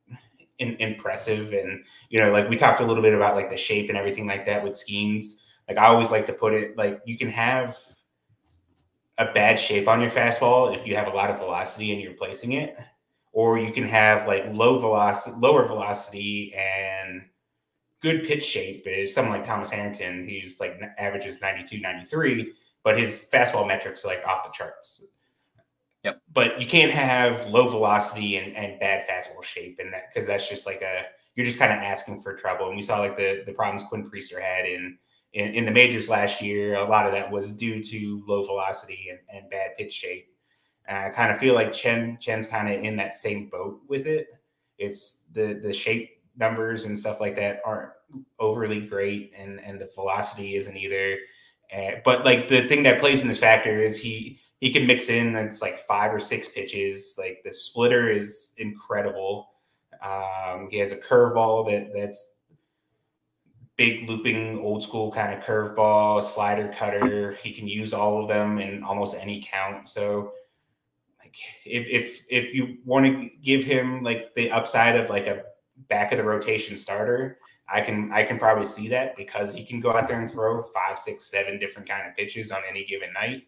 in, 0.59 0.77
impressive. 0.77 1.53
And, 1.53 1.83
you 2.09 2.21
know, 2.21 2.31
like 2.31 2.49
we 2.49 2.57
talked 2.57 2.81
a 2.81 2.87
little 2.87 3.03
bit 3.03 3.15
about 3.15 3.35
like 3.35 3.51
the 3.51 3.57
shape 3.57 3.89
and 3.89 3.99
everything 3.99 4.27
like 4.27 4.47
that 4.47 4.63
with 4.63 4.75
Skenes. 4.75 5.43
Like 5.69 5.79
I 5.79 5.87
always 5.87 6.11
like 6.11 6.27
to 6.27 6.33
put 6.33 6.53
it 6.55 6.77
like 6.77 7.01
you 7.05 7.19
can 7.19 7.29
have 7.29 7.77
a 9.19 9.33
bad 9.33 9.59
shape 9.59 9.89
on 9.89 10.01
your 10.01 10.11
fastball 10.11 10.75
if 10.75 10.87
you 10.87 10.97
have 10.97 11.07
a 11.07 11.17
lot 11.17 11.31
of 11.31 11.39
velocity 11.39 11.93
and 11.93 12.03
you're 12.03 12.15
placing 12.15 12.53
it, 12.53 12.77
or 13.35 13.59
you 13.59 13.73
can 13.73 13.85
have 13.85 14.27
like 14.29 14.45
low 14.53 14.79
velocity, 14.79 15.37
lower 15.39 15.67
velocity 15.67 16.55
and 16.55 17.23
good 18.01 18.23
pitch 18.23 18.45
shape 18.45 18.87
is 18.87 19.13
someone 19.13 19.39
like 19.39 19.47
Thomas 19.47 19.71
Harrington, 19.71 20.27
he's 20.27 20.61
like 20.61 20.81
averages 20.99 21.43
92, 21.43 21.81
93, 21.81 22.53
but 22.85 22.99
his 22.99 23.29
fastball 23.33 23.67
metrics 23.67 24.05
are 24.05 24.09
like 24.09 24.25
off 24.25 24.45
the 24.45 24.53
charts. 24.53 25.09
Yep. 26.05 26.21
But 26.33 26.61
you 26.61 26.67
can't 26.67 26.93
have 26.93 27.49
low 27.49 27.69
velocity 27.69 28.37
and, 28.37 28.55
and 28.57 28.79
bad 28.79 29.05
fastball 29.09 29.43
shape, 29.43 29.79
and 29.81 29.93
that 29.93 30.13
because 30.13 30.29
that's 30.29 30.49
just 30.49 30.67
like 30.67 30.83
a 30.83 31.07
you're 31.35 31.47
just 31.47 31.59
kind 31.59 31.73
of 31.73 31.79
asking 31.79 32.21
for 32.21 32.37
trouble. 32.37 32.69
And 32.69 32.77
we 32.77 32.83
saw 32.83 32.99
like 32.99 33.17
the 33.17 33.43
the 33.47 33.53
problems 33.53 33.89
Quinn 33.89 34.09
Priester 34.09 34.41
had 34.41 34.67
in, 34.67 34.99
in 35.33 35.55
in 35.55 35.65
the 35.65 35.71
majors 35.71 36.11
last 36.11 36.43
year. 36.43 36.77
A 36.77 36.85
lot 36.85 37.07
of 37.07 37.13
that 37.13 37.33
was 37.33 37.53
due 37.53 37.83
to 37.83 38.23
low 38.29 38.45
velocity 38.45 39.09
and, 39.09 39.19
and 39.35 39.51
bad 39.51 39.79
pitch 39.79 39.95
shape. 39.95 40.29
And 40.87 40.99
I 40.99 41.11
kind 41.11 41.31
of 41.31 41.39
feel 41.39 41.55
like 41.55 41.73
Chen 41.73 42.19
Chen's 42.21 42.47
kind 42.47 42.69
of 42.69 42.83
in 42.83 42.97
that 42.97 43.17
same 43.17 43.49
boat 43.49 43.81
with 43.89 44.07
it. 44.07 44.29
It's 44.79 45.27
the 45.33 45.55
the 45.55 45.73
shape 45.73 46.11
numbers 46.37 46.85
and 46.85 46.99
stuff 46.99 47.21
like 47.21 47.37
that 47.37 47.61
aren't 47.65 47.91
overly 48.39 48.81
great, 48.81 49.33
and 49.37 49.61
and 49.61 49.81
the 49.81 49.91
velocity 49.95 50.57
isn't 50.57 50.77
either. 50.77 51.19
Uh, 51.75 51.93
but 52.05 52.25
like 52.25 52.49
the 52.49 52.69
thing 52.69 52.83
that 52.83 53.01
plays 53.01 53.23
in 53.23 53.29
this 53.29 53.39
factor 53.39 53.83
is 53.83 53.99
he 53.99 54.39
he 54.61 54.73
can 54.73 54.87
mix 54.87 55.09
in 55.09 55.35
it's 55.37 55.63
like 55.63 55.77
five 55.77 56.13
or 56.13 56.21
six 56.21 56.49
pitches. 56.49 57.17
Like 57.19 57.41
the 57.45 57.53
splitter 57.53 58.11
is 58.11 58.53
incredible. 58.59 59.51
Um, 60.03 60.69
he 60.71 60.79
has 60.79 60.93
a 60.93 60.97
curveball 60.97 61.71
that 61.71 61.93
that's 61.95 62.37
big 63.77 64.09
looping 64.09 64.59
old 64.61 64.83
school 64.83 65.11
kind 65.11 65.37
of 65.37 65.45
curveball, 65.45 66.23
slider 66.23 66.75
cutter. 66.79 67.33
He 67.43 67.53
can 67.53 67.67
use 67.67 67.93
all 67.93 68.23
of 68.23 68.29
them 68.29 68.59
in 68.59 68.83
almost 68.85 69.17
any 69.17 69.47
count. 69.51 69.89
So 69.89 70.33
if 71.65 71.89
if 71.89 72.25
if 72.29 72.55
you 72.55 72.79
want 72.85 73.07
to 73.07 73.31
give 73.43 73.65
him 73.65 74.03
like 74.03 74.35
the 74.35 74.51
upside 74.51 74.97
of 74.97 75.11
like 75.11 75.27
a 75.27 75.43
back 75.89 76.13
of 76.13 76.19
the 76.19 76.25
rotation 76.25 76.77
starter, 76.77 77.39
I 77.69 77.81
can 77.81 78.13
I 78.13 78.23
can 78.23 78.39
probably 78.39 78.67
see 78.67 78.89
that 78.89 79.17
because 79.17 79.53
he 79.53 79.65
can 79.65 79.81
go 79.81 79.93
out 79.93 80.09
there 80.09 80.21
and 80.21 80.31
throw 80.31 80.63
five, 80.63 80.99
six, 80.99 81.31
seven 81.31 81.59
different 81.59 81.89
kind 81.89 82.07
of 82.07 82.17
pitches 82.17 82.51
on 82.51 82.63
any 82.69 82.85
given 82.85 83.13
night. 83.13 83.45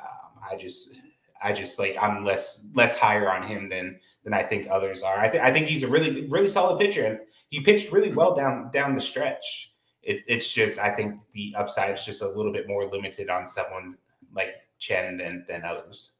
Um, 0.00 0.42
I 0.50 0.56
just 0.56 0.96
I 1.42 1.52
just 1.52 1.78
like 1.78 1.96
I'm 2.00 2.24
less 2.24 2.70
less 2.74 2.96
higher 2.96 3.30
on 3.30 3.42
him 3.42 3.68
than 3.68 3.98
than 4.24 4.32
I 4.32 4.42
think 4.42 4.68
others 4.70 5.02
are. 5.02 5.18
I, 5.18 5.28
th- 5.28 5.42
I 5.42 5.52
think 5.52 5.66
he's 5.66 5.82
a 5.82 5.88
really 5.88 6.26
really 6.28 6.48
solid 6.48 6.78
pitcher 6.78 7.04
and 7.04 7.18
he 7.48 7.60
pitched 7.60 7.92
really 7.92 8.12
well 8.12 8.34
down 8.34 8.70
down 8.72 8.94
the 8.94 9.00
stretch. 9.00 9.72
It, 10.02 10.22
it's 10.26 10.52
just 10.52 10.78
I 10.78 10.90
think 10.90 11.20
the 11.32 11.54
upside 11.56 11.94
is 11.94 12.04
just 12.04 12.22
a 12.22 12.28
little 12.28 12.52
bit 12.52 12.68
more 12.68 12.88
limited 12.88 13.28
on 13.28 13.46
someone 13.46 13.96
like 14.34 14.54
Chen 14.78 15.16
than 15.16 15.44
than 15.48 15.64
others. 15.64 16.16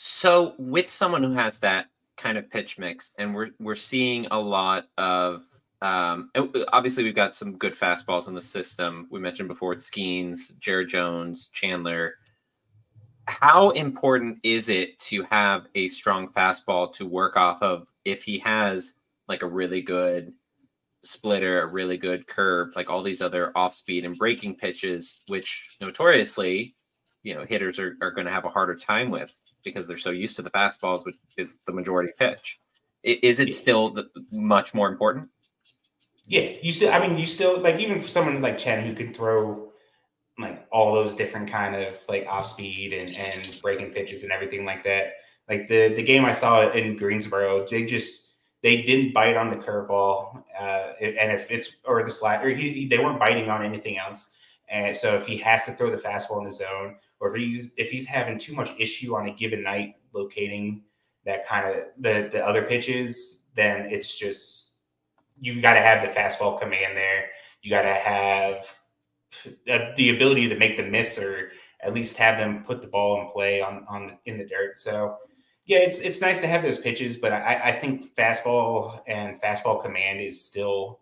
So 0.00 0.54
with 0.58 0.88
someone 0.88 1.22
who 1.22 1.32
has 1.32 1.58
that 1.58 1.86
kind 2.16 2.38
of 2.38 2.48
pitch 2.50 2.78
mix, 2.78 3.12
and 3.18 3.34
we're 3.34 3.50
we're 3.58 3.74
seeing 3.74 4.26
a 4.30 4.38
lot 4.38 4.86
of 4.96 5.44
um, 5.82 6.30
obviously 6.72 7.04
we've 7.04 7.14
got 7.14 7.34
some 7.34 7.56
good 7.56 7.74
fastballs 7.74 8.28
in 8.28 8.34
the 8.34 8.40
system. 8.40 9.08
We 9.10 9.20
mentioned 9.20 9.48
before 9.48 9.72
it's 9.72 9.90
Skenes, 9.90 10.58
Jared 10.58 10.88
Jones, 10.88 11.50
Chandler 11.52 12.14
how 13.28 13.68
important 13.70 14.38
is 14.42 14.70
it 14.70 14.98
to 14.98 15.22
have 15.24 15.66
a 15.74 15.86
strong 15.88 16.28
fastball 16.28 16.90
to 16.94 17.04
work 17.04 17.36
off 17.36 17.60
of 17.60 17.86
if 18.06 18.22
he 18.22 18.38
has 18.38 19.00
like 19.28 19.42
a 19.42 19.46
really 19.46 19.82
good 19.82 20.32
splitter, 21.04 21.60
a 21.60 21.66
really 21.66 21.98
good 21.98 22.26
curve, 22.26 22.74
like 22.74 22.90
all 22.90 23.02
these 23.02 23.20
other 23.20 23.52
off 23.54 23.74
speed 23.74 24.06
and 24.06 24.16
breaking 24.16 24.56
pitches, 24.56 25.20
which 25.28 25.76
notoriously, 25.78 26.74
you 27.22 27.34
know, 27.34 27.44
hitters 27.44 27.78
are, 27.78 27.96
are 28.00 28.10
going 28.10 28.26
to 28.26 28.32
have 28.32 28.44
a 28.44 28.48
harder 28.48 28.74
time 28.74 29.10
with 29.10 29.34
because 29.64 29.86
they're 29.86 29.96
so 29.96 30.10
used 30.10 30.36
to 30.36 30.42
the 30.42 30.50
fastballs, 30.50 31.04
which 31.04 31.16
is 31.36 31.56
the 31.66 31.72
majority 31.72 32.12
pitch. 32.18 32.60
Is 33.02 33.40
it 33.40 33.54
still 33.54 33.90
the, 33.90 34.08
much 34.32 34.74
more 34.74 34.88
important? 34.88 35.28
Yeah, 36.26 36.50
you 36.62 36.72
still. 36.72 36.92
I 36.92 37.06
mean, 37.06 37.16
you 37.16 37.26
still 37.26 37.60
like 37.60 37.78
even 37.78 38.00
for 38.00 38.08
someone 38.08 38.42
like 38.42 38.58
Chen 38.58 38.84
who 38.84 38.94
could 38.94 39.16
throw 39.16 39.72
like 40.38 40.66
all 40.70 40.94
those 40.94 41.14
different 41.14 41.50
kind 41.50 41.74
of 41.74 41.96
like 42.08 42.26
off 42.26 42.46
speed 42.46 42.92
and, 42.92 43.10
and 43.18 43.58
breaking 43.62 43.92
pitches 43.92 44.22
and 44.22 44.32
everything 44.32 44.64
like 44.64 44.84
that. 44.84 45.14
Like 45.48 45.68
the 45.68 45.94
the 45.94 46.02
game 46.02 46.24
I 46.24 46.32
saw 46.32 46.70
in 46.70 46.96
Greensboro, 46.96 47.66
they 47.68 47.84
just 47.86 48.36
they 48.62 48.82
didn't 48.82 49.14
bite 49.14 49.36
on 49.36 49.50
the 49.50 49.56
curveball, 49.56 50.42
uh, 50.60 50.92
and 51.00 51.32
if 51.32 51.50
it's 51.50 51.76
or 51.84 52.02
the 52.02 52.10
slider, 52.10 52.50
he, 52.50 52.72
he, 52.72 52.86
they 52.88 52.98
weren't 52.98 53.18
biting 53.18 53.48
on 53.48 53.64
anything 53.64 53.98
else. 53.98 54.36
And 54.68 54.94
so 54.94 55.14
if 55.14 55.26
he 55.26 55.38
has 55.38 55.64
to 55.64 55.72
throw 55.72 55.90
the 55.90 55.96
fastball 55.96 56.38
in 56.38 56.44
the 56.44 56.52
zone, 56.52 56.96
or 57.20 57.34
if 57.34 57.42
he's 57.42 57.72
if 57.76 57.90
he's 57.90 58.06
having 58.06 58.38
too 58.38 58.54
much 58.54 58.70
issue 58.78 59.14
on 59.16 59.28
a 59.28 59.32
given 59.32 59.62
night 59.62 59.96
locating 60.12 60.82
that 61.24 61.46
kind 61.46 61.66
of 61.68 61.84
the 61.98 62.28
the 62.32 62.44
other 62.44 62.62
pitches, 62.62 63.46
then 63.54 63.86
it's 63.90 64.16
just 64.16 64.76
you 65.40 65.60
got 65.60 65.74
to 65.74 65.80
have 65.80 66.02
the 66.02 66.08
fastball 66.08 66.60
command 66.60 66.96
there. 66.96 67.26
You 67.62 67.70
got 67.70 67.82
to 67.82 67.94
have 67.94 68.78
uh, 69.70 69.92
the 69.96 70.10
ability 70.10 70.48
to 70.48 70.56
make 70.56 70.76
the 70.76 70.84
miss 70.84 71.18
or 71.18 71.52
at 71.80 71.94
least 71.94 72.16
have 72.16 72.38
them 72.38 72.64
put 72.64 72.82
the 72.82 72.88
ball 72.88 73.20
in 73.20 73.28
play 73.28 73.60
on 73.60 73.84
on 73.88 74.18
in 74.24 74.38
the 74.38 74.44
dirt. 74.44 74.76
So 74.78 75.16
yeah, 75.66 75.78
it's 75.78 76.00
it's 76.00 76.20
nice 76.20 76.40
to 76.40 76.46
have 76.46 76.62
those 76.62 76.78
pitches, 76.78 77.18
but 77.18 77.32
I, 77.32 77.60
I 77.64 77.72
think 77.72 78.14
fastball 78.16 79.00
and 79.06 79.40
fastball 79.40 79.82
command 79.82 80.20
is 80.20 80.44
still 80.44 81.00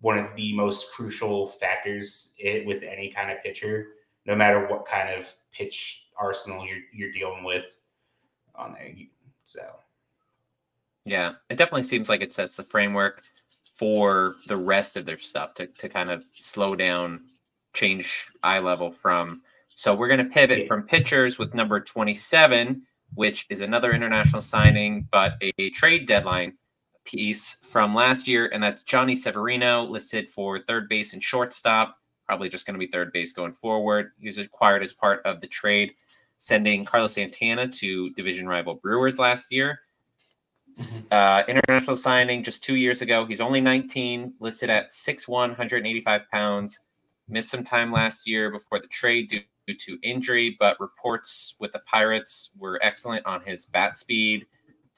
one 0.00 0.18
of 0.18 0.26
the 0.36 0.54
most 0.54 0.92
crucial 0.92 1.46
factors 1.46 2.34
it, 2.38 2.66
with 2.66 2.82
any 2.82 3.10
kind 3.10 3.30
of 3.30 3.42
pitcher, 3.42 3.86
no 4.26 4.36
matter 4.36 4.66
what 4.66 4.86
kind 4.86 5.08
of 5.10 5.32
pitch 5.52 6.04
arsenal 6.18 6.66
you're 6.66 6.82
you're 6.92 7.12
dealing 7.12 7.44
with 7.44 7.78
on 8.54 8.74
there. 8.74 8.92
So 9.44 9.62
yeah, 11.04 11.32
it 11.50 11.56
definitely 11.56 11.82
seems 11.82 12.08
like 12.08 12.22
it 12.22 12.34
sets 12.34 12.56
the 12.56 12.62
framework 12.62 13.22
for 13.76 14.36
the 14.46 14.56
rest 14.56 14.96
of 14.96 15.06
their 15.06 15.18
stuff 15.18 15.54
to, 15.54 15.66
to 15.66 15.88
kind 15.88 16.10
of 16.10 16.24
slow 16.32 16.76
down 16.76 17.22
change 17.74 18.30
eye 18.42 18.58
level 18.58 18.90
from. 18.90 19.42
So 19.70 19.94
we're 19.94 20.08
going 20.08 20.24
to 20.24 20.32
pivot 20.32 20.68
from 20.68 20.82
pitchers 20.82 21.38
with 21.38 21.54
number 21.54 21.80
27, 21.80 22.82
which 23.14 23.46
is 23.48 23.60
another 23.60 23.92
international 23.92 24.42
signing, 24.42 25.08
but 25.10 25.42
a 25.58 25.70
trade 25.70 26.06
deadline 26.06 26.52
piece 27.04 27.54
from 27.54 27.92
last 27.92 28.28
year. 28.28 28.50
And 28.52 28.62
that's 28.62 28.82
Johnny 28.82 29.14
Severino, 29.14 29.82
listed 29.84 30.28
for 30.28 30.58
third 30.58 30.88
base 30.88 31.14
and 31.14 31.22
shortstop. 31.22 31.96
Probably 32.26 32.48
just 32.48 32.66
going 32.66 32.74
to 32.74 32.78
be 32.78 32.90
third 32.90 33.12
base 33.12 33.32
going 33.32 33.52
forward. 33.52 34.12
He 34.18 34.26
was 34.26 34.38
acquired 34.38 34.82
as 34.82 34.92
part 34.92 35.20
of 35.24 35.40
the 35.40 35.46
trade, 35.46 35.92
sending 36.38 36.84
Carlos 36.84 37.14
Santana 37.14 37.68
to 37.68 38.10
division 38.10 38.46
rival 38.46 38.76
Brewers 38.76 39.18
last 39.18 39.52
year. 39.52 39.80
Mm-hmm. 40.76 41.08
Uh, 41.12 41.42
international 41.48 41.96
signing 41.96 42.42
just 42.42 42.64
two 42.64 42.76
years 42.76 43.02
ago. 43.02 43.26
He's 43.26 43.40
only 43.40 43.60
19, 43.60 44.34
listed 44.40 44.70
at 44.70 44.90
6'1, 44.90 45.28
185 45.28 46.22
pounds 46.30 46.80
missed 47.28 47.50
some 47.50 47.64
time 47.64 47.92
last 47.92 48.28
year 48.28 48.50
before 48.50 48.78
the 48.78 48.86
trade 48.86 49.28
due, 49.28 49.40
due 49.66 49.74
to 49.74 49.98
injury, 50.02 50.56
but 50.58 50.78
reports 50.80 51.56
with 51.58 51.72
the 51.72 51.78
Pirates 51.80 52.50
were 52.58 52.78
excellent 52.82 53.24
on 53.26 53.42
his 53.42 53.66
bat 53.66 53.96
speed, 53.96 54.46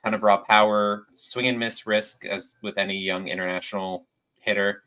ton 0.03 0.15
of 0.15 0.23
raw 0.23 0.39
power, 0.39 1.07
swing 1.15 1.47
and 1.47 1.59
miss 1.59 1.87
risk 1.87 2.27
as 2.27 2.57
with 2.63 2.79
any 2.79 2.97
young 2.97 3.29
international 3.29 4.07
hitter. 4.41 4.83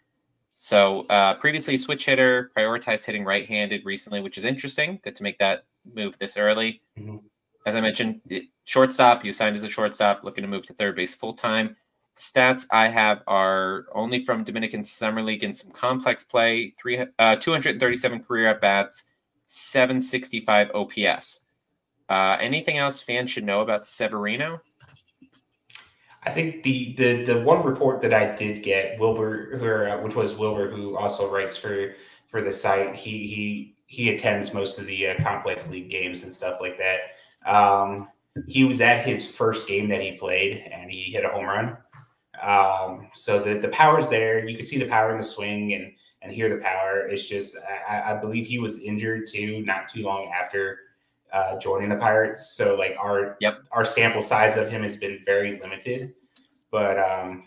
So 0.60 1.06
uh, 1.12 1.36
previously 1.36 1.78
switch 1.78 2.06
hitter, 2.06 2.52
prioritized 2.58 3.06
hitting 3.06 3.24
right-handed 3.24 3.86
recently, 3.86 4.22
which 4.22 4.40
is 4.40 4.44
interesting. 4.44 5.00
Good 5.04 5.16
to 5.16 5.22
make 5.22 5.38
that 5.38 5.66
move 5.94 6.18
this 6.18 6.36
early. 6.36 6.82
Mm-hmm. 7.00 7.18
As 7.68 7.76
I 7.76 7.82
mentioned, 7.82 8.22
shortstop, 8.64 9.24
you 9.24 9.32
signed 9.32 9.56
as 9.56 9.64
a 9.64 9.70
shortstop, 9.70 10.24
looking 10.24 10.42
to 10.42 10.48
move 10.48 10.66
to 10.66 10.74
third 10.74 10.96
base 10.96 11.14
full 11.14 11.34
time 11.34 11.76
stats 12.16 12.66
I 12.72 12.88
have 12.88 13.22
are 13.28 13.86
only 13.94 14.26
from 14.26 14.44
Dominican 14.44 14.84
Summer 14.84 15.22
League 15.22 15.44
and 15.44 15.56
some 15.56 15.72
complex 15.72 16.24
play. 16.24 16.74
Three, 16.82 17.06
uh, 17.20 17.36
237 17.36 18.24
career 18.24 18.48
at 18.48 18.60
bats, 18.60 19.04
765 19.46 20.72
OPS. 20.74 21.42
Uh, 22.10 22.38
anything 22.40 22.80
else 22.80 23.00
fans 23.00 23.30
should 23.30 23.44
know 23.44 23.62
about 23.62 23.86
Severino? 23.86 24.60
I 26.28 26.30
think 26.30 26.64
the 26.64 26.94
the 26.98 27.24
the 27.24 27.42
one 27.42 27.64
report 27.64 28.02
that 28.02 28.14
I 28.14 28.36
did 28.36 28.62
get, 28.62 29.00
Wilbur, 29.00 29.58
who, 29.58 29.66
uh, 29.66 30.02
which 30.02 30.14
was 30.14 30.36
Wilbur, 30.36 30.70
who 30.70 30.98
also 30.98 31.32
writes 31.32 31.56
for 31.56 31.96
for 32.28 32.42
the 32.42 32.52
site. 32.52 32.96
He 32.96 33.28
he 33.28 33.76
he 33.86 34.10
attends 34.10 34.54
most 34.54 34.78
of 34.78 34.88
the 34.88 35.08
uh, 35.08 35.24
complex 35.24 35.70
league 35.70 35.90
games 35.90 36.24
and 36.24 36.34
stuff 36.34 36.60
like 36.60 36.78
that. 36.80 37.00
Um, 37.50 38.10
he 38.46 38.66
was 38.66 38.82
at 38.82 39.06
his 39.06 39.34
first 39.34 39.70
game 39.70 39.88
that 39.88 40.02
he 40.02 40.18
played, 40.18 40.70
and 40.70 40.92
he 40.92 41.04
hit 41.04 41.24
a 41.24 41.30
home 41.30 41.46
run. 41.46 41.78
Um, 42.42 43.10
so 43.16 43.40
the 43.40 43.60
the 43.60 43.70
power's 43.70 44.10
there. 44.10 44.46
You 44.46 44.58
can 44.58 44.66
see 44.66 44.78
the 44.78 44.88
power 44.90 45.14
in 45.14 45.18
the 45.18 45.24
swing, 45.24 45.76
and 45.76 45.94
and 46.22 46.34
hear 46.34 46.50
the 46.50 46.62
power. 46.62 47.08
It's 47.08 47.30
just 47.30 47.56
I, 47.90 48.12
I 48.12 48.18
believe 48.20 48.46
he 48.46 48.60
was 48.60 48.84
injured 48.84 49.28
too, 49.28 49.64
not 49.64 49.88
too 49.88 50.04
long 50.04 50.30
after 50.38 50.80
uh, 51.32 51.58
joining 51.60 51.90
the 51.90 51.96
Pirates. 51.96 52.52
So 52.52 52.76
like 52.76 52.96
our 53.00 53.38
yep. 53.40 53.64
our 53.72 53.86
sample 53.86 54.22
size 54.22 54.58
of 54.58 54.70
him 54.70 54.84
has 54.84 54.98
been 54.98 55.20
very 55.26 55.60
limited. 55.60 56.14
But 56.72 57.00
um, 57.00 57.44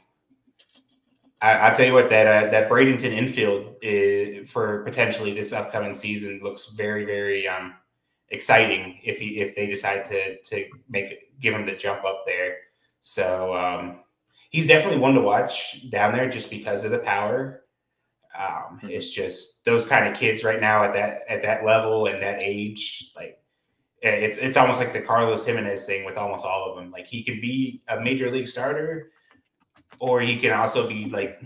I, 1.43 1.69
will 1.69 1.77
tell 1.77 1.87
you 1.87 1.95
what 1.95 2.11
that 2.11 2.27
uh, 2.27 2.51
that 2.51 2.69
Bradenton 2.69 3.13
infield 3.13 3.77
is, 3.83 4.51
for 4.51 4.83
potentially 4.85 5.33
this 5.33 5.53
upcoming 5.53 5.95
season 5.95 6.41
looks 6.43 6.71
very 6.71 7.05
very 7.05 7.49
um, 7.49 7.75
exciting 8.29 8.99
if 9.03 9.19
he 9.19 9.41
if 9.41 9.55
they 9.57 9.67
decide 9.67 10.05
to 10.07 10.41
to 10.43 10.67
make 10.89 11.41
give 11.41 11.55
him 11.55 11.67
the 11.67 11.73
jump 11.73 12.05
up 12.05 12.25
there. 12.27 12.57
So 13.01 13.55
um, 13.55 14.01
he's 14.51 14.67
definitely 14.67 14.99
one 14.99 15.15
to 15.15 15.23
watch 15.23 15.89
down 15.91 16.13
there 16.13 16.29
just 16.29 16.51
because 16.51 16.85
of 16.85 16.91
the 16.91 16.99
power. 16.99 17.63
Um, 18.39 18.79
mm-hmm. 18.79 18.91
It's 18.91 19.11
just 19.11 19.65
those 19.65 19.87
kind 19.87 20.07
of 20.07 20.19
kids 20.19 20.45
right 20.45 20.61
now 20.61 20.85
at 20.85 20.93
that 20.93 21.23
at 21.29 21.43
that 21.43 21.65
level 21.65 22.07
and 22.07 22.23
that 22.23 22.43
age, 22.43 23.13
like 23.17 23.40
it's 24.03 24.39
it's 24.39 24.57
almost 24.57 24.79
like 24.79 24.93
the 24.93 25.01
Carlos 25.01 25.45
Jimenez 25.45 25.85
thing 25.85 26.05
with 26.05 26.17
almost 26.17 26.45
all 26.45 26.71
of 26.71 26.77
them. 26.77 26.91
Like 26.91 27.07
he 27.07 27.23
can 27.23 27.41
be 27.41 27.83
a 27.89 28.01
major 28.01 28.31
league 28.31 28.49
starter, 28.49 29.13
or 29.99 30.21
he 30.21 30.39
can 30.39 30.53
also 30.53 30.89
be 30.89 31.07
like 31.07 31.43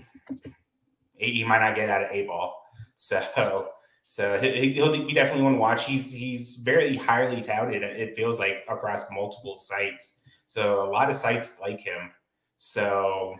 he 1.16 1.44
might 1.44 1.61
not 1.61 1.74
get 1.74 1.88
out 1.88 2.02
of 2.02 2.11
a 2.11 2.26
ball. 2.26 2.61
So 2.96 3.70
so 4.05 4.38
he'll 4.40 4.92
be 4.92 5.12
definitely 5.12 5.42
one 5.42 5.55
to 5.55 5.59
watch. 5.59 5.84
He's 5.84 6.12
he's 6.12 6.59
very 6.59 6.96
highly 6.96 7.42
touted. 7.42 7.82
It 7.82 8.14
feels 8.14 8.38
like 8.38 8.64
across 8.68 9.02
multiple 9.11 9.59
sites. 9.59 10.22
So 10.46 10.88
a 10.88 10.88
lot 10.88 11.11
of 11.11 11.16
sites 11.16 11.61
like 11.61 11.80
him. 11.80 12.12
So 12.57 13.34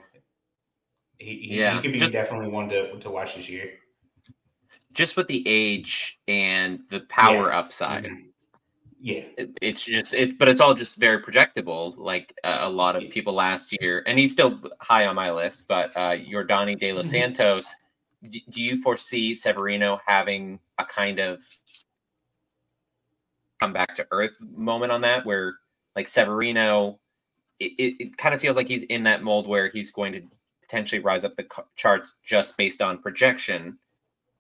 he, 1.19 1.57
yeah, 1.57 1.77
he 1.77 1.83
could 1.83 1.93
be 1.93 1.99
just, 1.99 2.13
definitely 2.13 2.49
one 2.49 2.69
to 2.71 2.99
to 2.99 3.11
watch 3.11 3.37
this 3.37 3.49
year. 3.49 3.75
Just 4.93 5.17
with 5.17 5.29
the 5.29 5.45
age 5.47 6.21
and 6.27 6.81
the 6.91 7.01
power 7.03 7.51
yeah. 7.51 7.59
upside. 7.59 8.05
Mm-hmm 8.05 8.31
yeah. 9.05 9.25
It's 9.61 9.85
just 9.85 10.15
it 10.15 10.39
but 10.39 10.49
it's 10.49 10.63
all 10.63 10.73
just 10.73 10.97
very 10.97 11.23
projectable 11.23 11.95
like 11.99 12.35
uh, 12.43 12.61
a 12.63 12.71
lot 12.71 12.97
of 12.97 13.11
people 13.11 13.35
last 13.35 13.77
year 13.79 14.03
and 14.07 14.19
he's 14.19 14.33
still 14.33 14.59
high 14.81 15.05
on 15.05 15.15
my 15.15 15.31
list 15.31 15.69
but 15.69 15.95
uh 15.95 16.17
Yordany 16.33 16.79
de 16.79 16.91
los 16.91 17.09
mm-hmm. 17.09 17.19
santos 17.19 17.77
do, 18.31 18.39
do 18.49 18.63
you 18.63 18.81
foresee 18.81 19.35
severino 19.35 20.01
having 20.07 20.59
a 20.79 20.87
kind 20.87 21.19
of 21.19 21.43
come 23.61 23.75
back 23.75 23.95
to 23.97 24.07
earth 24.11 24.39
moment 24.57 24.91
on 24.91 25.03
that 25.03 25.27
where 25.27 25.57
like 25.95 26.09
severino 26.09 26.99
it, 27.61 27.73
it, 27.77 28.03
it 28.03 28.17
kind 28.17 28.35
of 28.35 28.41
feels 28.41 28.57
like 28.57 28.69
he's 28.69 28.85
in 28.85 29.03
that 29.05 29.23
mold 29.23 29.47
where 29.47 29.69
he's 29.69 29.91
going 29.91 30.15
to 30.15 30.23
potentially 30.63 31.03
rise 31.03 31.27
up 31.27 31.37
the 31.37 31.47
charts 31.77 32.15
just 32.25 32.57
based 32.57 32.81
on 32.81 32.97
projection? 32.97 33.79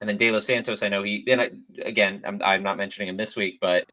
And 0.00 0.08
then 0.08 0.16
de 0.16 0.30
los 0.30 0.46
santos 0.46 0.82
i 0.82 0.88
know 0.88 1.02
he 1.02 1.22
and 1.28 1.40
I, 1.40 1.50
again 1.82 2.22
I'm, 2.26 2.40
I'm 2.42 2.62
not 2.62 2.78
mentioning 2.78 3.08
him 3.08 3.14
this 3.14 3.36
week 3.36 3.58
but 3.60 3.86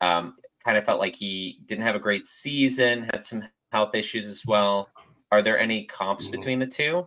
um, 0.00 0.34
kind 0.64 0.76
of 0.76 0.84
felt 0.84 1.00
like 1.00 1.16
he 1.16 1.60
didn't 1.66 1.84
have 1.84 1.96
a 1.96 2.00
great 2.00 2.26
season, 2.26 3.08
had 3.12 3.24
some 3.24 3.42
health 3.72 3.94
issues 3.94 4.28
as 4.28 4.44
well. 4.46 4.88
Are 5.30 5.42
there 5.42 5.58
any 5.58 5.84
comps 5.84 6.24
mm-hmm. 6.24 6.32
between 6.32 6.58
the 6.58 6.66
two? 6.66 7.06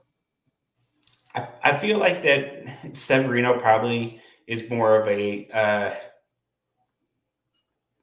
I, 1.36 1.48
I 1.64 1.78
feel 1.78 1.98
like 1.98 2.24
that 2.24 2.96
Severino 2.96 3.60
probably 3.60 4.22
is 4.48 4.70
more 4.70 5.00
of 5.00 5.08
a 5.08 5.48
uh, 5.50 5.96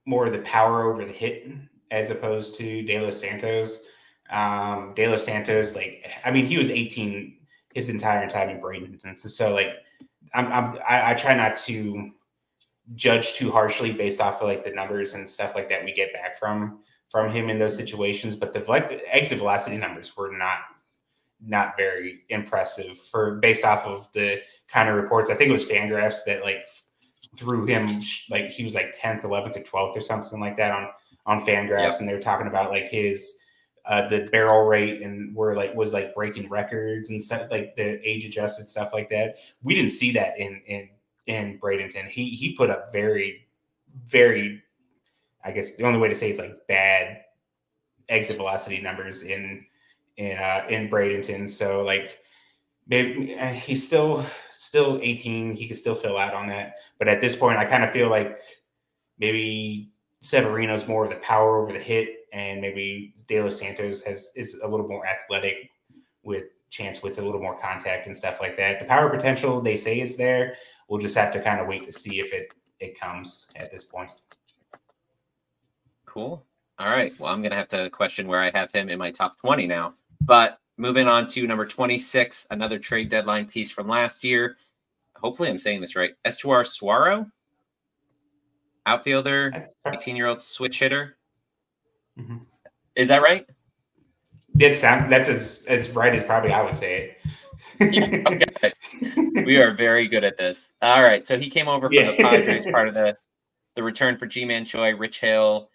more 0.07 0.26
of 0.26 0.32
the 0.32 0.39
power 0.41 0.91
over 0.91 1.05
the 1.05 1.12
hit 1.12 1.51
as 1.91 2.11
opposed 2.11 2.57
to 2.57 2.82
De 2.82 3.01
Los 3.01 3.20
Santos. 3.20 3.84
Um, 4.30 4.93
De 4.95 5.09
Los 5.09 5.24
Santos, 5.24 5.74
like 5.74 6.05
I 6.24 6.30
mean, 6.30 6.47
he 6.47 6.59
was 6.59 6.70
18 6.70 7.36
his 7.74 7.89
entire 7.89 8.28
time 8.28 8.49
in 8.49 8.61
Bradenton, 8.61 9.18
so, 9.18 9.28
so 9.28 9.55
like 9.55 9.72
I'm, 10.34 10.47
I'm 10.53 10.78
I, 10.86 11.12
I 11.12 11.14
try 11.14 11.34
not 11.34 11.57
to 11.59 12.11
judge 12.95 13.34
too 13.34 13.51
harshly 13.51 13.93
based 13.93 14.20
off 14.20 14.41
of 14.41 14.49
like 14.49 14.64
the 14.64 14.70
numbers 14.70 15.14
and 15.14 15.28
stuff 15.28 15.55
like 15.55 15.68
that 15.68 15.84
we 15.84 15.93
get 15.93 16.12
back 16.12 16.39
from 16.39 16.80
from 17.11 17.32
him 17.32 17.49
in 17.49 17.59
those 17.59 17.76
situations. 17.76 18.36
But 18.36 18.53
the 18.53 18.61
like 18.68 19.03
exit 19.11 19.39
velocity 19.39 19.78
numbers 19.78 20.16
were 20.16 20.36
not 20.36 20.59
not 21.41 21.76
very 21.76 22.22
impressive 22.28 22.99
for 22.99 23.36
based 23.36 23.64
off 23.64 23.84
of 23.84 24.11
the 24.12 24.41
kind 24.68 24.89
of 24.89 24.97
reports. 24.97 25.30
I 25.30 25.34
think 25.34 25.51
it 25.51 25.53
was 25.53 25.66
Fangraphs 25.66 26.24
that 26.26 26.43
like 26.43 26.66
threw 27.36 27.66
him 27.66 27.86
like 28.30 28.51
he 28.51 28.64
was 28.64 28.74
like 28.74 28.97
10th, 28.97 29.22
11th, 29.22 29.57
or 29.57 29.61
12th 29.61 29.97
or 29.97 30.01
something 30.01 30.41
like 30.41 30.57
that 30.57 30.72
on 30.72 30.89
on 31.26 31.45
Fangraphs, 31.45 31.82
yep. 31.82 32.01
and 32.01 32.09
they 32.09 32.14
were 32.14 32.20
talking 32.20 32.47
about 32.47 32.70
like 32.70 32.89
his 32.89 33.39
uh, 33.84 34.07
the 34.09 34.28
barrel 34.32 34.66
rate 34.66 35.03
and 35.03 35.34
were 35.34 35.55
like 35.55 35.74
was 35.74 35.93
like 35.93 36.14
breaking 36.14 36.49
records 36.49 37.11
and 37.11 37.22
stuff 37.22 37.51
like 37.51 37.74
the 37.76 38.01
age 38.07 38.24
adjusted 38.24 38.68
stuff 38.68 38.93
like 38.93 39.09
that. 39.09 39.36
We 39.62 39.74
didn't 39.74 39.93
see 39.93 40.12
that 40.12 40.39
in 40.39 40.61
in 40.66 40.89
in 41.29 41.59
Bradenton. 41.61 42.09
He 42.09 42.31
he 42.31 42.55
put 42.55 42.70
up 42.70 42.91
very, 42.91 43.47
very, 44.07 44.62
I 45.45 45.53
guess 45.53 45.76
the 45.76 45.85
only 45.85 46.01
way 46.01 46.09
to 46.09 46.14
say 46.14 46.31
it's 46.31 46.39
like 46.41 46.66
bad 46.66 47.20
exit 48.09 48.37
velocity 48.37 48.81
numbers 48.81 49.22
in 49.22 49.64
in 50.16 50.37
uh, 50.37 50.66
in 50.68 50.89
Bradenton. 50.89 51.49
So 51.49 51.83
like 51.85 52.18
maybe 52.89 53.37
uh, 53.39 53.53
he's 53.53 53.87
still 53.87 54.26
still 54.53 54.99
18. 55.03 55.55
He 55.55 55.68
could 55.68 55.76
still 55.76 55.95
fill 55.95 56.18
out 56.18 56.35
on 56.35 56.49
that. 56.49 56.74
But 56.99 57.09
at 57.09 57.20
this 57.20 57.37
point, 57.37 57.59
I 57.59 57.64
kind 57.64 57.85
of 57.85 57.93
feel 57.93 58.09
like 58.09 58.39
maybe 59.18 59.93
Severino's 60.20 60.89
more 60.89 61.05
of 61.05 61.11
the 61.11 61.16
power 61.16 61.62
over 61.62 61.72
the 61.72 61.79
hit, 61.79 62.26
and 62.33 62.61
maybe 62.61 63.14
De 63.29 63.41
Los 63.41 63.59
Santos 63.59 64.03
has 64.03 64.33
is 64.35 64.59
a 64.62 64.66
little 64.66 64.89
more 64.89 65.07
athletic 65.07 65.70
with 66.22 66.45
chance 66.70 67.03
with 67.03 67.18
a 67.18 67.22
little 67.22 67.41
more 67.41 67.59
contact 67.59 68.07
and 68.07 68.16
stuff 68.16 68.41
like 68.41 68.57
that. 68.57 68.79
The 68.79 68.85
power 68.85 69.09
potential 69.09 69.61
they 69.61 69.76
say 69.76 70.01
is 70.01 70.16
there, 70.16 70.57
we'll 70.89 71.01
just 71.01 71.16
have 71.16 71.32
to 71.32 71.41
kind 71.41 71.61
of 71.61 71.66
wait 71.66 71.84
to 71.84 71.93
see 71.93 72.18
if 72.18 72.32
it 72.32 72.49
it 72.80 72.99
comes 72.99 73.49
at 73.57 73.70
this 73.70 73.84
point. 73.84 74.22
Cool. 76.07 76.45
All 76.78 76.89
right. 76.89 77.12
Well, 77.18 77.32
I'm 77.32 77.43
gonna 77.43 77.57
have 77.57 77.68
to 77.68 77.91
question 77.91 78.26
where 78.28 78.41
I 78.41 78.51
have 78.55 78.72
him 78.72 78.89
in 78.89 78.99
my 78.99 79.11
top 79.11 79.39
20 79.39 79.66
now. 79.66 79.95
But 80.20 80.59
moving 80.76 81.09
on 81.09 81.26
to 81.28 81.47
number 81.47 81.66
26, 81.66 82.47
another 82.51 82.78
trade 82.78 83.09
deadline 83.09 83.47
piece 83.47 83.70
from 83.70 83.89
last 83.89 84.24
year. 84.24 84.57
Hopefully, 85.16 85.49
I'm 85.49 85.59
saying 85.59 85.80
this 85.80 85.97
right. 85.97 86.12
Estuar 86.24 86.66
Suero, 86.66 87.26
outfielder, 88.86 89.66
18 89.86 90.16
year 90.16 90.26
old 90.26 90.41
switch 90.41 90.78
hitter. 90.78 91.16
Mm-hmm. 92.18 92.39
Is 92.95 93.09
that 93.09 93.22
right? 93.22 93.47
That's 94.55 94.80
that's 94.82 95.28
as 95.28 95.64
as 95.68 95.91
right 95.91 96.14
as 96.14 96.24
probably 96.24 96.53
I 96.53 96.62
would 96.62 96.76
say 96.76 97.03
it 97.24 97.32
okay. 97.81 98.72
we 99.45 99.61
are 99.61 99.72
very 99.72 100.09
good 100.09 100.24
at 100.24 100.39
this. 100.39 100.74
All 100.83 101.03
right. 101.03 101.26
So 101.26 101.39
he 101.39 101.51
came 101.51 101.68
over 101.68 101.87
from 101.87 101.95
yeah. 101.95 102.11
the 102.12 102.16
Padres, 102.16 102.66
part 102.66 102.89
of 102.89 102.95
the 102.95 103.16
the 103.76 103.83
return 103.83 104.18
for 104.18 104.26
Ji-Man 104.26 104.64
Choi, 104.64 104.97
Rich 104.97 105.20
Hill, 105.20 105.70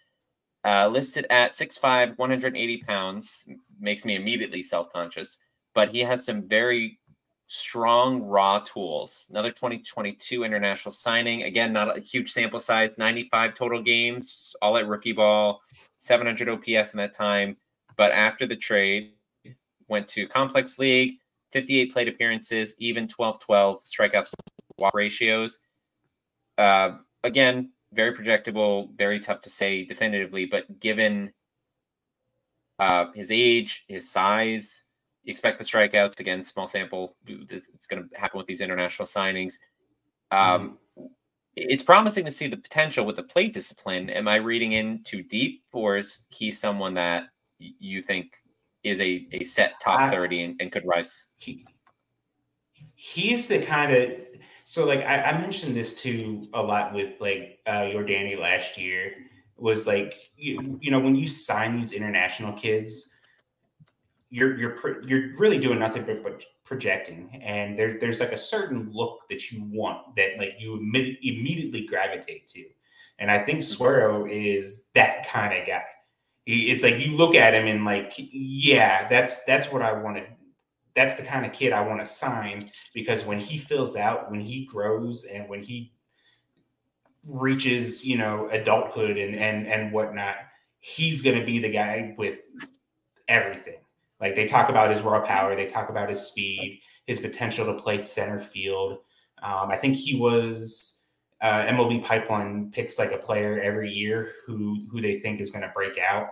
uh, 0.62 0.88
listed 0.88 1.26
at 1.30 1.52
6'5, 1.52 2.18
180 2.18 2.76
pounds. 2.78 3.48
Makes 3.80 4.04
me 4.04 4.16
immediately 4.16 4.62
self 4.62 4.92
conscious, 4.92 5.38
but 5.74 5.88
he 5.88 6.00
has 6.00 6.24
some 6.24 6.46
very 6.46 6.98
strong 7.46 8.22
raw 8.22 8.58
tools. 8.60 9.28
Another 9.30 9.50
2022 9.50 10.44
international 10.44 10.92
signing. 10.92 11.44
Again, 11.44 11.72
not 11.72 11.96
a 11.96 12.00
huge 12.00 12.32
sample 12.32 12.58
size, 12.58 12.98
95 12.98 13.54
total 13.54 13.82
games, 13.82 14.56
all 14.60 14.76
at 14.76 14.88
rookie 14.88 15.12
ball, 15.12 15.60
700 15.98 16.48
OPS 16.48 16.94
in 16.94 16.98
that 16.98 17.14
time. 17.14 17.56
But 17.96 18.12
after 18.12 18.46
the 18.46 18.56
trade, 18.56 19.12
went 19.88 20.08
to 20.08 20.26
complex 20.26 20.78
league, 20.78 21.18
58 21.54 21.92
plate 21.92 22.08
appearances, 22.08 22.74
even 22.78 23.06
12 23.06 23.38
12 23.38 23.80
strikeouts 23.80 24.32
walk 24.76 24.92
ratios. 24.92 25.60
Uh, 26.58 26.96
again, 27.22 27.70
very 27.92 28.12
projectable, 28.12 28.90
very 28.96 29.20
tough 29.20 29.40
to 29.40 29.48
say 29.48 29.84
definitively, 29.84 30.46
but 30.46 30.80
given 30.80 31.32
uh, 32.80 33.06
his 33.14 33.30
age, 33.30 33.84
his 33.86 34.10
size, 34.10 34.86
you 35.22 35.30
expect 35.30 35.58
the 35.58 35.64
strikeouts 35.64 36.18
again, 36.18 36.42
small 36.42 36.66
sample. 36.66 37.16
This, 37.24 37.70
it's 37.72 37.86
going 37.86 38.08
to 38.08 38.18
happen 38.18 38.36
with 38.36 38.48
these 38.48 38.60
international 38.60 39.06
signings. 39.06 39.54
Um, 40.32 40.78
mm. 40.98 41.08
It's 41.54 41.84
promising 41.84 42.24
to 42.24 42.32
see 42.32 42.48
the 42.48 42.56
potential 42.56 43.06
with 43.06 43.14
the 43.14 43.22
plate 43.22 43.54
discipline. 43.54 44.10
Am 44.10 44.26
I 44.26 44.36
reading 44.36 44.72
in 44.72 45.04
too 45.04 45.22
deep, 45.22 45.62
or 45.72 45.96
is 45.98 46.26
he 46.30 46.50
someone 46.50 46.94
that 46.94 47.26
you 47.60 48.02
think 48.02 48.40
is 48.84 49.00
a, 49.00 49.26
a 49.32 49.44
set 49.44 49.80
top 49.80 50.00
I, 50.00 50.10
30 50.10 50.44
and, 50.44 50.56
and, 50.60 50.70
could 50.72 50.86
rise. 50.86 51.26
He, 51.38 51.66
he's 52.94 53.46
the 53.46 53.64
kind 53.64 53.92
of 53.92 54.20
so 54.64 54.86
like 54.86 55.00
I, 55.00 55.22
I, 55.22 55.40
mentioned 55.40 55.76
this 55.76 55.94
too 55.94 56.42
a 56.54 56.62
lot 56.62 56.94
with 56.94 57.20
like 57.20 57.60
uh 57.66 57.86
Danny 58.06 58.36
last 58.36 58.78
year 58.78 59.14
was 59.56 59.86
like 59.86 60.14
you, 60.36 60.78
you 60.80 60.90
know 60.90 61.00
when 61.00 61.14
you 61.14 61.28
sign 61.28 61.76
these 61.76 61.92
international 61.92 62.52
kids 62.52 63.14
you're 64.30 64.56
you're 64.56 65.02
you're 65.06 65.36
really 65.38 65.58
doing 65.58 65.78
nothing 65.78 66.04
but, 66.04 66.22
but 66.22 66.44
projecting 66.64 67.28
and 67.42 67.78
there's 67.78 68.00
there's 68.00 68.20
like 68.20 68.32
a 68.32 68.38
certain 68.38 68.90
look 68.90 69.20
that 69.28 69.50
you 69.50 69.62
want 69.64 70.16
that 70.16 70.38
like 70.38 70.54
you 70.58 70.76
immediately 70.76 71.86
gravitate 71.86 72.46
to 72.48 72.64
and 73.18 73.30
I 73.30 73.38
think 73.38 73.60
mm-hmm. 73.60 74.30
Is 74.30 74.88
that 74.94 75.28
kind 75.28 75.58
of 75.58 75.66
guy 75.66 75.84
it's 76.46 76.82
like 76.82 76.98
you 76.98 77.16
look 77.16 77.34
at 77.34 77.54
him 77.54 77.66
and 77.66 77.84
like, 77.84 78.12
yeah, 78.16 79.08
that's 79.08 79.44
that's 79.44 79.72
what 79.72 79.82
I 79.82 79.92
want 79.92 80.18
to 80.18 80.24
that's 80.94 81.14
the 81.14 81.22
kind 81.22 81.44
of 81.44 81.52
kid 81.52 81.72
I 81.72 81.86
want 81.86 82.00
to 82.00 82.06
sign 82.06 82.60
because 82.94 83.24
when 83.24 83.38
he 83.38 83.58
fills 83.58 83.96
out, 83.96 84.30
when 84.30 84.40
he 84.40 84.64
grows, 84.64 85.24
and 85.24 85.48
when 85.48 85.62
he 85.62 85.92
reaches, 87.26 88.04
you 88.04 88.16
know, 88.16 88.48
adulthood 88.50 89.16
and 89.16 89.34
and 89.34 89.66
and 89.66 89.92
whatnot, 89.92 90.36
he's 90.80 91.22
to 91.22 91.44
be 91.44 91.58
the 91.58 91.70
guy 91.70 92.14
with 92.16 92.40
everything. 93.28 93.78
Like 94.20 94.36
they 94.36 94.46
talk 94.46 94.68
about 94.68 94.90
his 94.90 95.02
raw 95.02 95.20
power, 95.20 95.56
they 95.56 95.66
talk 95.66 95.90
about 95.90 96.08
his 96.08 96.20
speed, 96.20 96.80
his 97.06 97.20
potential 97.20 97.66
to 97.66 97.80
play 97.80 97.98
center 97.98 98.40
field. 98.40 98.98
Um, 99.42 99.70
I 99.70 99.76
think 99.76 99.96
he 99.96 100.18
was 100.18 101.03
uh, 101.44 101.66
MLB 101.66 102.02
Pipeline 102.02 102.70
picks 102.72 102.98
like 102.98 103.12
a 103.12 103.18
player 103.18 103.60
every 103.60 103.92
year 103.92 104.32
who 104.46 104.86
who 104.90 105.02
they 105.02 105.20
think 105.20 105.40
is 105.40 105.50
going 105.50 105.62
to 105.62 105.72
break 105.74 105.98
out, 105.98 106.28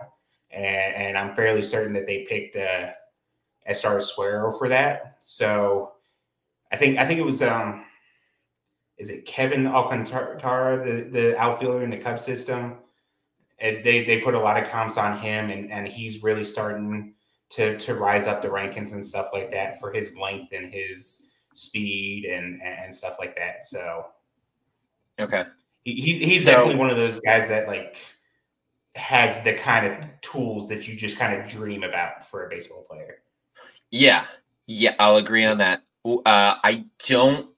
and, 0.49 0.95
and, 0.95 1.17
I'm 1.17 1.35
fairly 1.35 1.61
certain 1.61 1.93
that 1.93 2.07
they 2.07 2.25
picked 2.27 2.55
uh, 2.55 2.89
Estuar 3.69 4.01
Suero 4.01 4.57
for 4.57 4.67
that. 4.69 5.17
So 5.21 5.91
I 6.71 6.77
think 6.77 6.97
I 6.97 7.05
think 7.05 7.19
it 7.19 7.25
was 7.25 7.43
um, 7.43 7.85
is 8.97 9.11
it 9.11 9.27
Kevin 9.27 9.67
Alcantara, 9.67 10.83
the 10.83 11.03
the 11.03 11.37
outfielder 11.37 11.83
in 11.83 11.91
the 11.91 11.97
Cubs 11.97 12.25
system. 12.25 12.77
And 13.59 13.85
they 13.85 14.03
they 14.03 14.19
put 14.19 14.33
a 14.33 14.39
lot 14.39 14.61
of 14.61 14.69
comps 14.71 14.97
on 14.97 15.19
him, 15.19 15.51
and 15.51 15.71
and 15.71 15.87
he's 15.87 16.23
really 16.23 16.43
starting 16.43 17.13
to 17.51 17.77
to 17.77 17.93
rise 17.93 18.25
up 18.25 18.41
the 18.41 18.47
rankings 18.47 18.93
and 18.93 19.05
stuff 19.05 19.29
like 19.31 19.51
that 19.51 19.79
for 19.79 19.93
his 19.93 20.17
length 20.17 20.53
and 20.53 20.73
his 20.73 21.29
speed 21.53 22.25
and 22.25 22.59
and 22.63 22.93
stuff 22.93 23.17
like 23.19 23.35
that. 23.35 23.63
So 23.63 24.07
okay, 25.19 25.45
he, 25.83 26.23
he's 26.23 26.45
so, 26.45 26.51
definitely 26.51 26.75
one 26.75 26.89
of 26.89 26.97
those 26.97 27.19
guys 27.19 27.47
that 27.49 27.67
like 27.67 27.97
has 28.95 29.43
the 29.43 29.53
kind 29.53 29.85
of 29.87 30.21
tools 30.21 30.67
that 30.69 30.87
you 30.87 30.95
just 30.95 31.17
kind 31.17 31.39
of 31.39 31.49
dream 31.49 31.83
about 31.83 32.27
for 32.27 32.45
a 32.45 32.49
baseball 32.49 32.85
player. 32.89 33.17
Yeah, 33.91 34.25
yeah, 34.67 34.95
I'll 34.99 35.17
agree 35.17 35.45
on 35.45 35.57
that. 35.59 35.81
Uh, 36.05 36.55
I 36.63 36.85
don't 37.07 37.49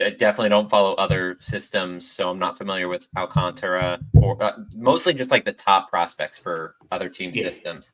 I 0.00 0.10
definitely 0.10 0.48
don't 0.48 0.70
follow 0.70 0.94
other 0.94 1.36
systems, 1.38 2.06
so 2.06 2.30
I'm 2.30 2.38
not 2.38 2.56
familiar 2.56 2.88
with 2.88 3.06
Alcantara 3.16 4.00
or 4.14 4.42
uh, 4.42 4.58
mostly 4.74 5.12
just 5.12 5.30
like 5.30 5.44
the 5.44 5.52
top 5.52 5.90
prospects 5.90 6.38
for 6.38 6.76
other 6.90 7.08
team 7.08 7.32
yeah. 7.34 7.42
systems. 7.42 7.92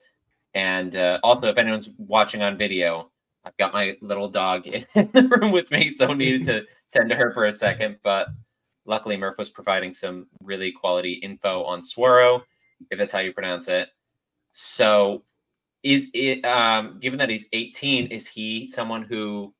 And 0.54 0.94
uh, 0.94 1.18
also, 1.24 1.48
if 1.48 1.58
anyone's 1.58 1.90
watching 1.98 2.42
on 2.42 2.56
video, 2.56 3.10
I've 3.44 3.56
got 3.56 3.72
my 3.72 3.96
little 4.00 4.28
dog 4.28 4.66
in 4.66 4.86
the 4.94 5.38
room 5.40 5.50
with 5.50 5.70
me, 5.70 5.90
so 5.90 6.12
needed 6.12 6.44
to 6.44 6.64
tend 6.92 7.10
to 7.10 7.16
her 7.16 7.32
for 7.32 7.46
a 7.46 7.52
second. 7.52 7.98
But 8.04 8.28
luckily, 8.86 9.16
Murph 9.16 9.38
was 9.38 9.50
providing 9.50 9.92
some 9.92 10.26
really 10.42 10.72
quality 10.72 11.14
info 11.14 11.64
on 11.64 11.80
Swaro, 11.80 12.42
if 12.90 12.98
that's 12.98 13.12
how 13.12 13.20
you 13.20 13.32
pronounce 13.32 13.68
it. 13.68 13.88
So, 14.52 15.22
is 15.82 16.10
it 16.14 16.44
um, 16.44 16.98
given 17.00 17.18
that 17.18 17.28
he's 17.28 17.46
18, 17.52 18.06
is 18.06 18.26
he 18.26 18.68
someone 18.68 19.02
who, 19.02 19.52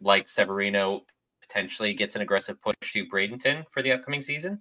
like 0.00 0.28
Severino, 0.28 1.02
potentially 1.40 1.94
gets 1.94 2.16
an 2.16 2.22
aggressive 2.22 2.60
push 2.60 2.74
to 2.92 3.06
Bradenton 3.06 3.64
for 3.70 3.82
the 3.82 3.92
upcoming 3.92 4.22
season? 4.22 4.60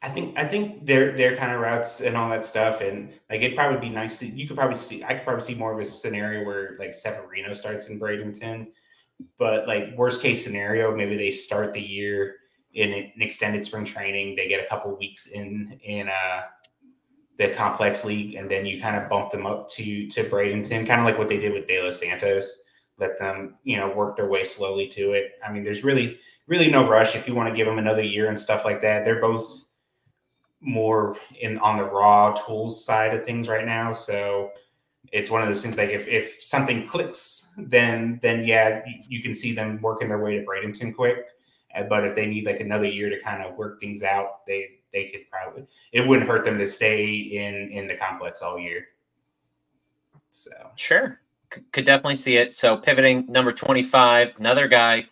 I 0.00 0.08
think 0.08 0.38
I 0.38 0.46
think 0.46 0.86
their 0.86 1.10
their 1.12 1.36
kind 1.36 1.52
of 1.52 1.60
routes 1.60 2.00
and 2.00 2.16
all 2.16 2.30
that 2.30 2.44
stuff, 2.44 2.80
and 2.80 3.10
like 3.28 3.40
it'd 3.42 3.56
probably 3.56 3.80
be 3.80 3.92
nice 3.92 4.20
to 4.20 4.26
you 4.26 4.46
could 4.46 4.56
probably 4.56 4.76
see 4.76 5.02
I 5.02 5.14
could 5.14 5.24
probably 5.24 5.42
see 5.42 5.56
more 5.56 5.72
of 5.72 5.80
a 5.80 5.84
scenario 5.84 6.44
where 6.44 6.76
like 6.78 6.94
Severino 6.94 7.52
starts 7.52 7.88
in 7.88 7.98
Bradenton, 7.98 8.68
but 9.38 9.66
like 9.66 9.96
worst 9.96 10.22
case 10.22 10.44
scenario, 10.44 10.94
maybe 10.94 11.16
they 11.16 11.32
start 11.32 11.74
the 11.74 11.80
year 11.80 12.36
in 12.78 12.92
an 12.92 13.12
extended 13.20 13.66
spring 13.66 13.84
training, 13.84 14.36
they 14.36 14.46
get 14.46 14.64
a 14.64 14.68
couple 14.68 14.96
weeks 14.96 15.26
in 15.26 15.78
in 15.82 16.08
uh 16.08 16.42
the 17.36 17.50
complex 17.50 18.04
league, 18.04 18.34
and 18.34 18.50
then 18.50 18.66
you 18.66 18.80
kind 18.80 18.96
of 18.96 19.08
bump 19.08 19.32
them 19.32 19.46
up 19.46 19.68
to 19.70 20.08
to 20.10 20.24
Bradenton, 20.24 20.86
kind 20.86 21.00
of 21.00 21.04
like 21.04 21.18
what 21.18 21.28
they 21.28 21.38
did 21.38 21.52
with 21.52 21.66
De 21.66 21.82
Los 21.82 22.00
Santos. 22.00 22.62
Let 22.98 23.18
them 23.18 23.56
you 23.64 23.76
know 23.76 23.90
work 23.90 24.16
their 24.16 24.28
way 24.28 24.44
slowly 24.44 24.86
to 24.88 25.12
it. 25.12 25.32
I 25.44 25.52
mean, 25.52 25.64
there's 25.64 25.82
really 25.82 26.18
really 26.46 26.70
no 26.70 26.88
rush 26.88 27.16
if 27.16 27.26
you 27.26 27.34
want 27.34 27.48
to 27.48 27.56
give 27.56 27.66
them 27.66 27.78
another 27.78 28.02
year 28.02 28.28
and 28.28 28.38
stuff 28.38 28.64
like 28.64 28.80
that. 28.82 29.04
They're 29.04 29.20
both 29.20 29.66
more 30.60 31.16
in 31.40 31.58
on 31.58 31.78
the 31.78 31.84
raw 31.84 32.32
tools 32.32 32.84
side 32.84 33.12
of 33.14 33.24
things 33.24 33.48
right 33.48 33.66
now. 33.66 33.92
So 33.92 34.52
it's 35.12 35.30
one 35.30 35.42
of 35.42 35.48
those 35.48 35.62
things 35.62 35.76
like 35.76 35.90
if, 35.90 36.06
if 36.06 36.42
something 36.42 36.86
clicks, 36.86 37.54
then 37.58 38.20
then 38.22 38.44
yeah, 38.44 38.82
you, 38.86 39.02
you 39.08 39.22
can 39.22 39.34
see 39.34 39.52
them 39.52 39.80
working 39.80 40.08
their 40.08 40.22
way 40.22 40.38
to 40.38 40.44
Bradenton 40.44 40.94
quick. 40.94 41.26
Uh, 41.74 41.82
but 41.82 42.04
if 42.04 42.14
they 42.14 42.26
need 42.26 42.46
like 42.46 42.60
another 42.60 42.86
year 42.86 43.10
to 43.10 43.20
kind 43.20 43.42
of 43.42 43.56
work 43.56 43.80
things 43.80 44.02
out, 44.02 44.46
they 44.46 44.78
they 44.92 45.08
could 45.08 45.28
probably 45.30 45.66
it 45.92 46.06
wouldn't 46.06 46.28
hurt 46.28 46.44
them 46.44 46.58
to 46.58 46.66
stay 46.68 47.14
in 47.14 47.70
in 47.70 47.86
the 47.86 47.96
complex 47.96 48.42
all 48.42 48.58
year. 48.58 48.86
So 50.30 50.50
sure, 50.76 51.20
C- 51.52 51.62
could 51.72 51.84
definitely 51.84 52.16
see 52.16 52.36
it. 52.36 52.54
So 52.54 52.76
pivoting 52.76 53.26
number 53.28 53.52
twenty 53.52 53.82
five, 53.82 54.32
another 54.38 54.68
guy 54.68 55.08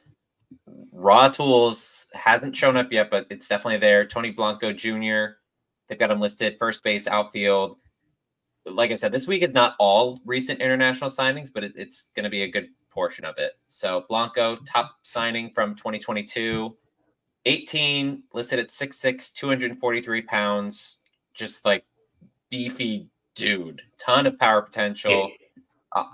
Raw 0.92 1.28
Tools 1.28 2.08
hasn't 2.14 2.56
shown 2.56 2.76
up 2.76 2.90
yet, 2.90 3.10
but 3.10 3.26
it's 3.30 3.48
definitely 3.48 3.78
there. 3.78 4.06
Tony 4.06 4.30
Blanco 4.30 4.72
Jr. 4.72 5.36
They've 5.88 5.98
got 5.98 6.10
him 6.10 6.20
listed 6.20 6.58
first 6.58 6.82
base, 6.82 7.06
outfield. 7.06 7.76
Like 8.64 8.90
I 8.90 8.96
said, 8.96 9.12
this 9.12 9.28
week 9.28 9.42
is 9.42 9.52
not 9.52 9.76
all 9.78 10.20
recent 10.24 10.60
international 10.60 11.10
signings, 11.10 11.52
but 11.52 11.62
it, 11.62 11.74
it's 11.76 12.10
going 12.16 12.24
to 12.24 12.30
be 12.30 12.42
a 12.42 12.50
good 12.50 12.68
portion 12.96 13.26
of 13.26 13.36
it. 13.36 13.52
So 13.68 14.06
Blanco, 14.08 14.56
top 14.66 14.96
signing 15.02 15.50
from 15.54 15.74
2022, 15.74 16.74
18, 17.44 18.22
listed 18.32 18.58
at 18.58 18.68
6'6, 18.68 19.34
243 19.34 20.22
pounds, 20.22 21.00
just 21.34 21.64
like 21.64 21.84
beefy 22.50 23.08
dude. 23.34 23.82
Ton 23.98 24.26
of 24.26 24.38
power 24.38 24.62
potential 24.62 25.30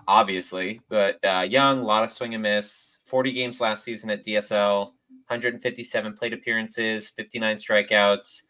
obviously, 0.06 0.80
but 0.88 1.18
uh, 1.24 1.46
young, 1.48 1.80
a 1.80 1.84
lot 1.84 2.04
of 2.04 2.10
swing 2.10 2.34
and 2.34 2.42
miss. 2.42 3.00
40 3.04 3.32
games 3.32 3.60
last 3.60 3.84
season 3.84 4.10
at 4.10 4.24
DSL, 4.24 4.86
157 5.28 6.12
plate 6.14 6.32
appearances, 6.32 7.10
59 7.10 7.56
strikeouts, 7.56 8.42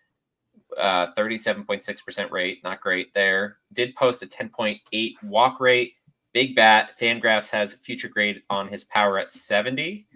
uh, 0.79 1.13
37.6% 1.15 2.31
rate. 2.31 2.63
Not 2.65 2.81
great 2.81 3.15
there. 3.15 3.59
Did 3.73 3.95
post 3.97 4.23
a 4.23 4.27
10.8 4.27 5.15
walk 5.23 5.61
rate. 5.61 5.95
Big 6.33 6.57
bat. 6.57 6.99
Fangraphs 6.99 7.51
has 7.51 7.75
future 7.75 8.09
grade 8.09 8.43
on 8.49 8.69
his 8.69 8.85
power 8.85 9.19
at 9.19 9.33
70. 9.33 10.07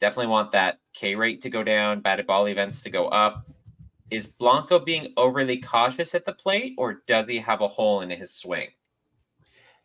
Definitely 0.00 0.30
want 0.30 0.52
that 0.52 0.78
K 0.92 1.14
rate 1.14 1.40
to 1.42 1.50
go 1.50 1.64
down, 1.64 2.00
batted 2.00 2.26
ball 2.26 2.48
events 2.48 2.82
to 2.82 2.90
go 2.90 3.08
up. 3.08 3.46
Is 4.10 4.26
Blanco 4.26 4.78
being 4.78 5.12
overly 5.16 5.56
cautious 5.56 6.14
at 6.14 6.24
the 6.24 6.32
plate, 6.32 6.74
or 6.78 7.02
does 7.06 7.26
he 7.26 7.38
have 7.38 7.62
a 7.62 7.68
hole 7.68 8.02
in 8.02 8.10
his 8.10 8.32
swing? 8.32 8.68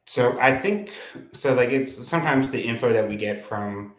So 0.06 0.40
I 0.40 0.58
think 0.58 0.92
so. 1.34 1.54
Like 1.54 1.70
it's 1.70 2.08
sometimes 2.08 2.52
the 2.52 2.62
info 2.62 2.92
that 2.92 3.08
we 3.08 3.16
get 3.16 3.44
from 3.44 3.94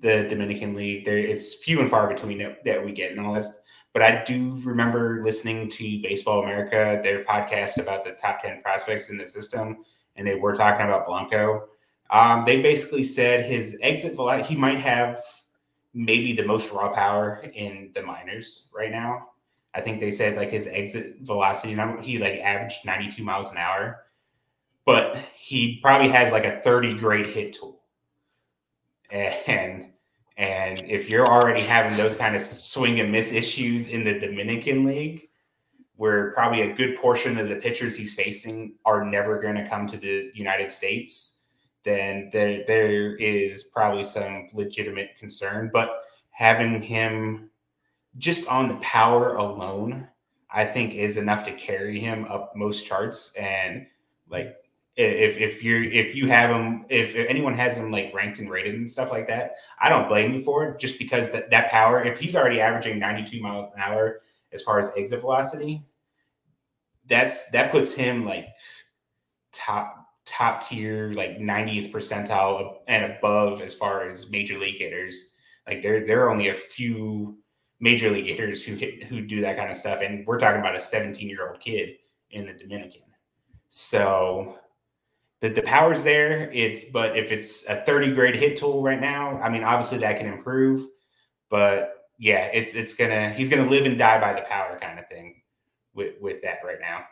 the 0.00 0.26
Dominican 0.28 0.74
League, 0.74 1.04
there 1.04 1.18
it's 1.18 1.54
few 1.54 1.80
and 1.80 1.90
far 1.90 2.08
between 2.08 2.38
that, 2.38 2.64
that 2.64 2.84
we 2.84 2.92
get 2.92 3.12
and 3.12 3.20
all 3.20 3.34
this. 3.34 3.58
But 3.92 4.02
I 4.02 4.24
do 4.24 4.60
remember 4.64 5.22
listening 5.24 5.68
to 5.70 6.02
Baseball 6.02 6.42
America, 6.42 7.00
their 7.02 7.22
podcast 7.22 7.78
about 7.78 8.04
the 8.04 8.12
top 8.12 8.42
ten 8.42 8.62
prospects 8.62 9.10
in 9.10 9.18
the 9.18 9.26
system, 9.26 9.84
and 10.16 10.26
they 10.26 10.34
were 10.34 10.54
talking 10.54 10.86
about 10.86 11.06
Blanco. 11.06 11.68
Um, 12.10 12.44
they 12.44 12.60
basically 12.60 13.04
said 13.04 13.48
his 13.48 13.78
exit 13.82 14.14
velocity, 14.14 14.54
he 14.54 14.60
might 14.60 14.80
have 14.80 15.20
maybe 15.94 16.32
the 16.32 16.44
most 16.44 16.70
raw 16.70 16.92
power 16.92 17.44
in 17.54 17.90
the 17.94 18.02
minors 18.02 18.68
right 18.74 18.90
now. 18.90 19.28
I 19.74 19.80
think 19.80 20.00
they 20.00 20.10
said 20.10 20.36
like 20.36 20.50
his 20.50 20.66
exit 20.66 21.18
velocity, 21.20 21.76
he 22.02 22.18
like 22.18 22.40
averaged 22.40 22.84
92 22.84 23.22
miles 23.22 23.50
an 23.52 23.58
hour 23.58 24.04
but 24.90 25.16
he 25.36 25.78
probably 25.80 26.08
has 26.08 26.32
like 26.32 26.44
a 26.44 26.60
30 26.62 26.98
grade 26.98 27.26
hit 27.26 27.52
tool. 27.52 27.80
And 29.12 29.86
and 30.36 30.82
if 30.84 31.10
you're 31.10 31.28
already 31.28 31.62
having 31.62 31.96
those 31.96 32.16
kind 32.16 32.34
of 32.34 32.42
swing 32.42 32.98
and 32.98 33.12
miss 33.12 33.30
issues 33.30 33.86
in 33.86 34.02
the 34.02 34.18
Dominican 34.18 34.84
League, 34.84 35.28
where 36.00 36.32
probably 36.32 36.62
a 36.62 36.72
good 36.72 36.96
portion 36.96 37.36
of 37.36 37.50
the 37.50 37.56
pitchers 37.56 37.94
he's 37.94 38.14
facing 38.14 38.72
are 38.86 39.04
never 39.04 39.38
going 39.38 39.54
to 39.54 39.68
come 39.68 39.86
to 39.86 39.98
the 39.98 40.30
United 40.32 40.72
States, 40.72 41.42
then 41.84 42.30
there 42.32 42.64
there 42.66 43.16
is 43.16 43.64
probably 43.64 44.02
some 44.02 44.48
legitimate 44.54 45.10
concern. 45.18 45.68
But 45.70 46.04
having 46.30 46.80
him 46.80 47.50
just 48.16 48.48
on 48.48 48.68
the 48.68 48.76
power 48.76 49.36
alone, 49.36 50.08
I 50.50 50.64
think 50.64 50.94
is 50.94 51.18
enough 51.18 51.44
to 51.44 51.52
carry 51.52 52.00
him 52.00 52.24
up 52.30 52.56
most 52.56 52.86
charts. 52.86 53.34
And 53.34 53.86
like 54.30 54.56
if 54.96 55.36
if 55.36 55.62
you 55.62 55.82
if 55.82 56.14
you 56.14 56.28
have 56.28 56.48
them 56.48 56.86
if, 56.88 57.14
anyone 57.14 57.52
has 57.52 57.76
them 57.76 57.90
like 57.90 58.10
ranked 58.14 58.38
and 58.38 58.48
rated 58.48 58.74
and 58.74 58.90
stuff 58.90 59.10
like 59.12 59.26
that 59.28 59.54
i 59.80 59.88
don't 59.88 60.08
blame 60.08 60.34
you 60.34 60.42
for 60.42 60.64
it 60.64 60.80
just 60.80 60.98
because 60.98 61.30
that, 61.30 61.48
that 61.48 61.70
power 61.70 62.02
if 62.02 62.18
he's 62.18 62.34
already 62.34 62.60
averaging 62.60 62.98
92 62.98 63.40
miles 63.40 63.72
an 63.74 63.80
hour 63.80 64.20
as 64.52 64.64
far 64.64 64.80
as 64.80 64.90
exit 64.96 65.20
velocity 65.20 65.80
that's 67.10 67.50
that 67.50 67.70
puts 67.70 67.92
him 67.92 68.24
like 68.24 68.46
top 69.52 70.06
top 70.24 70.66
tier 70.66 71.12
like 71.12 71.38
90th 71.38 71.92
percentile 71.92 72.76
and 72.88 73.12
above 73.12 73.60
as 73.60 73.74
far 73.74 74.08
as 74.08 74.30
major 74.30 74.58
league 74.58 74.78
hitters 74.78 75.34
like 75.66 75.82
there 75.82 76.06
there 76.06 76.24
are 76.24 76.30
only 76.30 76.48
a 76.48 76.54
few 76.54 77.36
major 77.80 78.10
league 78.10 78.26
hitters 78.26 78.62
who 78.62 78.74
hit 78.76 79.04
who 79.04 79.20
do 79.20 79.40
that 79.40 79.56
kind 79.56 79.70
of 79.70 79.76
stuff 79.76 80.00
and 80.02 80.26
we're 80.26 80.38
talking 80.38 80.60
about 80.60 80.76
a 80.76 80.80
17 80.80 81.28
year 81.28 81.50
old 81.50 81.60
kid 81.60 81.96
in 82.30 82.46
the 82.46 82.54
dominican 82.54 83.02
so 83.68 84.58
the, 85.40 85.48
the 85.48 85.62
power's 85.62 86.02
there. 86.02 86.50
It's 86.52 86.84
but 86.84 87.16
if 87.16 87.32
it's 87.32 87.66
a 87.66 87.76
30 87.82 88.14
grade 88.14 88.36
hit 88.36 88.56
tool 88.56 88.82
right 88.82 89.00
now, 89.00 89.40
I 89.40 89.48
mean, 89.48 89.64
obviously 89.64 89.98
that 89.98 90.18
can 90.18 90.26
improve. 90.26 90.88
But 91.48 92.08
yeah, 92.18 92.50
it's 92.52 92.74
it's 92.74 92.94
gonna 92.94 93.30
he's 93.30 93.48
gonna 93.48 93.68
live 93.68 93.86
and 93.86 93.98
die 93.98 94.20
by 94.20 94.34
the 94.34 94.42
power 94.42 94.78
kind 94.80 94.98
of 94.98 95.08
thing 95.08 95.39
with 95.94 96.14
with 96.20 96.42
that 96.42 96.58
right 96.64 96.80
now. 96.80 97.04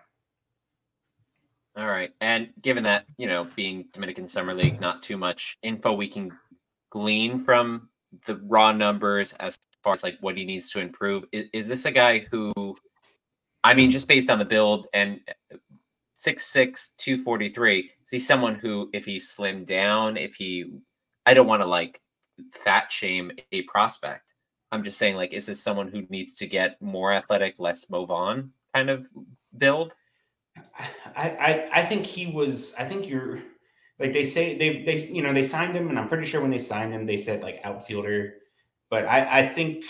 All 1.79 1.87
right. 1.87 2.11
And 2.20 2.49
given 2.61 2.83
that, 2.85 3.05
you 3.18 3.29
know, 3.29 3.47
being 3.55 3.87
Dominican 3.93 4.26
Summer 4.26 4.53
League, 4.53 4.81
not 4.81 5.01
too 5.01 5.16
much 5.16 5.59
info 5.62 5.93
we 5.93 6.09
can 6.09 6.37
glean 6.91 7.45
from 7.45 7.89
the 8.26 8.37
raw 8.47 8.72
numbers 8.72 9.33
as 9.35 9.57
far 9.85 9.93
as 9.93 10.03
like 10.03 10.18
what 10.20 10.37
he 10.37 10.45
needs 10.45 10.70
to 10.70 10.81
improve. 10.81 11.24
Is, 11.31 11.47
is 11.53 11.66
this 11.68 11.85
a 11.85 11.93
guy 11.93 12.26
who, 12.31 12.53
I 13.62 13.74
mean, 13.74 13.93
just 13.93 14.09
based 14.09 14.29
on 14.29 14.41
the 14.41 14.45
build 14.45 14.89
and 14.93 15.20
6'6, 16.16 16.97
243, 16.97 17.79
is 17.79 18.11
he 18.11 18.18
someone 18.18 18.57
who, 18.57 18.91
if 18.93 19.05
he 19.05 19.16
slimmed 19.16 19.66
down, 19.66 20.16
if 20.16 20.35
he, 20.35 20.81
I 21.26 21.35
don't 21.35 21.47
want 21.47 21.62
to 21.62 21.68
like 21.68 22.01
fat 22.51 22.91
shame 22.91 23.31
a 23.53 23.62
prospect. 23.62 24.35
I'm 24.72 24.83
just 24.83 24.99
saying, 24.99 25.14
like, 25.14 25.33
is 25.33 25.47
this 25.47 25.62
someone 25.62 25.89
who 25.89 26.07
needs 26.11 26.35
to 26.39 26.47
get 26.49 26.83
more 26.83 27.12
athletic, 27.12 27.61
less 27.61 27.89
move 27.89 28.11
on 28.11 28.51
kind 28.79 28.91
of 28.91 29.09
build? 29.57 29.95
I, 31.16 31.29
I 31.31 31.81
I 31.81 31.85
think 31.85 32.07
he 32.07 32.26
was. 32.26 32.74
I 32.79 32.85
think 32.85 33.09
you're 33.09 33.41
like 33.99 34.12
they 34.12 34.24
say 34.24 34.57
they 34.57 34.83
they 34.85 35.07
you 35.09 35.22
know 35.22 35.33
they 35.33 35.47
signed 35.47 35.74
him, 35.76 35.89
and 35.89 35.99
I'm 35.99 36.09
pretty 36.09 36.26
sure 36.26 36.41
when 36.41 36.51
they 36.51 36.59
signed 36.59 36.93
him 36.93 37.07
they 37.07 37.18
said 37.18 37.43
like 37.43 37.61
outfielder, 37.64 38.35
but 38.91 39.05
I 39.07 39.41
I 39.41 39.49
think 39.49 39.85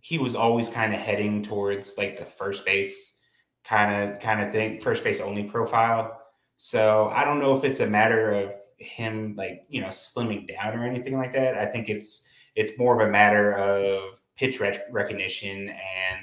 he 0.00 0.18
was 0.18 0.34
always 0.34 0.68
kind 0.68 0.94
of 0.94 1.00
heading 1.00 1.42
towards 1.42 1.98
like 1.98 2.18
the 2.18 2.24
first 2.24 2.64
base 2.64 3.22
kind 3.64 3.90
of 3.94 4.20
kind 4.20 4.40
of 4.42 4.52
thing, 4.52 4.80
first 4.80 5.04
base 5.04 5.20
only 5.20 5.44
profile. 5.44 6.20
So 6.56 7.10
I 7.14 7.24
don't 7.24 7.38
know 7.38 7.56
if 7.56 7.64
it's 7.64 7.80
a 7.80 7.86
matter 7.86 8.32
of 8.32 8.54
him 8.78 9.34
like 9.36 9.62
you 9.68 9.80
know 9.80 9.88
slimming 9.88 10.48
down 10.48 10.78
or 10.78 10.84
anything 10.86 11.16
like 11.16 11.32
that. 11.34 11.56
I 11.56 11.66
think 11.66 11.88
it's 11.88 12.28
it's 12.56 12.78
more 12.78 13.00
of 13.00 13.08
a 13.08 13.10
matter 13.10 13.52
of 13.54 14.20
pitch 14.36 14.58
rec- 14.58 14.86
recognition 14.90 15.68
and 15.68 16.18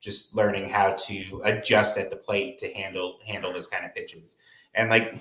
just 0.00 0.34
learning 0.34 0.68
how 0.68 0.92
to 0.92 1.42
adjust 1.44 1.98
at 1.98 2.10
the 2.10 2.16
plate 2.16 2.58
to 2.60 2.72
handle 2.72 3.18
handle 3.26 3.52
those 3.52 3.66
kind 3.66 3.84
of 3.84 3.94
pitches. 3.94 4.36
And 4.74 4.90
like 4.90 5.20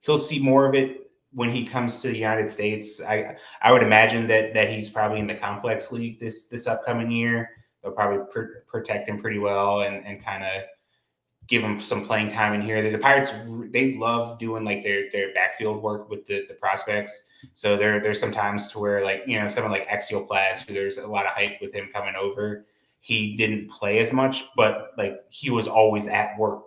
he'll 0.00 0.18
see 0.18 0.38
more 0.38 0.66
of 0.66 0.74
it 0.74 1.10
when 1.32 1.50
he 1.50 1.66
comes 1.66 2.00
to 2.00 2.08
the 2.08 2.16
United 2.16 2.50
States. 2.50 3.02
I 3.02 3.36
I 3.60 3.72
would 3.72 3.82
imagine 3.82 4.26
that 4.28 4.54
that 4.54 4.70
he's 4.70 4.90
probably 4.90 5.18
in 5.18 5.26
the 5.26 5.34
complex 5.34 5.92
league 5.92 6.20
this 6.20 6.46
this 6.46 6.66
upcoming 6.66 7.10
year. 7.10 7.50
They'll 7.82 7.92
probably 7.92 8.24
pr- 8.30 8.62
protect 8.66 9.08
him 9.08 9.20
pretty 9.20 9.38
well 9.38 9.82
and 9.82 10.04
and 10.06 10.24
kind 10.24 10.44
of 10.44 10.62
give 11.46 11.62
him 11.62 11.78
some 11.80 12.06
playing 12.06 12.30
time 12.30 12.54
in 12.54 12.62
here. 12.62 12.90
The, 12.90 12.96
Pirates 12.96 13.32
they 13.70 13.96
love 13.96 14.38
doing 14.38 14.64
like 14.64 14.82
their 14.82 15.10
their 15.12 15.34
backfield 15.34 15.82
work 15.82 16.08
with 16.08 16.26
the 16.26 16.46
the 16.48 16.54
prospects. 16.54 17.24
So 17.52 17.76
there 17.76 18.00
there's 18.00 18.20
some 18.20 18.32
times 18.32 18.68
to 18.68 18.78
where 18.78 19.04
like 19.04 19.24
you 19.26 19.38
know 19.38 19.48
someone 19.48 19.72
like 19.72 19.86
Axiel 19.88 20.26
Plaz, 20.26 20.66
there's 20.66 20.96
a 20.96 21.06
lot 21.06 21.26
of 21.26 21.32
hype 21.32 21.60
with 21.60 21.74
him 21.74 21.90
coming 21.92 22.14
over 22.14 22.64
he 23.04 23.36
didn't 23.36 23.70
play 23.70 23.98
as 23.98 24.14
much, 24.14 24.44
but 24.56 24.92
like 24.96 25.26
he 25.28 25.50
was 25.50 25.68
always 25.68 26.08
at 26.08 26.38
work 26.38 26.62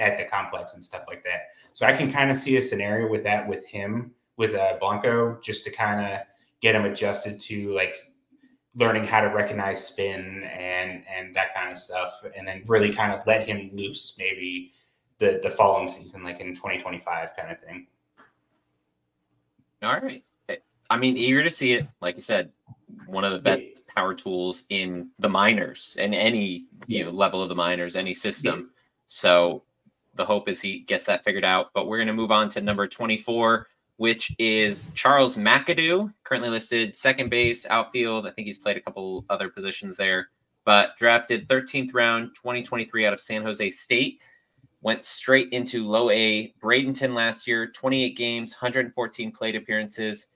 at 0.00 0.18
the 0.18 0.24
complex 0.24 0.74
and 0.74 0.82
stuff 0.82 1.04
like 1.06 1.22
that. 1.22 1.42
So 1.72 1.86
I 1.86 1.92
can 1.92 2.12
kind 2.12 2.32
of 2.32 2.36
see 2.36 2.56
a 2.56 2.62
scenario 2.62 3.08
with 3.08 3.22
that 3.22 3.46
with 3.46 3.64
him 3.64 4.10
with 4.36 4.56
uh, 4.56 4.76
Blanco 4.80 5.38
just 5.40 5.62
to 5.66 5.70
kind 5.70 6.04
of 6.04 6.22
get 6.60 6.74
him 6.74 6.84
adjusted 6.84 7.38
to 7.38 7.72
like 7.76 7.94
learning 8.74 9.04
how 9.04 9.20
to 9.20 9.28
recognize 9.28 9.86
spin 9.86 10.42
and 10.52 11.04
and 11.08 11.32
that 11.36 11.54
kind 11.54 11.70
of 11.70 11.76
stuff, 11.76 12.24
and 12.36 12.46
then 12.46 12.64
really 12.66 12.92
kind 12.92 13.12
of 13.12 13.24
let 13.28 13.46
him 13.46 13.70
loose 13.72 14.16
maybe 14.18 14.72
the 15.18 15.38
the 15.44 15.50
following 15.50 15.88
season, 15.88 16.24
like 16.24 16.40
in 16.40 16.56
2025 16.56 17.36
kind 17.36 17.52
of 17.52 17.60
thing. 17.60 17.86
All 19.84 20.00
right. 20.00 20.24
I 20.90 20.96
mean, 20.96 21.16
eager 21.16 21.44
to 21.44 21.50
see 21.50 21.74
it. 21.74 21.86
Like 22.00 22.16
you 22.16 22.22
said, 22.22 22.50
one 23.06 23.24
of 23.24 23.32
the 23.32 23.38
best 23.38 23.86
power 23.86 24.14
tools 24.14 24.64
in 24.70 25.10
the 25.18 25.28
minors 25.28 25.96
and 25.98 26.14
any 26.14 26.66
you 26.86 27.04
know 27.04 27.10
level 27.10 27.42
of 27.42 27.48
the 27.48 27.54
minors, 27.54 27.96
any 27.96 28.14
system. 28.14 28.70
So 29.06 29.62
the 30.18 30.24
hope 30.24 30.48
is 30.48 30.60
he 30.60 30.80
gets 30.80 31.06
that 31.06 31.24
figured 31.24 31.44
out. 31.44 31.70
But 31.72 31.86
we're 31.86 31.96
going 31.96 32.08
to 32.08 32.12
move 32.12 32.30
on 32.30 32.48
to 32.50 32.60
number 32.60 32.86
24, 32.86 33.68
which 33.96 34.34
is 34.38 34.90
Charles 34.94 35.36
McAdoo, 35.36 36.12
currently 36.24 36.50
listed 36.50 36.94
second 36.94 37.30
base, 37.30 37.66
outfield. 37.66 38.26
I 38.26 38.30
think 38.30 38.46
he's 38.46 38.58
played 38.58 38.76
a 38.76 38.80
couple 38.80 39.24
other 39.30 39.48
positions 39.48 39.96
there, 39.96 40.28
but 40.64 40.96
drafted 40.98 41.48
13th 41.48 41.94
round 41.94 42.34
2023 42.34 43.06
out 43.06 43.12
of 43.12 43.20
San 43.20 43.42
Jose 43.42 43.70
State. 43.70 44.20
Went 44.80 45.04
straight 45.04 45.52
into 45.52 45.88
low 45.88 46.10
A 46.10 46.54
Bradenton 46.62 47.14
last 47.14 47.48
year, 47.48 47.66
28 47.66 48.16
games, 48.16 48.52
114 48.52 49.32
plate 49.32 49.56
appearances, 49.56 50.28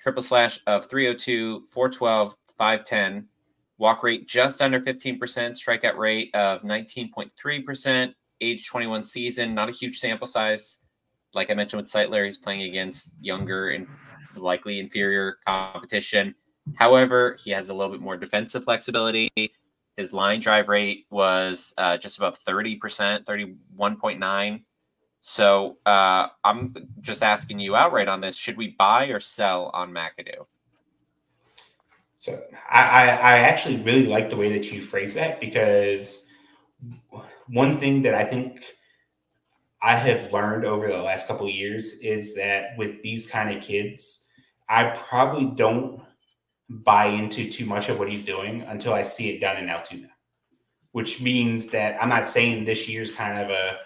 triple 0.00 0.22
slash 0.22 0.60
of 0.66 0.86
302, 0.86 1.64
412, 1.64 2.36
5'10, 2.58 3.24
walk 3.78 4.02
rate 4.02 4.28
just 4.28 4.60
under 4.60 4.80
15%, 4.80 5.18
strikeout 5.18 5.96
rate 5.96 6.34
of 6.34 6.62
19.3%, 6.62 8.14
age 8.40 8.66
21 8.66 9.04
season, 9.04 9.54
not 9.54 9.68
a 9.68 9.72
huge 9.72 9.98
sample 9.98 10.26
size. 10.26 10.80
Like 11.34 11.50
I 11.50 11.54
mentioned 11.54 11.82
with 11.82 11.90
Sightler, 11.90 12.24
he's 12.24 12.38
playing 12.38 12.62
against 12.62 13.16
younger 13.20 13.70
and 13.70 13.86
likely 14.36 14.80
inferior 14.80 15.38
competition. 15.46 16.34
However, 16.74 17.36
he 17.42 17.50
has 17.52 17.68
a 17.68 17.74
little 17.74 17.92
bit 17.92 18.00
more 18.00 18.16
defensive 18.16 18.64
flexibility. 18.64 19.30
His 19.96 20.12
line 20.12 20.40
drive 20.40 20.68
rate 20.68 21.06
was 21.10 21.74
uh, 21.78 21.96
just 21.96 22.18
above 22.18 22.38
30%, 22.44 23.24
31.9. 23.24 24.62
So 25.20 25.78
uh, 25.84 26.28
I'm 26.44 26.74
just 27.00 27.22
asking 27.22 27.58
you 27.58 27.76
outright 27.76 28.08
on 28.08 28.20
this: 28.20 28.36
should 28.36 28.56
we 28.56 28.76
buy 28.78 29.06
or 29.06 29.20
sell 29.20 29.70
on 29.74 29.92
McAdoo? 29.92 30.46
So 32.18 32.42
I, 32.68 32.82
I, 32.82 33.04
I 33.04 33.38
actually 33.38 33.76
really 33.76 34.06
like 34.06 34.28
the 34.28 34.36
way 34.36 34.52
that 34.52 34.72
you 34.72 34.82
phrase 34.82 35.14
that 35.14 35.40
because 35.40 36.30
one 37.48 37.78
thing 37.78 38.02
that 38.02 38.14
I 38.14 38.24
think 38.24 38.60
I 39.80 39.94
have 39.94 40.32
learned 40.32 40.64
over 40.64 40.88
the 40.88 40.98
last 40.98 41.28
couple 41.28 41.48
years 41.48 42.00
is 42.00 42.34
that 42.34 42.76
with 42.76 43.00
these 43.02 43.30
kind 43.30 43.56
of 43.56 43.62
kids, 43.62 44.26
I 44.68 44.86
probably 44.96 45.46
don't 45.54 46.02
buy 46.68 47.06
into 47.06 47.50
too 47.50 47.64
much 47.64 47.88
of 47.88 47.98
what 47.98 48.10
he's 48.10 48.24
doing 48.24 48.62
until 48.62 48.92
I 48.92 49.02
see 49.02 49.30
it 49.30 49.40
done 49.40 49.56
in 49.56 49.68
Altoona, 49.68 50.10
which 50.92 51.20
means 51.20 51.68
that 51.68 52.02
I'm 52.02 52.08
not 52.08 52.26
saying 52.26 52.64
this 52.64 52.88
year's 52.88 53.12
kind 53.12 53.40
of 53.40 53.50
a 53.50 53.78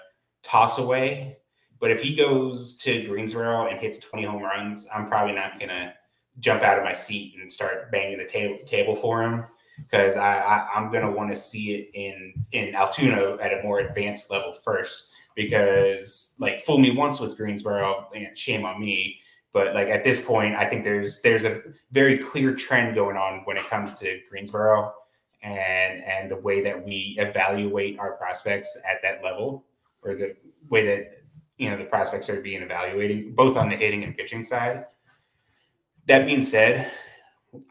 toss 0.43 0.79
away, 0.79 1.39
but 1.81 1.91
if 1.91 2.03
he 2.03 2.15
goes 2.15 2.77
to 2.79 3.07
Greensboro 3.09 3.67
and 3.67 3.79
hits 3.79 3.99
20 3.99 4.25
home 4.25 4.43
runs, 4.43 4.89
I'm 4.95 5.09
probably 5.09 5.35
not 5.35 5.59
going 5.59 5.71
to 5.71 5.93
jump 6.39 6.63
out 6.63 6.79
of 6.79 6.85
my 6.85 6.93
seat 6.93 7.35
and 7.41 7.53
start 7.53 7.91
banging 7.91 8.19
the 8.19 8.27
table 8.27 8.59
table 8.67 8.95
for 8.95 9.23
him. 9.23 9.45
Because 9.79 10.17
I, 10.17 10.39
I 10.39 10.79
am 10.79 10.93
gonna 10.93 11.11
want 11.11 11.31
to 11.31 11.37
see 11.37 11.75
it 11.75 11.91
in 11.95 12.35
in 12.53 12.75
Altoona 12.75 13.37
at 13.43 13.59
a 13.59 13.63
more 13.63 13.81
advanced 13.81 14.31
level 14.31 14.53
first. 14.53 15.07
Because 15.35 16.37
like 16.39 16.61
fool 16.61 16.79
me 16.79 16.91
once 16.91 17.19
with 17.19 17.37
Greensboro, 17.37 18.09
and 18.15 18.37
shame 18.37 18.65
on 18.65 18.81
me. 18.81 19.19
But 19.53 19.75
like 19.75 19.89
at 19.89 20.05
this 20.05 20.25
point, 20.25 20.55
I 20.55 20.67
think 20.67 20.85
there's 20.85 21.21
there's 21.23 21.45
a 21.45 21.63
very 21.91 22.19
clear 22.19 22.55
trend 22.55 22.95
going 22.95 23.17
on 23.17 23.41
when 23.45 23.57
it 23.57 23.65
comes 23.69 23.95
to 23.95 24.21
Greensboro 24.31 24.95
and 25.43 26.05
and 26.05 26.31
the 26.31 26.37
way 26.37 26.63
that 26.63 26.85
we 26.85 27.17
evaluate 27.19 27.99
our 27.99 28.13
prospects 28.13 28.79
at 28.89 29.03
that 29.03 29.25
level 29.25 29.65
or 30.03 30.15
the 30.15 30.37
way 30.69 30.87
that 30.87 31.23
you 31.59 31.71
know 31.71 31.77
the 31.77 31.85
prospects 31.85 32.29
are 32.29 32.41
being 32.41 32.63
evaluated 32.63 33.37
both 33.37 33.57
on 33.57 33.69
the 33.69 33.77
hitting 33.77 34.05
and 34.05 34.17
pitching 34.17 34.45
side 34.45 34.87
that 36.07 36.27
being 36.27 36.43
said, 36.43 36.91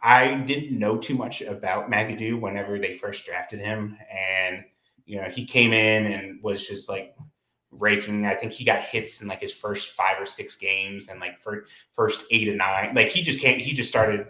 I 0.01 0.35
didn't 0.35 0.77
know 0.77 0.97
too 0.97 1.15
much 1.15 1.41
about 1.41 1.89
McAdoo 1.89 2.39
whenever 2.39 2.79
they 2.79 2.93
first 2.93 3.25
drafted 3.25 3.59
him. 3.59 3.97
And, 4.11 4.63
you 5.05 5.19
know, 5.19 5.29
he 5.29 5.45
came 5.45 5.73
in 5.73 6.05
and 6.05 6.41
was 6.41 6.65
just 6.65 6.87
like 6.87 7.15
raking. 7.71 8.25
I 8.25 8.35
think 8.35 8.53
he 8.53 8.63
got 8.63 8.83
hits 8.83 9.21
in 9.21 9.27
like 9.27 9.41
his 9.41 9.53
first 9.53 9.91
five 9.91 10.15
or 10.19 10.25
six 10.25 10.55
games 10.55 11.09
and 11.09 11.19
like 11.19 11.39
for 11.39 11.65
first 11.93 12.23
eight 12.31 12.47
or 12.47 12.55
nine. 12.55 12.93
Like 12.95 13.09
he 13.09 13.21
just 13.21 13.39
can't, 13.39 13.59
he 13.59 13.73
just 13.73 13.89
started 13.89 14.27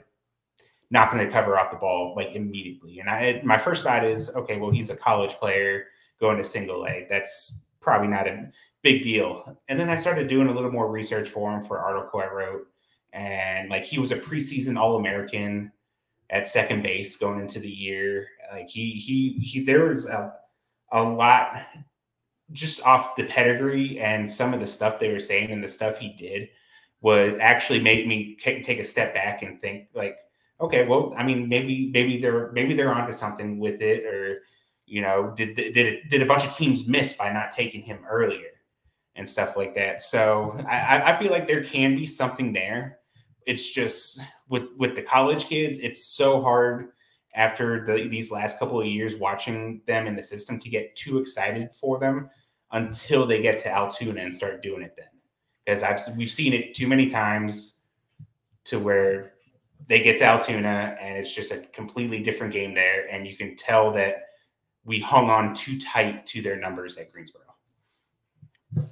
knocking 0.89 1.19
the 1.19 1.27
cover 1.27 1.59
off 1.59 1.71
the 1.71 1.77
ball 1.77 2.13
like 2.15 2.33
immediately. 2.33 2.99
And 2.99 3.09
I, 3.09 3.41
my 3.43 3.57
first 3.57 3.83
thought 3.83 4.05
is, 4.05 4.33
okay, 4.35 4.57
well, 4.57 4.71
he's 4.71 4.89
a 4.89 4.95
college 4.95 5.31
player 5.31 5.85
going 6.19 6.37
to 6.37 6.43
single 6.43 6.85
A. 6.85 7.05
That's 7.09 7.70
probably 7.81 8.07
not 8.07 8.27
a 8.27 8.51
big 8.83 9.03
deal. 9.03 9.57
And 9.67 9.79
then 9.79 9.89
I 9.89 9.95
started 9.95 10.27
doing 10.27 10.47
a 10.47 10.53
little 10.53 10.71
more 10.71 10.89
research 10.89 11.29
for 11.29 11.51
him 11.51 11.63
for 11.63 11.77
an 11.77 11.83
article 11.83 12.19
I 12.19 12.27
wrote 12.27 12.67
and 13.13 13.69
like 13.69 13.83
he 13.83 13.99
was 13.99 14.11
a 14.11 14.17
preseason 14.17 14.77
All 14.77 14.97
American 14.97 15.71
at 16.29 16.47
second 16.47 16.81
base 16.81 17.17
going 17.17 17.39
into 17.39 17.59
the 17.59 17.69
year. 17.69 18.27
Like 18.51 18.69
he 18.69 18.91
he 18.91 19.33
he 19.43 19.63
there 19.63 19.85
was 19.85 20.05
a 20.05 20.33
a 20.91 21.01
lot 21.01 21.67
just 22.51 22.85
off 22.85 23.15
the 23.15 23.25
pedigree 23.25 23.99
and 23.99 24.29
some 24.29 24.53
of 24.53 24.59
the 24.59 24.67
stuff 24.67 24.99
they 24.99 25.11
were 25.11 25.19
saying 25.19 25.51
and 25.51 25.63
the 25.63 25.69
stuff 25.69 25.97
he 25.97 26.13
did 26.13 26.49
would 27.01 27.39
actually 27.39 27.79
make 27.79 28.05
me 28.05 28.37
take 28.43 28.79
a 28.79 28.83
step 28.83 29.13
back 29.13 29.41
and 29.41 29.61
think 29.61 29.87
like 29.93 30.17
okay 30.59 30.85
well 30.85 31.13
i 31.17 31.23
mean 31.23 31.47
maybe 31.47 31.89
maybe 31.93 32.19
they're 32.19 32.51
maybe 32.51 32.73
they're 32.73 32.93
onto 32.93 33.13
something 33.13 33.57
with 33.57 33.81
it 33.81 34.03
or 34.05 34.41
you 34.91 35.01
know 35.01 35.33
did 35.37 35.55
did 35.55 36.09
did 36.09 36.21
a 36.21 36.25
bunch 36.25 36.43
of 36.43 36.53
teams 36.53 36.85
miss 36.85 37.13
by 37.13 37.31
not 37.31 37.53
taking 37.53 37.81
him 37.81 37.99
earlier 38.09 38.49
and 39.15 39.27
stuff 39.27 39.55
like 39.55 39.73
that. 39.73 40.01
So 40.01 40.61
I, 40.67 41.13
I 41.13 41.19
feel 41.19 41.31
like 41.31 41.47
there 41.47 41.63
can 41.63 41.95
be 41.95 42.05
something 42.05 42.51
there. 42.51 42.99
It's 43.45 43.71
just 43.71 44.19
with 44.49 44.63
with 44.77 44.95
the 44.95 45.01
college 45.01 45.45
kids, 45.45 45.77
it's 45.79 46.05
so 46.05 46.41
hard 46.41 46.89
after 47.35 47.85
the, 47.85 48.09
these 48.09 48.31
last 48.31 48.59
couple 48.59 48.81
of 48.81 48.85
years 48.85 49.15
watching 49.15 49.81
them 49.87 50.07
in 50.07 50.15
the 50.17 50.21
system 50.21 50.59
to 50.59 50.67
get 50.67 50.93
too 50.97 51.19
excited 51.19 51.71
for 51.71 51.97
them 51.97 52.29
until 52.73 53.25
they 53.25 53.41
get 53.41 53.59
to 53.59 53.71
Altoona 53.71 54.19
and 54.19 54.35
start 54.35 54.61
doing 54.61 54.81
it 54.81 54.93
then. 54.97 55.07
Because 55.65 55.83
I've 55.83 56.17
we've 56.17 56.29
seen 56.29 56.51
it 56.51 56.75
too 56.75 56.89
many 56.89 57.09
times 57.09 57.85
to 58.65 58.77
where 58.77 59.35
they 59.87 60.01
get 60.01 60.17
to 60.17 60.25
Altoona 60.25 60.97
and 60.99 61.17
it's 61.17 61.33
just 61.33 61.51
a 61.51 61.59
completely 61.73 62.21
different 62.21 62.51
game 62.51 62.73
there, 62.73 63.07
and 63.09 63.25
you 63.25 63.37
can 63.37 63.55
tell 63.55 63.93
that 63.93 64.23
we 64.85 64.99
hung 64.99 65.29
on 65.29 65.53
too 65.55 65.79
tight 65.79 66.25
to 66.27 66.41
their 66.41 66.59
numbers 66.59 66.97
at 66.97 67.11
Greensboro. 67.11 67.43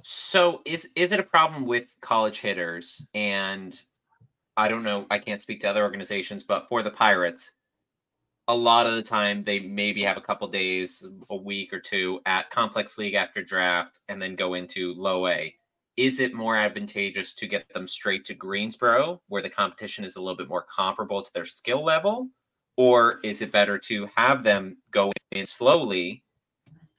So 0.02 0.60
is 0.66 0.90
is 0.94 1.12
it 1.12 1.20
a 1.20 1.24
problem 1.24 1.66
with 1.66 1.94
college 2.00 2.40
hitters 2.40 3.06
and 3.14 3.80
I 4.56 4.68
don't 4.68 4.82
know, 4.82 5.06
I 5.10 5.18
can't 5.18 5.40
speak 5.40 5.60
to 5.62 5.70
other 5.70 5.82
organizations, 5.82 6.44
but 6.44 6.68
for 6.68 6.82
the 6.82 6.90
Pirates, 6.90 7.52
a 8.48 8.54
lot 8.54 8.86
of 8.86 8.94
the 8.94 9.02
time 9.02 9.42
they 9.42 9.60
maybe 9.60 10.02
have 10.02 10.16
a 10.16 10.20
couple 10.20 10.46
days, 10.48 11.06
a 11.30 11.36
week 11.36 11.72
or 11.72 11.80
two 11.80 12.20
at 12.26 12.50
complex 12.50 12.98
league 12.98 13.14
after 13.14 13.42
draft 13.42 14.00
and 14.08 14.20
then 14.20 14.34
go 14.34 14.54
into 14.54 14.92
low 14.94 15.28
A. 15.28 15.54
Is 15.96 16.20
it 16.20 16.34
more 16.34 16.56
advantageous 16.56 17.32
to 17.34 17.46
get 17.46 17.72
them 17.72 17.86
straight 17.86 18.24
to 18.26 18.34
Greensboro 18.34 19.22
where 19.28 19.42
the 19.42 19.48
competition 19.48 20.04
is 20.04 20.16
a 20.16 20.20
little 20.20 20.36
bit 20.36 20.48
more 20.48 20.66
comparable 20.74 21.22
to 21.22 21.32
their 21.32 21.44
skill 21.44 21.84
level? 21.84 22.28
Or 22.76 23.20
is 23.22 23.42
it 23.42 23.52
better 23.52 23.78
to 23.78 24.08
have 24.16 24.42
them 24.42 24.78
go 24.90 25.12
in 25.32 25.44
slowly, 25.46 26.22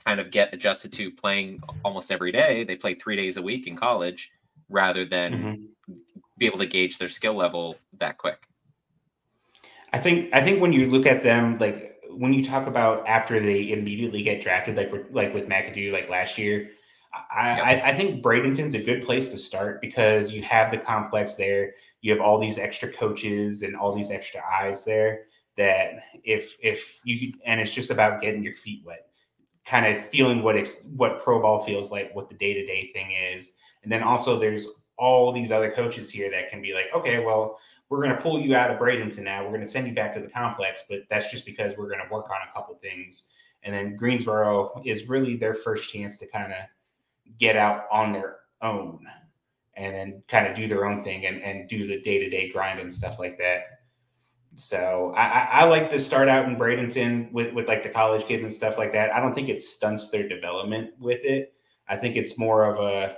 kind 0.06 0.20
of 0.20 0.32
get 0.32 0.54
adjusted 0.54 0.94
to 0.94 1.12
playing 1.12 1.62
almost 1.84 2.12
every 2.12 2.32
day? 2.32 2.64
They 2.64 2.76
play 2.76 2.94
three 2.96 3.16
days 3.16 3.38
a 3.38 3.42
week 3.42 3.68
in 3.68 3.76
college 3.76 4.32
rather 4.70 5.06
than 5.06 5.34
mm-hmm. 5.34 5.94
be 6.38 6.46
able 6.46 6.60
to 6.60 6.66
gauge 6.66 6.98
their 6.98 7.08
skill 7.08 7.34
level 7.34 7.76
that 8.00 8.18
quick. 8.18 8.48
I 9.94 9.98
think 9.98 10.30
I 10.34 10.42
think 10.42 10.62
when 10.62 10.72
you 10.72 10.88
look 10.88 11.06
at 11.06 11.24
them, 11.24 11.58
like 11.58 12.00
when 12.10 12.34
you 12.34 12.44
talk 12.44 12.68
about 12.68 13.08
after 13.08 13.40
they 13.40 13.72
immediately 13.72 14.24
get 14.24 14.42
drafted, 14.42 14.76
like 14.76 14.92
like 15.12 15.34
with 15.34 15.48
McAdoo, 15.50 15.92
like 15.92 16.10
last 16.10 16.38
year, 16.38 16.72
I, 17.34 17.56
yep. 17.56 17.66
I, 17.66 17.90
I 17.90 17.94
think 17.94 18.24
Bradenton's 18.24 18.76
a 18.76 18.84
good 18.84 19.06
place 19.06 19.30
to 19.30 19.38
start 19.38 19.82
because 19.82 20.32
you 20.32 20.44
have 20.44 20.72
the 20.72 20.78
complex 20.78 21.36
there. 21.36 21.74
You 22.02 22.12
have 22.12 22.22
all 22.22 22.40
these 22.40 22.58
extra 22.58 22.92
coaches 22.92 23.64
and 23.64 23.76
all 23.76 23.94
these 23.94 24.12
extra 24.12 24.42
eyes 24.50 24.84
there. 24.86 25.26
That 25.58 26.04
if 26.24 26.56
if 26.62 27.02
you 27.04 27.34
and 27.46 27.60
it's 27.60 27.74
just 27.74 27.92
about 27.92 28.22
getting 28.22 28.44
your 28.44 28.54
feet 28.54 28.84
wet, 28.86 29.10
kind 29.66 29.86
of 29.86 30.04
feeling 30.06 30.44
what 30.44 30.56
ex, 30.56 30.88
what 30.96 31.24
pro 31.24 31.42
ball 31.42 31.60
feels 31.60 31.92
like, 31.92 32.16
what 32.16 32.30
the 32.30 32.36
day 32.36 32.54
to 32.54 32.66
day 32.66 32.90
thing 32.94 33.12
is, 33.12 33.58
and 33.84 33.92
then 33.92 34.04
also 34.04 34.40
there's 34.40 34.68
all 34.98 35.32
these 35.32 35.52
other 35.52 35.72
coaches 35.72 36.10
here 36.10 36.30
that 36.32 36.50
can 36.50 36.62
be 36.62 36.74
like, 36.74 36.86
okay, 36.96 37.24
well, 37.24 37.60
we're 37.90 38.02
going 38.02 38.16
to 38.16 38.22
pull 38.22 38.40
you 38.40 38.56
out 38.56 38.72
of 38.72 38.80
Bradenton 38.80 39.24
now. 39.24 39.44
We're 39.44 39.50
going 39.50 39.62
to 39.62 39.68
send 39.68 39.88
you 39.88 39.94
back 39.94 40.14
to 40.14 40.22
the 40.22 40.30
complex, 40.30 40.84
but 40.88 41.00
that's 41.10 41.30
just 41.32 41.46
because 41.46 41.74
we're 41.76 41.90
going 41.90 42.00
to 42.00 42.14
work 42.14 42.30
on 42.30 42.38
a 42.48 42.54
couple 42.54 42.76
things. 42.76 43.32
And 43.64 43.74
then 43.74 43.96
Greensboro 43.96 44.82
is 44.86 45.10
really 45.10 45.36
their 45.36 45.54
first 45.54 45.92
chance 45.92 46.18
to 46.18 46.28
kind 46.28 46.54
of 46.54 46.60
get 47.38 47.56
out 47.56 47.86
on 47.92 48.14
their 48.14 48.38
own 48.62 49.06
and 49.76 49.94
then 49.94 50.24
kind 50.28 50.48
of 50.48 50.56
do 50.56 50.68
their 50.68 50.86
own 50.86 51.04
thing 51.04 51.26
and, 51.26 51.42
and 51.42 51.68
do 51.68 51.88
the 51.88 52.00
day 52.02 52.20
to 52.20 52.30
day 52.30 52.50
grind 52.50 52.80
and 52.80 52.94
stuff 52.94 53.20
like 53.20 53.38
that. 53.40 53.81
So 54.62 55.12
I, 55.18 55.48
I, 55.52 55.64
like 55.66 55.90
to 55.90 56.00
start 56.00 56.30
out 56.30 56.46
in 56.46 56.56
Bradenton 56.56 57.32
with, 57.32 57.52
with 57.54 57.68
like 57.68 57.82
the 57.82 57.90
college 57.90 58.26
kids 58.28 58.44
and 58.44 58.54
stuff 58.54 58.78
like 58.78 58.92
that. 58.94 59.12
I 59.12 59.20
don't 59.20 59.34
think 59.34 59.50
it 59.50 59.60
stunts 59.60 60.10
their 60.10 60.28
development 60.28 60.92
with 61.00 61.26
it. 61.26 61.54
I 61.88 61.98
think 61.98 62.16
it's 62.16 62.38
more 62.38 62.66
of 62.66 62.80
a 62.80 63.18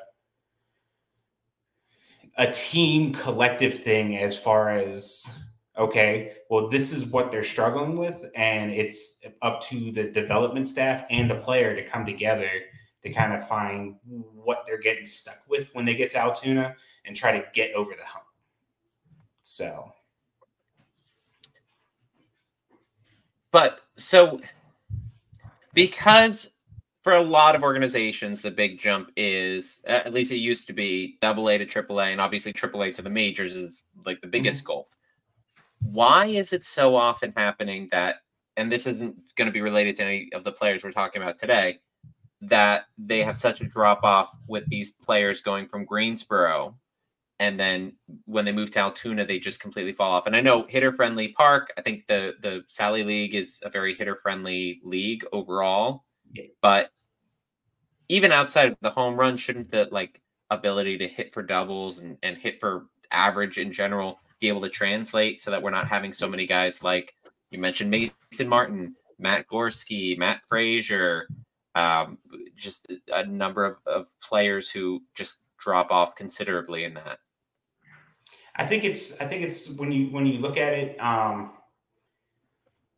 a 2.38 2.52
team 2.52 3.14
collective 3.14 3.78
thing 3.78 4.18
as 4.18 4.38
far 4.38 4.70
as 4.70 5.38
okay, 5.78 6.34
well, 6.50 6.70
this 6.70 6.94
is 6.94 7.08
what 7.08 7.30
they're 7.30 7.44
struggling 7.44 7.98
with, 7.98 8.24
and 8.36 8.72
it's 8.72 9.22
up 9.42 9.64
to 9.68 9.92
the 9.92 10.04
development 10.04 10.68
staff 10.68 11.06
and 11.10 11.30
the 11.30 11.36
player 11.36 11.76
to 11.76 11.84
come 11.90 12.06
together 12.06 12.50
to 13.04 13.12
kind 13.12 13.34
of 13.34 13.46
find 13.48 13.96
what 14.06 14.64
they're 14.66 14.80
getting 14.80 15.06
stuck 15.06 15.40
with 15.50 15.70
when 15.74 15.84
they 15.84 15.96
get 15.96 16.10
to 16.12 16.18
Altoona 16.18 16.76
and 17.06 17.18
try 17.18 17.38
to 17.38 17.44
get 17.54 17.74
over 17.74 17.92
the 17.92 18.06
hump. 18.06 18.26
So, 19.42 19.92
but 23.54 23.80
so 23.96 24.42
because 25.74 26.50
for 27.04 27.14
a 27.14 27.22
lot 27.22 27.56
of 27.56 27.64
organizations, 27.64 28.42
the 28.42 28.52
big 28.52 28.80
jump 28.80 29.12
is 29.18 29.82
at 29.86 30.14
least 30.14 30.32
it 30.32 30.38
used 30.38 30.68
to 30.68 30.74
be 30.74 31.18
double 31.22 31.50
A 31.50 31.58
to 31.58 31.66
triple 31.66 32.00
A, 32.00 32.06
and 32.06 32.20
obviously 32.20 32.52
triple 32.54 32.84
A 32.84 32.92
to 32.92 33.02
the 33.02 33.10
majors 33.10 33.56
is 33.56 33.84
like 34.06 34.20
the 34.22 34.28
biggest 34.28 34.64
mm-hmm. 34.64 34.74
gulf. 34.74 34.96
Why 35.80 36.28
is 36.28 36.54
it 36.54 36.64
so 36.64 36.96
often 36.96 37.34
happening 37.36 37.90
that, 37.92 38.18
and 38.56 38.72
this 38.72 38.88
isn't 38.88 39.16
going 39.36 39.48
to 39.48 39.52
be 39.52 39.62
related 39.62 39.98
to 39.98 40.04
any 40.04 40.30
of 40.34 40.44
the 40.46 40.52
players 40.52 40.84
we're 40.84 40.92
talking 40.92 41.22
about 41.22 41.38
today, 41.38 41.80
that 42.42 42.86
they 42.98 43.22
have 43.22 43.38
such 43.38 43.62
a 43.62 43.66
drop 43.66 44.04
off 44.04 44.38
with 44.48 44.66
these 44.68 44.92
players 44.92 45.42
going 45.42 45.68
from 45.68 45.86
Greensboro, 45.86 46.76
and 47.44 47.60
then 47.60 47.94
when 48.26 48.46
they 48.46 48.52
move 48.52 48.72
to 48.72 48.80
Altoona, 48.80 49.26
they 49.26 49.40
just 49.40 49.60
completely 49.60 49.92
fall 49.92 50.12
off. 50.12 50.28
And 50.28 50.36
I 50.36 50.42
know 50.42 50.66
hitter 50.68 50.94
friendly 50.94 51.30
park. 51.30 51.72
I 51.78 51.82
think 51.82 52.08
the 52.08 52.36
the 52.42 52.64
Sally 52.68 53.04
League 53.04 53.36
is 53.36 53.62
a 53.66 53.70
very 53.70 53.94
hitter 53.94 54.16
friendly 54.16 54.82
league 54.84 55.26
overall 55.32 56.04
but 56.62 56.92
even 58.10 58.32
outside 58.32 58.72
of 58.72 58.78
the 58.82 58.90
home 58.90 59.16
run, 59.16 59.38
shouldn't 59.38 59.72
the 59.72 59.88
like 59.92 60.22
ability 60.50 60.98
to 60.98 61.08
hit 61.08 61.34
for 61.34 61.42
doubles 61.42 62.00
and, 62.00 62.18
and 62.24 62.38
hit 62.38 62.60
for 62.60 62.88
average 63.12 63.58
in 63.58 63.72
general 63.72 64.20
be 64.40 64.48
able 64.48 64.62
to 64.62 64.70
translate 64.70 65.40
so 65.40 65.52
that 65.52 65.62
we're 65.62 65.70
not 65.70 65.88
having 65.88 66.12
so 66.12 66.28
many 66.28 66.46
guys 66.46 66.84
like 66.84 67.14
you 67.52 67.60
mentioned 67.60 67.90
Mason 67.90 68.48
Martin, 68.48 68.96
Matt 69.20 69.48
Gorski, 69.48 70.18
Matt 70.18 70.42
Fraizer, 70.52 71.24
um, 71.76 72.18
just 72.56 72.92
a 73.10 73.26
number 73.26 73.64
of, 73.64 73.78
of 73.86 74.08
players 74.22 74.70
who 74.72 75.02
just 75.14 75.44
drop 75.60 75.92
off 75.92 76.16
considerably 76.16 76.84
in 76.84 76.96
that. 76.96 77.20
I 78.56 78.66
think 78.66 78.84
it's 78.84 79.20
I 79.20 79.26
think 79.26 79.44
it's 79.44 79.70
when 79.72 79.92
you 79.92 80.08
when 80.08 80.26
you 80.26 80.40
look 80.40 80.58
at 80.58 80.74
it, 80.74 81.00
um, 81.00 81.52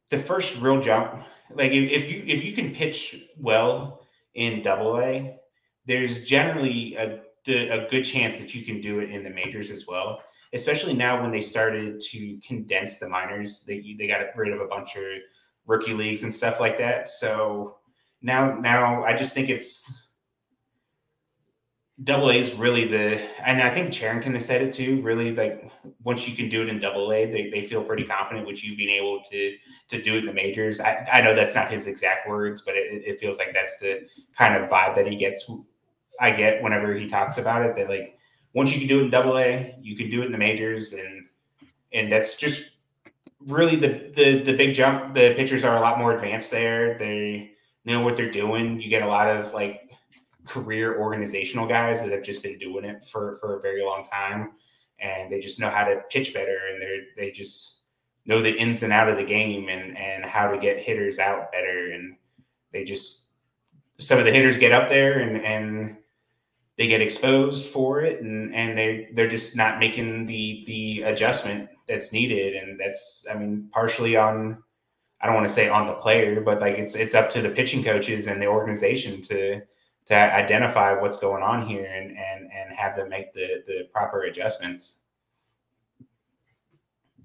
the 0.10 0.18
first 0.18 0.60
real 0.60 0.82
jump 0.82 1.26
like 1.54 1.72
if 1.72 2.10
you 2.10 2.24
if 2.26 2.44
you 2.44 2.54
can 2.54 2.74
pitch 2.74 3.28
well 3.40 4.06
in 4.34 4.62
Double 4.62 5.00
A, 5.00 5.38
there's 5.86 6.24
generally 6.24 6.96
a 6.96 7.22
a 7.48 7.88
good 7.92 8.04
chance 8.04 8.40
that 8.40 8.56
you 8.56 8.64
can 8.64 8.82
do 8.82 9.00
it 9.00 9.12
in 9.12 9.24
the 9.24 9.30
majors 9.30 9.70
as 9.70 9.86
well. 9.86 10.22
Especially 10.54 10.94
now 10.94 11.22
when 11.22 11.32
they 11.32 11.42
started 11.42 12.02
to 12.12 12.40
condense 12.40 12.98
the 12.98 13.08
minors, 13.08 13.64
they 13.68 13.96
they 13.98 14.08
got 14.08 14.36
rid 14.36 14.54
of 14.54 14.62
a 14.62 14.68
bunch 14.68 14.96
of 14.96 15.04
rookie 15.68 15.94
leagues 15.94 16.24
and 16.24 16.34
stuff 16.34 16.60
like 16.60 16.78
that. 16.80 17.08
So 17.10 17.78
now 18.22 18.56
now 18.56 19.04
I 19.04 19.16
just 19.16 19.34
think 19.34 19.50
it's 19.50 20.05
double 22.04 22.30
A 22.30 22.36
is 22.36 22.54
really 22.56 22.86
the, 22.86 23.22
and 23.42 23.62
I 23.62 23.70
think 23.70 23.94
Cherington 23.94 24.36
has 24.36 24.46
said 24.46 24.62
it 24.62 24.74
too. 24.74 25.02
Really, 25.02 25.34
like 25.34 25.72
once 26.04 26.28
you 26.28 26.36
can 26.36 26.50
do 26.50 26.62
it 26.62 26.70
in 26.70 26.80
double 26.80 27.12
A, 27.14 27.26
they, 27.26 27.50
they 27.50 27.62
feel 27.62 27.84
pretty 27.84 28.04
confident 28.04 28.46
with 28.46 28.64
you 28.64 28.76
being 28.76 28.90
able 28.90 29.22
to 29.32 29.58
to 29.90 30.02
do 30.02 30.16
it 30.16 30.20
in 30.20 30.26
the 30.26 30.34
majors. 30.34 30.82
I, 30.82 31.08
I 31.12 31.22
know 31.22 31.34
that's 31.34 31.56
not 31.56 31.72
his 31.72 31.88
exact 31.88 32.28
words, 32.28 32.62
but 32.62 32.76
it, 32.76 33.04
it 33.06 33.20
feels 33.20 33.38
like 33.38 33.54
that's 33.54 33.80
the 33.80 34.08
kind 34.38 34.56
of 34.56 34.70
vibe 34.70 34.96
that 34.96 35.08
he 35.08 35.16
gets. 35.16 35.50
I 36.20 36.32
get 36.32 36.62
whenever 36.64 36.94
he 36.94 37.08
talks 37.08 37.38
about 37.38 37.62
it 37.62 37.76
that 37.76 37.90
like 37.90 38.18
once 38.54 38.74
you 38.74 38.80
can 38.80 38.88
do 38.88 39.02
it 39.02 39.06
in 39.06 39.10
double 39.10 39.38
A, 39.38 39.76
you 39.82 39.96
can 39.96 40.10
do 40.10 40.22
it 40.22 40.26
in 40.26 40.32
the 40.32 40.38
majors, 40.38 40.94
and 40.94 41.26
and 41.94 42.12
that's 42.12 42.36
just 42.36 42.72
really 43.40 43.76
the 43.78 44.12
the 44.16 44.42
the 44.44 44.58
big 44.58 44.76
jump. 44.76 45.14
The 45.14 45.34
pitchers 45.36 45.64
are 45.64 45.78
a 45.78 45.82
lot 45.82 45.98
more 45.98 46.14
advanced 46.14 46.52
there. 46.52 46.98
They 46.98 47.52
know 47.86 48.02
what 48.02 48.18
they're 48.18 48.32
doing. 48.32 48.82
You 48.82 48.90
get 48.90 49.04
a 49.04 49.08
lot 49.08 49.30
of 49.30 49.54
like 49.54 49.85
career 50.46 51.00
organizational 51.00 51.68
guys 51.68 52.02
that 52.02 52.12
have 52.12 52.24
just 52.24 52.44
been 52.44 52.58
doing 52.58 52.86
it 52.86 53.04
for 53.04 53.36
for 53.36 53.58
a 53.58 53.62
very 53.62 53.84
long 53.84 54.06
time. 54.12 54.52
And 55.00 55.32
they 55.32 55.40
just 55.40 55.60
know 55.60 55.70
how 55.70 55.84
to 55.84 56.02
pitch 56.10 56.34
better 56.34 56.58
and 56.72 56.82
they 56.82 57.02
they 57.18 57.32
just 57.32 57.82
know 58.26 58.42
the 58.42 58.56
ins 58.58 58.84
and 58.84 58.94
out 58.94 59.10
of 59.10 59.18
the 59.18 59.26
game 59.26 59.70
and 59.70 59.98
and 59.98 60.24
how 60.24 60.52
to 60.52 60.58
get 60.58 60.80
hitters 60.80 61.20
out 61.20 61.52
better. 61.52 61.92
And 61.92 62.16
they 62.72 62.84
just 62.84 63.34
some 63.98 64.20
of 64.20 64.26
the 64.26 64.32
hitters 64.32 64.58
get 64.58 64.72
up 64.72 64.90
there 64.90 65.20
and 65.20 65.38
and 65.44 65.98
they 66.78 66.88
get 66.88 67.02
exposed 67.02 67.66
for 67.66 68.02
it 68.02 68.22
and 68.22 68.54
and 68.54 68.78
they 68.78 69.10
they're 69.14 69.30
just 69.30 69.56
not 69.56 69.80
making 69.80 70.26
the 70.26 70.64
the 70.68 71.02
adjustment 71.04 71.70
that's 71.88 72.14
needed. 72.14 72.56
And 72.56 72.80
that's 72.80 73.26
i 73.30 73.36
mean 73.38 73.70
partially 73.72 74.16
on 74.16 74.58
i 75.22 75.26
don't 75.26 75.36
want 75.36 75.48
to 75.48 75.54
say 75.54 75.70
on 75.70 75.88
the 75.88 75.94
player 75.94 76.42
but 76.42 76.60
like 76.60 76.78
it's 76.78 76.96
it's 76.96 77.16
up 77.16 77.32
to 77.32 77.42
the 77.42 77.50
pitching 77.50 77.84
coaches 77.84 78.28
and 78.28 78.42
the 78.42 78.48
organization 78.48 79.22
to 79.22 79.62
to 80.06 80.16
identify 80.16 80.94
what's 80.94 81.18
going 81.18 81.44
on 81.44 81.66
here 81.66 81.86
and 81.86 82.12
and 82.12 82.52
and 82.52 82.76
have 82.76 82.96
them 82.96 83.10
make 83.10 83.34
the 83.34 83.64
the 83.66 83.88
proper 83.94 84.24
adjustments. 84.24 85.04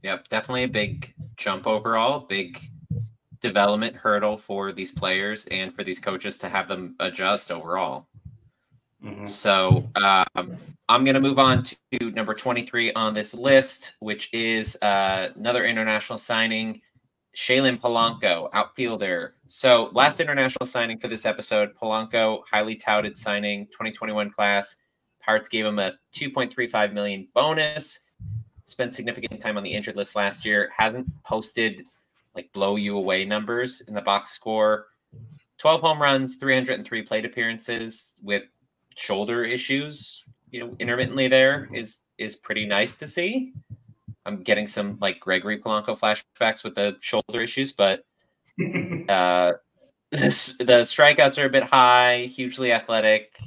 Yep, 0.02 0.28
definitely 0.28 0.64
a 0.64 0.68
big 0.68 1.14
jump 1.36 1.66
overall, 1.66 2.20
big 2.20 2.58
development 3.40 3.96
hurdle 3.96 4.36
for 4.36 4.72
these 4.72 4.92
players 4.92 5.46
and 5.46 5.74
for 5.74 5.84
these 5.84 6.00
coaches 6.00 6.38
to 6.38 6.48
have 6.48 6.68
them 6.68 6.94
adjust 7.00 7.50
overall. 7.50 8.06
Mm-hmm. 9.04 9.24
So 9.24 9.88
um, 9.96 10.56
I'm 10.88 11.04
going 11.04 11.14
to 11.14 11.20
move 11.20 11.38
on 11.38 11.64
to 11.64 12.10
number 12.10 12.34
23 12.34 12.92
on 12.92 13.14
this 13.14 13.34
list, 13.34 13.96
which 14.00 14.32
is 14.32 14.76
uh, 14.82 15.30
another 15.36 15.64
international 15.64 16.18
signing, 16.18 16.82
Shalin 17.34 17.78
Polanco, 17.80 18.48
outfielder. 18.52 19.34
So 19.46 19.90
last 19.92 20.20
international 20.20 20.66
signing 20.66 20.98
for 20.98 21.08
this 21.08 21.24
episode, 21.24 21.74
Polanco, 21.76 22.42
highly 22.50 22.74
touted 22.74 23.16
signing, 23.16 23.66
2021 23.66 24.30
class. 24.30 24.76
Pirates 25.20 25.48
gave 25.48 25.64
him 25.64 25.78
a 25.78 25.92
2.35 26.14 26.92
million 26.92 27.28
bonus. 27.34 28.00
Spent 28.64 28.94
significant 28.94 29.40
time 29.40 29.56
on 29.56 29.62
the 29.62 29.72
injured 29.72 29.96
list 29.96 30.16
last 30.16 30.44
year. 30.44 30.70
Hasn't 30.76 31.06
posted 31.24 31.86
like 32.34 32.52
blow 32.52 32.76
you 32.76 32.96
away 32.96 33.24
numbers 33.24 33.82
in 33.82 33.94
the 33.94 34.02
box 34.02 34.30
score. 34.30 34.86
12 35.58 35.80
home 35.80 36.00
runs, 36.00 36.36
303 36.36 37.02
plate 37.02 37.24
appearances 37.24 38.16
with 38.22 38.44
shoulder 38.96 39.44
issues, 39.44 40.24
you 40.50 40.60
know, 40.60 40.74
intermittently 40.78 41.28
there 41.28 41.68
is 41.72 42.00
is 42.18 42.36
pretty 42.36 42.66
nice 42.66 42.96
to 42.96 43.06
see. 43.06 43.52
I'm 44.26 44.42
getting 44.42 44.66
some 44.66 44.98
like 45.00 45.20
Gregory 45.20 45.58
Polanco 45.58 45.98
flashbacks 45.98 46.64
with 46.64 46.74
the 46.74 46.96
shoulder 47.00 47.42
issues, 47.42 47.72
but 47.72 48.04
uh, 49.08 49.52
this, 50.10 50.56
the 50.58 50.82
strikeouts 50.82 51.42
are 51.42 51.46
a 51.46 51.50
bit 51.50 51.62
high, 51.62 52.30
hugely 52.34 52.72
athletic, 52.72 53.38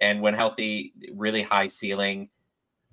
and 0.00 0.20
when 0.20 0.34
healthy, 0.34 0.92
really 1.14 1.42
high 1.42 1.66
ceiling. 1.66 2.28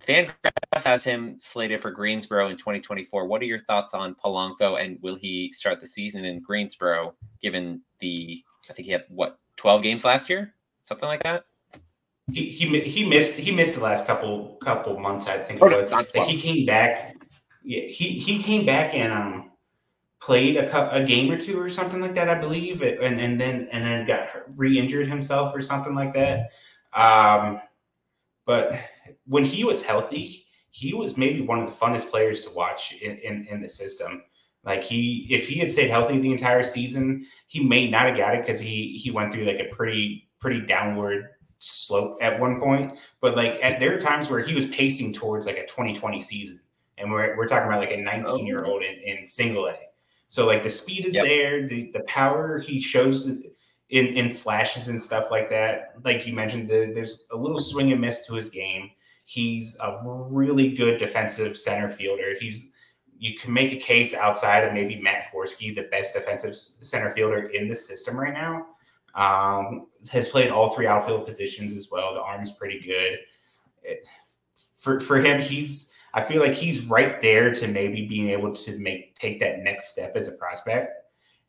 Fangraphs 0.06 0.86
has 0.86 1.04
him 1.04 1.38
slated 1.40 1.82
for 1.82 1.92
Greensboro 1.92 2.50
in 2.50 2.56
2024. 2.56 3.26
What 3.26 3.42
are 3.42 3.46
your 3.46 3.60
thoughts 3.60 3.94
on 3.94 4.16
Polanco, 4.16 4.82
and 4.82 4.98
will 5.02 5.16
he 5.16 5.52
start 5.52 5.80
the 5.80 5.88
season 5.88 6.24
in 6.24 6.40
Greensboro? 6.40 7.16
Given 7.42 7.82
the, 8.00 8.44
I 8.70 8.74
think 8.74 8.86
he 8.86 8.92
had 8.92 9.06
what 9.10 9.40
12 9.58 9.82
games 9.84 10.06
last 10.06 10.30
year, 10.30 10.54
something 10.84 11.08
like 11.08 11.24
that 11.24 11.46
he, 12.32 12.50
he 12.50 12.80
he 12.82 13.08
missed 13.08 13.36
he 13.36 13.52
missed 13.52 13.76
the 13.76 13.82
last 13.82 14.06
couple 14.06 14.58
couple 14.62 15.00
months. 15.00 15.28
I 15.28 15.38
think. 15.38 15.62
Oh, 15.62 16.24
he 16.26 16.42
came 16.42 16.66
back. 16.66 17.16
He 17.68 18.20
he 18.20 18.42
came 18.42 18.66
back 18.66 18.94
and 18.94 19.12
um 19.12 19.52
played 20.20 20.58
a, 20.58 20.96
a 20.96 21.04
game 21.04 21.32
or 21.32 21.40
two 21.40 21.60
or 21.60 21.70
something 21.70 22.02
like 22.02 22.16
that, 22.16 22.30
I 22.30 22.36
believe, 22.36 22.82
and 22.82 23.20
and 23.20 23.40
then 23.40 23.68
and 23.72 23.84
then 23.84 24.08
got 24.08 24.30
re-injured 24.56 25.08
himself 25.08 25.56
or 25.56 25.62
something 25.62 25.96
like 25.96 26.14
that. 26.14 26.52
Um, 26.94 27.62
but 28.46 28.80
when 29.26 29.46
he 29.46 29.64
was 29.64 29.84
healthy, 29.84 30.46
he 30.70 30.94
was 30.94 31.18
maybe 31.18 31.42
one 31.42 31.60
of 31.60 31.66
the 31.66 31.76
funnest 31.76 32.10
players 32.10 32.44
to 32.46 32.52
watch 32.52 32.94
in, 33.02 33.18
in, 33.18 33.46
in 33.50 33.62
the 33.62 33.70
system. 33.70 34.24
Like 34.64 34.84
he, 34.84 35.28
if 35.30 35.48
he 35.48 35.60
had 35.60 35.72
stayed 35.72 35.90
healthy 35.90 36.20
the 36.20 36.32
entire 36.32 36.64
season, 36.64 37.26
he 37.48 37.64
may 37.64 37.90
not 37.90 38.08
have 38.08 38.18
got 38.18 38.36
it 38.36 38.46
because 38.46 38.60
he 38.60 38.98
he 38.98 39.12
went 39.12 39.34
through 39.34 39.46
like 39.46 39.60
a 39.60 39.74
pretty 39.74 40.30
pretty 40.40 40.62
downward 40.62 41.30
slope 41.60 42.18
at 42.22 42.40
one 42.40 42.60
point, 42.60 42.98
but 43.22 43.36
like 43.36 43.60
at 43.64 43.80
there 43.80 43.98
are 43.98 44.02
times 44.02 44.30
where 44.30 44.42
he 44.42 44.54
was 44.54 44.66
pacing 44.68 45.14
towards 45.14 45.48
like 45.48 45.58
a 45.58 45.66
2020 45.66 46.22
season, 46.22 46.60
and 46.98 47.12
we're 47.12 47.36
we're 47.38 47.48
talking 47.48 47.68
about 47.68 47.80
like 47.80 47.92
a 47.92 47.98
19 47.98 48.46
year 48.46 48.66
old 48.66 48.84
in, 48.84 48.96
in 49.00 49.28
single 49.28 49.68
A. 49.68 49.76
So 50.28 50.46
like 50.46 50.64
the 50.64 50.70
speed 50.70 51.06
is 51.06 51.16
yep. 51.16 51.26
there, 51.26 51.68
the 51.68 51.92
the 51.92 52.02
power 52.02 52.60
he 52.60 52.82
shows 52.82 53.28
in 53.90 54.08
in 54.08 54.34
flashes 54.36 54.88
and 54.88 55.02
stuff 55.02 55.32
like 55.32 55.50
that. 55.50 55.96
Like 56.04 56.28
you 56.28 56.34
mentioned, 56.34 56.70
the, 56.70 56.92
there's 56.94 57.26
a 57.32 57.38
little 57.38 57.60
swing 57.60 57.92
and 57.92 58.02
miss 58.02 58.26
to 58.28 58.34
his 58.34 58.50
game. 58.50 58.92
He's 59.26 59.78
a 59.80 60.00
really 60.04 60.76
good 60.76 60.98
defensive 60.98 61.58
center 61.58 61.90
fielder. 61.90 62.36
He's 62.40 62.68
you 63.20 63.38
can 63.38 63.52
make 63.52 63.72
a 63.72 63.78
case 63.78 64.14
outside 64.14 64.64
of 64.64 64.74
maybe 64.74 65.02
Matt 65.02 65.32
Gorski, 65.34 65.76
the 65.76 65.88
best 65.90 66.14
defensive 66.14 66.56
center 66.56 67.12
fielder 67.12 67.48
in 67.48 67.68
the 67.68 67.76
system 67.76 68.20
right 68.20 68.34
now. 68.34 68.68
Um, 69.16 69.88
has 70.12 70.28
played 70.28 70.52
all 70.52 70.76
three 70.76 70.86
outfield 70.86 71.26
positions 71.26 71.74
as 71.74 71.90
well. 71.92 72.14
The 72.14 72.22
arm's 72.22 72.52
pretty 72.52 72.80
good. 72.80 73.20
It, 73.82 74.08
for 74.76 75.00
for 75.00 75.18
him, 75.20 75.42
he's 75.42 75.94
I 76.14 76.24
feel 76.24 76.42
like 76.42 76.54
he's 76.54 76.86
right 76.86 77.22
there 77.22 77.54
to 77.54 77.68
maybe 77.68 78.08
being 78.08 78.30
able 78.30 78.54
to 78.56 78.78
make 78.80 79.16
take 79.16 79.40
that 79.40 79.60
next 79.60 79.90
step 79.92 80.16
as 80.16 80.28
a 80.28 80.34
prospect. 80.34 81.04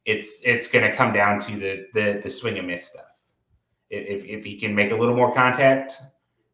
It's 0.04 0.46
it's 0.46 0.70
going 0.70 0.88
to 0.90 0.96
come 0.96 1.12
down 1.12 1.40
to 1.42 1.52
the 1.58 1.86
the 1.94 2.20
the 2.22 2.30
swing 2.30 2.58
and 2.58 2.66
miss 2.66 2.88
stuff. 2.88 3.04
If 3.90 4.24
if 4.24 4.44
he 4.44 4.58
can 4.58 4.74
make 4.74 4.90
a 4.90 4.96
little 4.96 5.16
more 5.16 5.34
contact, 5.34 5.94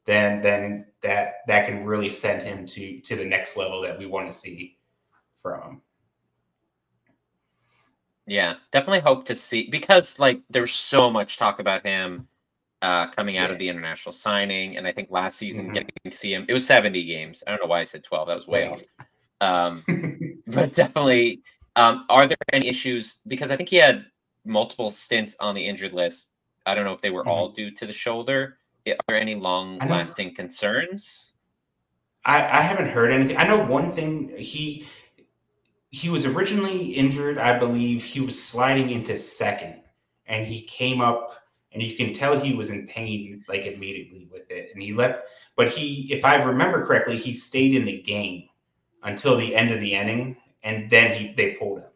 then 0.05 0.43
then 0.43 0.87
that 1.03 1.37
that 1.47 1.67
can 1.67 1.85
really 1.85 2.11
send 2.11 2.43
him 2.43 2.67
to 2.67 3.01
to 3.01 3.17
the 3.17 3.25
next 3.25 3.57
level 3.57 3.83
that 3.83 3.99
we 3.99 4.07
want 4.07 4.31
to 4.31 4.37
see 4.37 4.79
from 5.41 5.63
him. 5.63 5.83
Yeah, 8.27 8.55
definitely 8.73 9.01
hope 9.01 9.25
to 9.27 9.35
see 9.35 9.69
because 9.71 10.19
like 10.19 10.41
there's 10.49 10.73
so 10.73 11.11
much 11.11 11.37
talk 11.37 11.59
about 11.59 11.85
him 11.85 12.27
uh, 12.85 13.07
coming 13.07 13.39
out 13.39 13.49
yeah. 13.49 13.55
of 13.55 13.59
the 13.59 13.69
international 13.69 14.13
signing, 14.13 14.77
and 14.77 14.87
I 14.87 14.93
think 14.93 15.11
last 15.11 15.39
season 15.39 15.65
mm-hmm. 15.65 15.75
getting 15.75 15.91
to 16.05 16.11
see 16.13 16.35
him, 16.35 16.45
it 16.47 16.53
was 16.53 16.67
70 16.67 17.03
games. 17.05 17.43
I 17.47 17.51
don't 17.51 17.61
know 17.63 17.67
why 17.67 17.81
I 17.81 17.85
said 17.85 18.05
12. 18.05 18.29
That 18.29 18.37
was 18.37 18.47
way 18.47 18.69
off. 18.69 18.83
Um, 19.41 19.83
but 20.47 20.75
definitely, 20.75 21.41
um, 21.77 22.05
are 22.11 22.27
there 22.27 22.37
any 22.53 22.69
issues? 22.69 23.23
Because 23.27 23.51
I 23.51 23.57
think 23.57 23.71
he 23.71 23.77
had 23.77 24.05
multiple 24.45 24.91
stints 24.91 25.35
on 25.41 25.55
the 25.55 25.67
injured 25.67 25.95
list. 25.95 26.33
I 26.67 26.75
don't 26.75 26.85
know 26.85 26.93
if 26.93 27.01
they 27.01 27.11
were 27.11 27.23
mm-hmm. 27.23 27.31
all 27.31 27.49
due 27.49 27.71
to 27.71 27.87
the 27.87 27.93
shoulder. 27.93 28.59
Are 28.87 28.97
there 29.09 29.17
any 29.17 29.35
long-lasting 29.35 30.35
concerns? 30.35 31.35
I, 32.23 32.59
I 32.59 32.61
haven't 32.61 32.89
heard 32.89 33.13
anything. 33.13 33.39
I 33.39 33.47
know 33.47 33.65
one 33.65 33.91
thing. 33.91 34.35
He 34.37 34.87
he 35.91 36.11
was 36.11 36.27
originally 36.27 36.87
injured, 36.87 37.39
I 37.39 37.59
believe. 37.59 38.05
He 38.05 38.21
was 38.21 38.43
sliding 38.43 38.91
into 38.91 39.17
second, 39.17 39.81
and 40.27 40.47
he 40.47 40.63
came 40.63 41.01
up, 41.01 41.44
and 41.75 41.83
you 41.83 41.97
can 41.97 42.15
tell 42.15 42.39
he 42.39 42.55
was 42.55 42.71
in 42.71 42.87
pain 42.87 43.45
like 43.49 43.67
immediately 43.67 44.29
with 44.33 44.51
it. 44.51 44.71
And 44.73 44.83
he 44.83 44.95
left, 44.95 45.25
but 45.57 45.69
he, 45.69 46.09
if 46.11 46.25
I 46.25 46.37
remember 46.37 46.87
correctly, 46.87 47.19
he 47.19 47.35
stayed 47.35 47.75
in 47.75 47.85
the 47.85 48.01
game 48.01 48.49
until 49.03 49.37
the 49.37 49.55
end 49.55 49.71
of 49.71 49.81
the 49.81 49.93
inning, 49.93 50.37
and 50.63 50.89
then 50.89 51.19
he 51.19 51.35
they 51.35 51.53
pulled 51.53 51.81
him. 51.81 51.89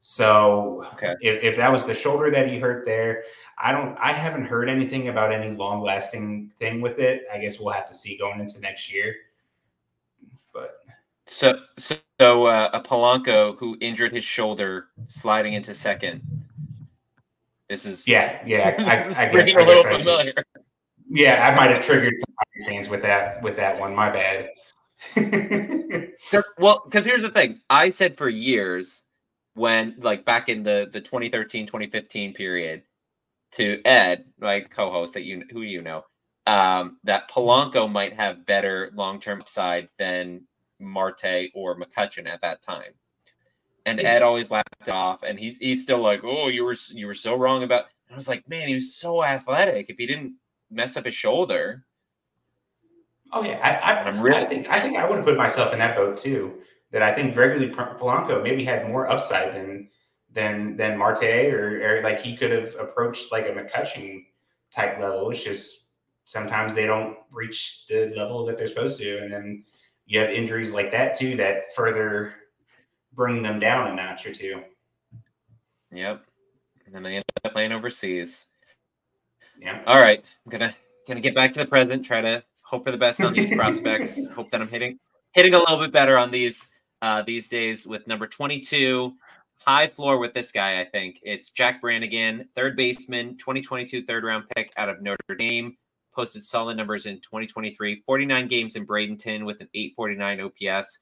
So 0.00 0.86
okay. 0.94 1.14
if, 1.20 1.42
if 1.42 1.56
that 1.56 1.72
was 1.72 1.84
the 1.84 1.94
shoulder 1.94 2.30
that 2.30 2.48
he 2.48 2.58
hurt 2.58 2.84
there, 2.84 3.24
I 3.58 3.72
don't, 3.72 3.96
I 3.98 4.12
haven't 4.12 4.46
heard 4.46 4.68
anything 4.68 5.08
about 5.08 5.32
any 5.32 5.56
long 5.56 5.80
lasting 5.80 6.52
thing 6.58 6.80
with 6.80 6.98
it. 6.98 7.22
I 7.32 7.38
guess 7.38 7.58
we'll 7.58 7.72
have 7.72 7.88
to 7.88 7.94
see 7.94 8.18
going 8.18 8.40
into 8.40 8.60
next 8.60 8.92
year. 8.92 9.14
But 10.52 10.80
so, 11.26 11.60
so, 11.78 11.96
uh, 12.20 12.68
a 12.72 12.80
Polanco 12.80 13.56
who 13.58 13.76
injured 13.80 14.12
his 14.12 14.24
shoulder 14.24 14.88
sliding 15.06 15.54
into 15.54 15.72
second. 15.72 16.43
This 17.74 17.86
is 17.86 18.06
yeah, 18.06 18.40
yeah. 18.46 18.76
I, 18.78 19.24
I 19.24 19.28
guess, 19.32 19.52
I 19.52 19.60
a 19.60 19.66
little 19.66 19.82
familiar. 19.82 20.32
Just, 20.32 20.46
yeah, 21.10 21.44
I 21.44 21.56
might 21.56 21.72
have 21.72 21.84
triggered 21.84 22.14
some 22.16 22.68
fans 22.68 22.88
with 22.88 23.02
that 23.02 23.42
with 23.42 23.56
that 23.56 23.80
one. 23.80 23.96
My 23.96 24.10
bad. 24.10 24.50
well, 26.58 26.82
because 26.84 27.04
here's 27.04 27.22
the 27.22 27.30
thing. 27.30 27.58
I 27.68 27.90
said 27.90 28.16
for 28.16 28.28
years 28.28 29.02
when 29.54 29.96
like 29.98 30.24
back 30.24 30.48
in 30.48 30.62
the 30.62 30.88
the 30.92 31.00
2013 31.00 31.66
2015 31.66 32.32
period 32.32 32.82
to 33.52 33.82
Ed, 33.84 34.26
my 34.38 34.60
co-host 34.60 35.14
that 35.14 35.24
you 35.24 35.42
who 35.50 35.62
you 35.62 35.82
know, 35.82 36.04
um, 36.46 36.98
that 37.02 37.28
Polanco 37.28 37.90
might 37.90 38.12
have 38.12 38.46
better 38.46 38.90
long-term 38.94 39.40
upside 39.40 39.88
than 39.98 40.42
Marte 40.78 41.50
or 41.54 41.76
McCutchen 41.76 42.28
at 42.28 42.40
that 42.42 42.62
time. 42.62 42.92
And 43.86 44.00
Ed 44.00 44.22
always 44.22 44.50
laughed 44.50 44.76
it 44.80 44.88
off, 44.88 45.22
and 45.22 45.38
he's 45.38 45.58
he's 45.58 45.82
still 45.82 45.98
like, 45.98 46.24
"Oh, 46.24 46.48
you 46.48 46.64
were 46.64 46.74
you 46.92 47.06
were 47.06 47.14
so 47.14 47.36
wrong 47.36 47.62
about." 47.62 47.86
I 48.10 48.14
was 48.14 48.28
like, 48.28 48.48
"Man, 48.48 48.68
he 48.68 48.74
was 48.74 48.94
so 48.94 49.22
athletic. 49.22 49.90
If 49.90 49.98
he 49.98 50.06
didn't 50.06 50.36
mess 50.70 50.96
up 50.96 51.04
his 51.04 51.14
shoulder." 51.14 51.84
Oh 53.32 53.42
yeah, 53.42 53.58
I, 53.62 53.92
I, 53.92 54.08
am 54.08 54.20
really, 54.20 54.38
I 54.38 54.44
think 54.44 54.70
I 54.70 54.80
think 54.80 54.96
I 54.96 55.06
would 55.06 55.16
have 55.16 55.24
put 55.24 55.36
myself 55.36 55.72
in 55.72 55.80
that 55.80 55.96
boat 55.96 56.16
too. 56.16 56.60
That 56.92 57.02
I 57.02 57.12
think 57.12 57.34
Gregory 57.34 57.68
Polanco 57.70 58.42
maybe 58.42 58.64
had 58.64 58.88
more 58.88 59.10
upside 59.10 59.54
than 59.54 59.88
than 60.30 60.76
than 60.76 60.96
Marte, 60.96 61.52
or, 61.52 61.98
or 61.98 62.02
like 62.02 62.22
he 62.22 62.36
could 62.36 62.52
have 62.52 62.74
approached 62.78 63.32
like 63.32 63.46
a 63.46 63.50
McCutchen 63.50 64.24
type 64.72 65.00
level. 65.00 65.30
It's 65.30 65.44
just 65.44 65.90
sometimes 66.24 66.74
they 66.74 66.86
don't 66.86 67.16
reach 67.30 67.86
the 67.88 68.12
level 68.16 68.46
that 68.46 68.56
they're 68.56 68.68
supposed 68.68 68.98
to, 69.00 69.18
and 69.18 69.32
then 69.32 69.64
you 70.06 70.20
have 70.20 70.30
injuries 70.30 70.72
like 70.72 70.90
that 70.92 71.18
too 71.18 71.36
that 71.36 71.74
further 71.74 72.34
bring 73.14 73.42
them 73.42 73.58
down 73.58 73.90
a 73.90 73.94
notch 73.94 74.26
or 74.26 74.34
two. 74.34 74.62
Yep. 75.92 76.24
And 76.86 76.94
then 76.94 77.02
they 77.02 77.16
end 77.16 77.24
up 77.44 77.52
playing 77.52 77.72
overseas. 77.72 78.46
Yeah. 79.58 79.82
All 79.86 80.00
right. 80.00 80.22
I'm 80.44 80.50
gonna 80.50 80.74
gonna 81.06 81.20
get 81.20 81.34
back 81.34 81.52
to 81.52 81.60
the 81.60 81.66
present, 81.66 82.04
try 82.04 82.20
to 82.20 82.42
hope 82.62 82.84
for 82.84 82.90
the 82.90 82.96
best 82.96 83.20
on 83.20 83.32
these 83.32 83.50
prospects. 83.56 84.28
Hope 84.30 84.50
that 84.50 84.60
I'm 84.60 84.68
hitting 84.68 84.98
hitting 85.32 85.54
a 85.54 85.58
little 85.58 85.78
bit 85.78 85.92
better 85.92 86.18
on 86.18 86.30
these 86.30 86.70
uh 87.02 87.22
these 87.22 87.48
days 87.48 87.86
with 87.86 88.06
number 88.06 88.26
22. 88.26 89.14
High 89.66 89.86
floor 89.86 90.18
with 90.18 90.34
this 90.34 90.52
guy, 90.52 90.80
I 90.80 90.84
think. 90.84 91.20
It's 91.22 91.50
Jack 91.50 91.80
Brannigan, 91.80 92.48
third 92.54 92.76
baseman, 92.76 93.38
2022 93.38 94.04
third 94.04 94.24
round 94.24 94.44
pick 94.54 94.72
out 94.76 94.88
of 94.88 95.00
Notre 95.00 95.36
Dame 95.38 95.76
posted 96.14 96.42
solid 96.42 96.76
numbers 96.76 97.06
in 97.06 97.16
2023 97.16 98.02
49 98.06 98.48
games 98.48 98.76
in 98.76 98.86
Bradenton 98.86 99.44
with 99.44 99.60
an 99.60 99.68
849 99.74 100.40
OPS. 100.40 101.00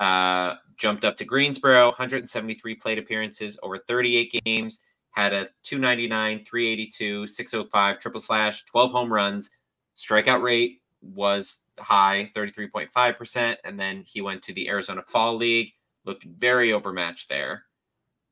Uh, 0.00 0.56
jumped 0.76 1.04
up 1.04 1.16
to 1.18 1.24
Greensboro, 1.24 1.86
173 1.88 2.74
plate 2.74 2.98
appearances 2.98 3.58
over 3.62 3.78
38 3.78 4.42
games, 4.44 4.80
had 5.10 5.32
a 5.32 5.48
299, 5.62 6.44
382, 6.44 7.26
605 7.26 7.98
triple 8.00 8.20
slash, 8.20 8.64
12 8.64 8.90
home 8.90 9.12
runs, 9.12 9.50
Strikeout 9.96 10.42
rate 10.42 10.80
was 11.02 11.62
high, 11.78 12.30
33.5%. 12.34 13.56
And 13.64 13.78
then 13.78 14.02
he 14.06 14.20
went 14.20 14.42
to 14.44 14.54
the 14.54 14.68
Arizona 14.68 15.02
Fall 15.02 15.36
League, 15.36 15.72
looked 16.04 16.24
very 16.24 16.72
overmatched 16.72 17.28
there. 17.28 17.64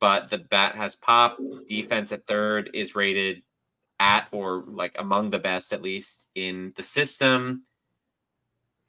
But 0.01 0.31
the 0.31 0.39
bat 0.39 0.77
has 0.77 0.97
pop. 0.97 1.39
Defense 1.67 2.13
at 2.13 2.27
third 2.27 2.71
is 2.73 2.95
rated 2.95 3.43
at 3.99 4.29
or 4.31 4.65
like 4.69 4.95
among 4.99 5.31
the 5.31 5.41
best, 5.41 5.73
at 5.73 5.83
least 5.83 6.27
in 6.37 6.73
the 6.77 6.83
system. 6.83 7.65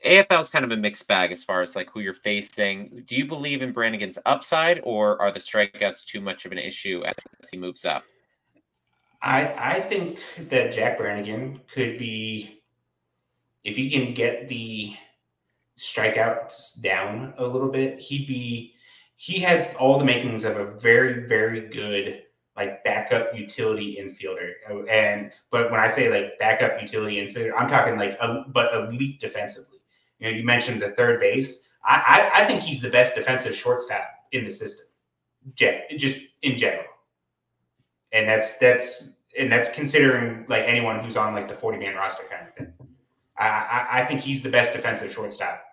AFL 0.06 0.41
is 0.41 0.50
kind 0.50 0.64
of 0.64 0.72
a 0.72 0.78
mixed 0.78 1.08
bag 1.08 1.32
as 1.32 1.43
far 1.43 1.62
as 1.62 1.76
like 1.76 1.89
who 1.89 2.00
you're 2.00 2.14
facing. 2.14 3.04
Do 3.06 3.16
you 3.18 3.26
believe 3.26 3.62
in 3.62 3.74
Brannigan's 3.74 4.18
upside, 4.26 4.80
or 4.84 5.22
are 5.22 5.32
the 5.32 5.39
strikeouts 5.39 6.06
too 6.06 6.22
much 6.22 6.45
of 6.45 6.52
an 6.52 6.58
issue 6.58 7.04
as 7.06 7.50
he 7.52 7.58
moves 7.58 7.84
up? 7.84 8.04
I 9.22 9.54
I 9.58 9.80
think 9.82 10.20
that 10.50 10.74
Jack 10.74 10.97
Brannigan 10.97 11.60
could 11.74 11.97
be, 11.97 12.62
if 13.66 13.76
he 13.76 13.89
can 13.89 14.14
get 14.14 14.47
the 14.47 14.95
strikeouts 15.78 16.82
down 16.82 17.34
a 17.38 17.45
little 17.45 17.72
bit, 17.72 18.00
he'd 18.00 18.28
be. 18.28 18.76
He 19.18 19.39
has 19.39 19.76
all 19.76 20.00
the 20.00 20.06
makings 20.06 20.45
of 20.45 20.56
a 20.56 20.80
very 20.80 21.28
very 21.28 21.68
good 21.68 22.24
like 22.56 22.84
backup 22.86 23.38
utility 23.38 23.97
infielder. 24.00 24.54
And 24.89 25.32
but 25.52 25.72
when 25.72 25.82
I 25.82 25.89
say 25.89 26.10
like 26.10 26.39
backup 26.39 26.82
utility 26.82 27.18
infielder, 27.18 27.52
I'm 27.58 27.68
talking 27.68 27.97
like 27.97 28.18
a, 28.22 28.45
but 28.47 28.74
elite 28.74 29.20
defensively. 29.20 29.78
You 30.20 30.32
know, 30.32 30.38
you 30.38 30.43
mentioned 30.43 30.82
the 30.82 30.91
third 30.91 31.20
base. 31.20 31.67
I, 31.84 32.32
I, 32.36 32.43
I 32.43 32.45
think 32.45 32.61
he's 32.61 32.82
the 32.82 32.89
best 32.89 33.15
defensive 33.15 33.55
shortstop 33.55 34.07
in 34.32 34.43
the 34.43 34.51
system, 34.51 34.88
just 35.55 36.22
in 36.41 36.57
general. 36.57 36.86
And 38.11 38.28
that's 38.28 38.57
that's 38.57 39.17
and 39.38 39.51
that's 39.51 39.72
considering 39.72 40.45
like 40.47 40.63
anyone 40.63 40.99
who's 40.99 41.15
on 41.15 41.34
like 41.34 41.47
the 41.47 41.53
40 41.53 41.78
man 41.78 41.95
roster 41.95 42.24
kind 42.30 42.47
of 42.47 42.55
thing. 42.55 42.74
I, 43.38 43.47
I, 43.47 43.88
I 44.01 44.05
think 44.05 44.22
he's 44.22 44.43
the 44.43 44.49
best 44.49 44.74
defensive 44.74 45.11
shortstop 45.11 45.63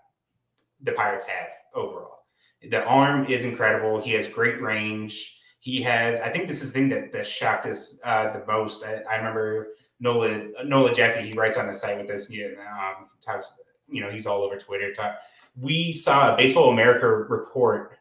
the 0.82 0.92
Pirates 0.92 1.26
have 1.26 1.48
overall. 1.74 2.24
The 2.70 2.84
arm 2.84 3.26
is 3.26 3.44
incredible. 3.44 4.00
He 4.00 4.12
has 4.12 4.28
great 4.28 4.60
range. 4.60 5.40
He 5.60 5.82
has, 5.82 6.20
I 6.20 6.28
think 6.28 6.46
this 6.46 6.62
is 6.62 6.72
the 6.72 6.78
thing 6.78 6.88
that, 6.90 7.12
that 7.12 7.26
shocked 7.26 7.66
us 7.66 8.00
uh, 8.04 8.32
the 8.32 8.44
most. 8.46 8.84
I, 8.84 9.02
I, 9.10 9.16
remember 9.16 9.68
Nola 9.98 10.48
Nola 10.64 10.94
Jeffy, 10.94 11.28
he 11.28 11.32
writes 11.32 11.56
on 11.56 11.66
the 11.66 11.74
site 11.74 11.98
with 11.98 12.06
this, 12.06 12.30
know, 12.30 12.54
um, 12.60 13.08
talks 13.20 13.58
you 13.88 14.00
know, 14.00 14.10
he's 14.10 14.26
all 14.26 14.42
over 14.42 14.58
Twitter. 14.58 14.92
Talk, 14.94 15.18
we 15.60 15.92
saw 15.92 16.34
a 16.34 16.36
Baseball 16.36 16.70
America 16.70 17.06
report 17.08 17.98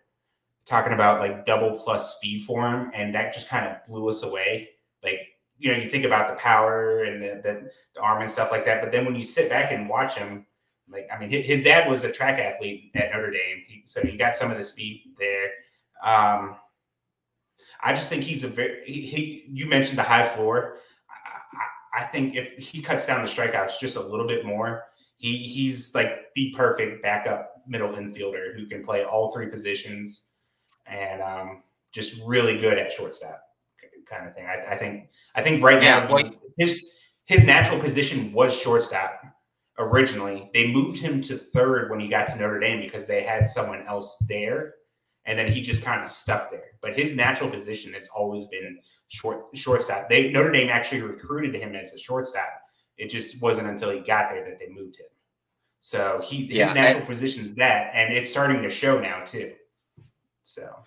talking 0.65 0.93
about 0.93 1.19
like 1.19 1.45
double 1.45 1.79
plus 1.79 2.15
speed 2.17 2.43
for 2.43 2.67
him, 2.67 2.91
and 2.93 3.13
that 3.13 3.33
just 3.33 3.49
kind 3.49 3.65
of 3.65 3.77
blew 3.87 4.09
us 4.09 4.23
away. 4.23 4.69
Like, 5.03 5.19
you 5.57 5.71
know, 5.71 5.77
you 5.77 5.87
think 5.87 6.05
about 6.05 6.29
the 6.29 6.35
power 6.35 7.03
and 7.03 7.21
the, 7.21 7.41
the, 7.43 7.69
the 7.95 8.01
arm 8.01 8.21
and 8.21 8.29
stuff 8.29 8.51
like 8.51 8.65
that, 8.65 8.81
but 8.81 8.91
then 8.91 9.05
when 9.05 9.15
you 9.15 9.23
sit 9.23 9.49
back 9.49 9.71
and 9.71 9.87
watch 9.87 10.15
him, 10.15 10.45
like, 10.89 11.07
I 11.11 11.19
mean, 11.19 11.29
his 11.29 11.63
dad 11.63 11.89
was 11.89 12.03
a 12.03 12.11
track 12.11 12.39
athlete 12.39 12.91
at 12.93 13.11
Notre 13.11 13.31
Dame, 13.31 13.63
he, 13.67 13.83
so 13.85 14.01
he 14.01 14.17
got 14.17 14.35
some 14.35 14.51
of 14.51 14.57
the 14.57 14.63
speed 14.63 15.13
there. 15.17 15.49
Um, 16.03 16.57
I 17.81 17.93
just 17.93 18.09
think 18.09 18.23
he's 18.23 18.43
a 18.43 18.47
very. 18.47 18.83
He, 18.85 19.01
he 19.01 19.45
you 19.47 19.67
mentioned 19.67 19.97
the 19.97 20.03
high 20.03 20.27
floor. 20.27 20.77
I, 21.09 22.01
I, 22.01 22.03
I 22.03 22.07
think 22.07 22.35
if 22.35 22.57
he 22.57 22.81
cuts 22.81 23.05
down 23.05 23.23
the 23.23 23.31
strikeouts 23.31 23.79
just 23.79 23.95
a 23.95 24.01
little 24.01 24.27
bit 24.27 24.45
more, 24.45 24.83
he 25.17 25.37
he's 25.37 25.95
like 25.95 26.33
the 26.35 26.53
perfect 26.55 27.01
backup 27.01 27.63
middle 27.67 27.93
infielder 27.93 28.55
who 28.55 28.67
can 28.67 28.83
play 28.85 29.03
all 29.03 29.31
three 29.31 29.47
positions 29.47 30.31
and 30.85 31.21
um, 31.21 31.63
just 31.91 32.21
really 32.25 32.59
good 32.59 32.77
at 32.77 32.91
shortstop 32.91 33.41
kind 34.09 34.27
of 34.27 34.33
thing. 34.33 34.45
I, 34.45 34.73
I 34.73 34.77
think 34.77 35.09
I 35.35 35.41
think 35.41 35.63
right 35.63 35.81
yeah, 35.81 36.07
now 36.07 36.31
his 36.57 36.93
his 37.25 37.43
natural 37.43 37.79
position 37.79 38.31
was 38.33 38.55
shortstop 38.55 39.21
originally. 39.77 40.49
They 40.53 40.67
moved 40.67 40.99
him 40.99 41.21
to 41.23 41.37
third 41.37 41.89
when 41.89 41.99
he 41.99 42.07
got 42.07 42.27
to 42.27 42.35
Notre 42.35 42.59
Dame 42.59 42.81
because 42.81 43.07
they 43.07 43.23
had 43.23 43.49
someone 43.49 43.85
else 43.87 44.17
there, 44.27 44.75
and 45.25 45.37
then 45.37 45.51
he 45.51 45.61
just 45.61 45.83
kind 45.83 46.01
of 46.01 46.09
stuck 46.09 46.51
there. 46.51 46.71
But 46.81 46.97
his 46.97 47.15
natural 47.15 47.49
position 47.49 47.93
has 47.93 48.07
always 48.09 48.45
been 48.47 48.79
short 49.07 49.45
shortstop. 49.55 50.09
They 50.09 50.29
Notre 50.31 50.51
Dame 50.51 50.69
actually 50.69 51.01
recruited 51.01 51.55
him 51.55 51.75
as 51.75 51.93
a 51.93 51.99
shortstop 51.99 52.49
it 52.97 53.09
just 53.09 53.41
wasn't 53.41 53.67
until 53.67 53.91
he 53.91 53.99
got 53.99 54.29
there 54.29 54.43
that 54.45 54.59
they 54.59 54.67
moved 54.67 54.97
him. 54.97 55.07
So 55.81 56.21
he 56.23 56.47
his 56.47 56.55
yeah, 56.57 56.73
natural 56.73 57.05
position 57.05 57.45
is 57.45 57.53
that, 57.55 57.91
and 57.93 58.11
it's 58.13 58.31
starting 58.31 58.61
to 58.63 58.69
show 58.69 58.99
now 58.99 59.23
too. 59.23 59.53
So, 60.43 60.77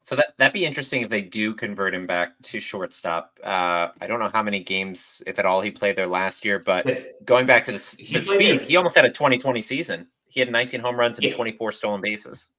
so 0.00 0.16
that 0.16 0.34
that'd 0.38 0.54
be 0.54 0.64
interesting 0.64 1.02
if 1.02 1.10
they 1.10 1.20
do 1.20 1.52
convert 1.52 1.94
him 1.94 2.06
back 2.06 2.30
to 2.44 2.60
shortstop. 2.60 3.38
Uh, 3.44 3.88
I 4.00 4.06
don't 4.06 4.20
know 4.20 4.30
how 4.32 4.42
many 4.42 4.60
games, 4.60 5.22
if 5.26 5.38
at 5.38 5.44
all, 5.44 5.60
he 5.60 5.70
played 5.70 5.96
there 5.96 6.06
last 6.06 6.46
year, 6.46 6.58
but 6.58 6.86
going 7.26 7.44
back 7.44 7.64
to 7.66 7.72
the, 7.72 7.78
the 7.78 8.20
speed, 8.20 8.60
there. 8.60 8.66
he 8.66 8.76
almost 8.76 8.96
had 8.96 9.04
a 9.04 9.10
2020 9.10 9.60
season. 9.60 10.06
He 10.28 10.40
had 10.40 10.50
19 10.50 10.80
home 10.80 10.96
runs 10.96 11.18
and 11.18 11.26
yeah. 11.26 11.34
24 11.34 11.72
stolen 11.72 12.00
bases. 12.00 12.50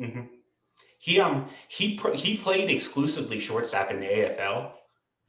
Mm-hmm. 0.00 0.22
He 0.98 1.18
um 1.18 1.48
he 1.66 2.00
he 2.14 2.36
played 2.36 2.70
exclusively 2.70 3.40
shortstop 3.40 3.90
in 3.90 3.98
the 3.98 4.06
AFL 4.06 4.70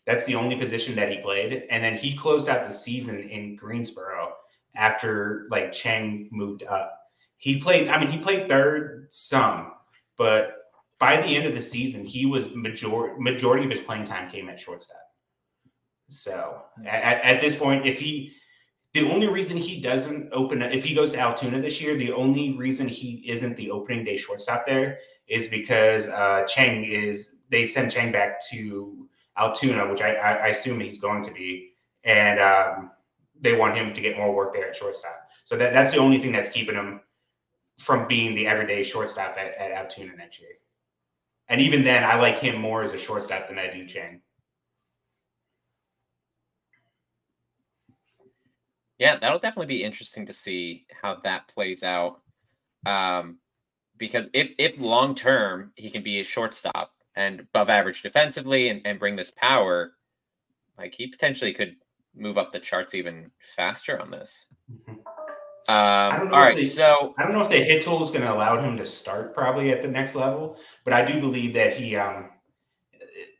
that's 0.06 0.26
the 0.26 0.36
only 0.36 0.56
position 0.56 0.95
that 0.95 1.12
he 1.12 1.18
played. 1.20 1.64
And 1.70 1.84
then 1.84 1.95
he 1.95 2.16
closed 2.16 2.49
out 2.49 2.68
the 2.68 2.74
season 2.74 3.30
in 3.30 3.56
Greensboro 3.56 4.34
after 4.76 5.47
like 5.49 5.72
Cheng 5.72 6.30
moved 6.32 6.64
up. 6.64 6.99
He 7.38 7.60
played, 7.60 7.88
I 7.89 7.99
mean, 7.99 8.10
he 8.10 8.18
played 8.18 8.47
third 8.47 9.08
some, 9.10 9.74
but 10.18 10.56
by 10.99 11.18
the 11.18 11.36
end 11.36 11.45
of 11.45 11.54
the 11.54 11.62
season, 11.62 12.06
he 12.06 12.26
was 12.26 12.56
majority 12.56 13.22
majority 13.22 13.66
of 13.66 13.72
his 13.72 13.82
playing 13.82 14.08
time 14.08 14.32
came 14.32 14.49
at 14.49 14.60
shortstop. 14.60 14.97
So 16.10 16.64
at, 16.86 17.22
at 17.22 17.41
this 17.41 17.56
point, 17.56 17.86
if 17.86 17.99
he 17.99 18.34
the 18.93 19.10
only 19.10 19.28
reason 19.28 19.58
he 19.58 19.82
doesn't 19.82 20.30
open 20.32 20.62
if 20.62 20.84
he 20.84 20.93
goes 20.93 21.14
to 21.14 21.20
Altoona 21.20 21.60
this 21.60 21.82
year, 21.82 21.97
the 21.97 22.14
only 22.14 22.56
reason 22.56 22.88
he 22.88 23.24
isn't 23.28 23.58
the 23.58 23.72
opening 23.72 24.06
day 24.06 24.18
shortstop 24.18 24.66
there 24.66 24.99
is 25.28 25.49
because 25.49 26.10
uh, 26.10 26.45
Cheng 26.47 26.86
is 26.86 27.39
they 27.49 27.66
send 27.66 27.91
Cheng 27.91 28.12
back 28.12 28.45
to 28.51 29.10
Altoona, 29.38 29.89
which 29.89 30.01
I, 30.01 30.13
I, 30.13 30.47
assume 30.47 30.79
he's 30.79 30.99
going 30.99 31.23
to 31.25 31.31
be, 31.31 31.73
and 32.03 32.39
um, 32.39 32.91
they 33.39 33.55
want 33.55 33.75
him 33.75 33.93
to 33.93 34.01
get 34.01 34.17
more 34.17 34.34
work 34.34 34.53
there 34.53 34.69
at 34.69 34.75
shortstop. 34.75 35.27
So 35.45 35.57
that, 35.57 35.73
that's 35.73 35.91
the 35.91 35.97
only 35.97 36.19
thing 36.19 36.31
that's 36.31 36.49
keeping 36.49 36.75
him 36.75 37.01
from 37.79 38.07
being 38.07 38.36
the 38.36 38.47
everyday 38.47 38.84
shortstop 38.84 39.36
at, 39.38 39.55
at 39.57 39.71
Altoona 39.71 40.15
next 40.15 40.39
year. 40.39 40.51
And 41.49 41.59
even 41.59 41.84
then, 41.84 42.03
I 42.03 42.15
like 42.15 42.39
him 42.39 42.59
more 42.59 42.84
as 42.84 42.93
a 42.93 42.97
shortstop 42.97 43.47
than 43.47 43.59
I 43.59 43.71
do 43.71 43.86
Cheng. 43.86 44.21
Yeah, 48.99 49.17
that'll 49.17 49.39
definitely 49.39 49.75
be 49.75 49.84
interesting 49.84 50.25
to 50.27 50.34
see 50.34 50.86
how 51.01 51.15
that 51.23 51.47
plays 51.47 51.84
out. 51.84 52.21
Um, 52.86 53.39
because 53.97 54.27
if 54.34 54.51
if 54.57 54.79
long 54.79 55.15
term 55.15 55.71
he 55.75 55.89
can 55.89 56.03
be 56.03 56.19
a 56.19 56.23
shortstop, 56.23 56.91
and 57.16 57.41
above 57.41 57.70
average 57.70 58.01
defensively 58.01 58.70
and, 58.70 58.82
and 58.86 58.99
bring 58.99 59.16
this 59.16 59.32
power, 59.32 59.93
like 60.78 60.93
he 60.95 61.07
potentially 61.07 61.53
could 61.53 61.76
move 62.16 62.38
up 62.38 62.51
the 62.51 62.59
charts 62.59 62.95
even 62.95 63.32
faster 63.55 63.99
on 63.99 64.11
this. 64.11 64.47
Mm-hmm. 64.72 64.99
Um, 65.66 66.34
all 66.34 66.41
right, 66.41 66.55
they, 66.55 66.64
so 66.64 67.14
I 67.18 67.24
don't 67.24 67.32
know 67.32 67.43
if 67.43 67.49
the 67.49 67.64
hit 67.64 67.84
tool 67.84 68.03
is 68.03 68.09
going 68.09 68.22
to 68.22 68.34
allow 68.34 68.61
him 68.61 68.76
to 68.78 68.86
start 68.86 69.34
probably 69.34 69.72
at 69.72 69.82
the 69.82 69.88
next 69.88 70.14
level, 70.14 70.57
but 70.84 70.93
I 70.93 71.05
do 71.05 71.22
believe 71.22 71.53
that 71.53 71.78
he 71.78 71.95
um 71.95 72.30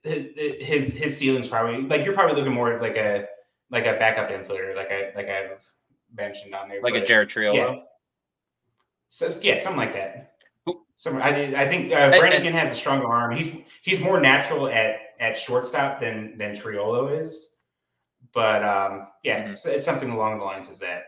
his 0.04 0.94
his 0.94 1.18
ceiling's 1.18 1.48
probably 1.48 1.82
like 1.82 2.06
you're 2.06 2.14
probably 2.14 2.36
looking 2.38 2.54
more 2.54 2.80
like 2.80 2.96
a 2.96 3.28
like 3.72 3.86
a 3.86 3.94
backup 3.94 4.30
infielder, 4.30 4.74
like 4.74 4.90
I 4.90 5.12
like 5.16 5.28
I've 5.28 5.64
mentioned 6.16 6.56
on 6.56 6.70
there, 6.70 6.82
like 6.82 6.96
a 6.96 7.04
Jared 7.04 7.28
Triolo. 7.28 7.56
Yeah. 7.56 7.76
So, 9.10 9.30
yeah, 9.42 9.60
something 9.60 9.78
like 9.78 9.94
that. 9.94 10.33
Some, 11.04 11.18
I, 11.18 11.54
I 11.58 11.68
think 11.68 11.92
uh, 11.92 12.18
Brannigan 12.18 12.54
has 12.54 12.72
a 12.72 12.76
stronger 12.76 13.08
arm. 13.08 13.36
He's 13.36 13.54
he's 13.82 14.00
more 14.00 14.22
natural 14.22 14.70
at 14.70 15.02
at 15.20 15.38
shortstop 15.38 16.00
than 16.00 16.38
than 16.38 16.56
Triolo 16.56 17.20
is. 17.20 17.58
But 18.34 18.64
um, 18.64 19.08
yeah, 19.22 19.44
mm-hmm. 19.44 19.56
so 19.56 19.70
it's 19.70 19.84
something 19.84 20.12
along 20.12 20.40
the 20.40 20.46
lines 20.46 20.70
of 20.70 20.80
that. 20.80 21.04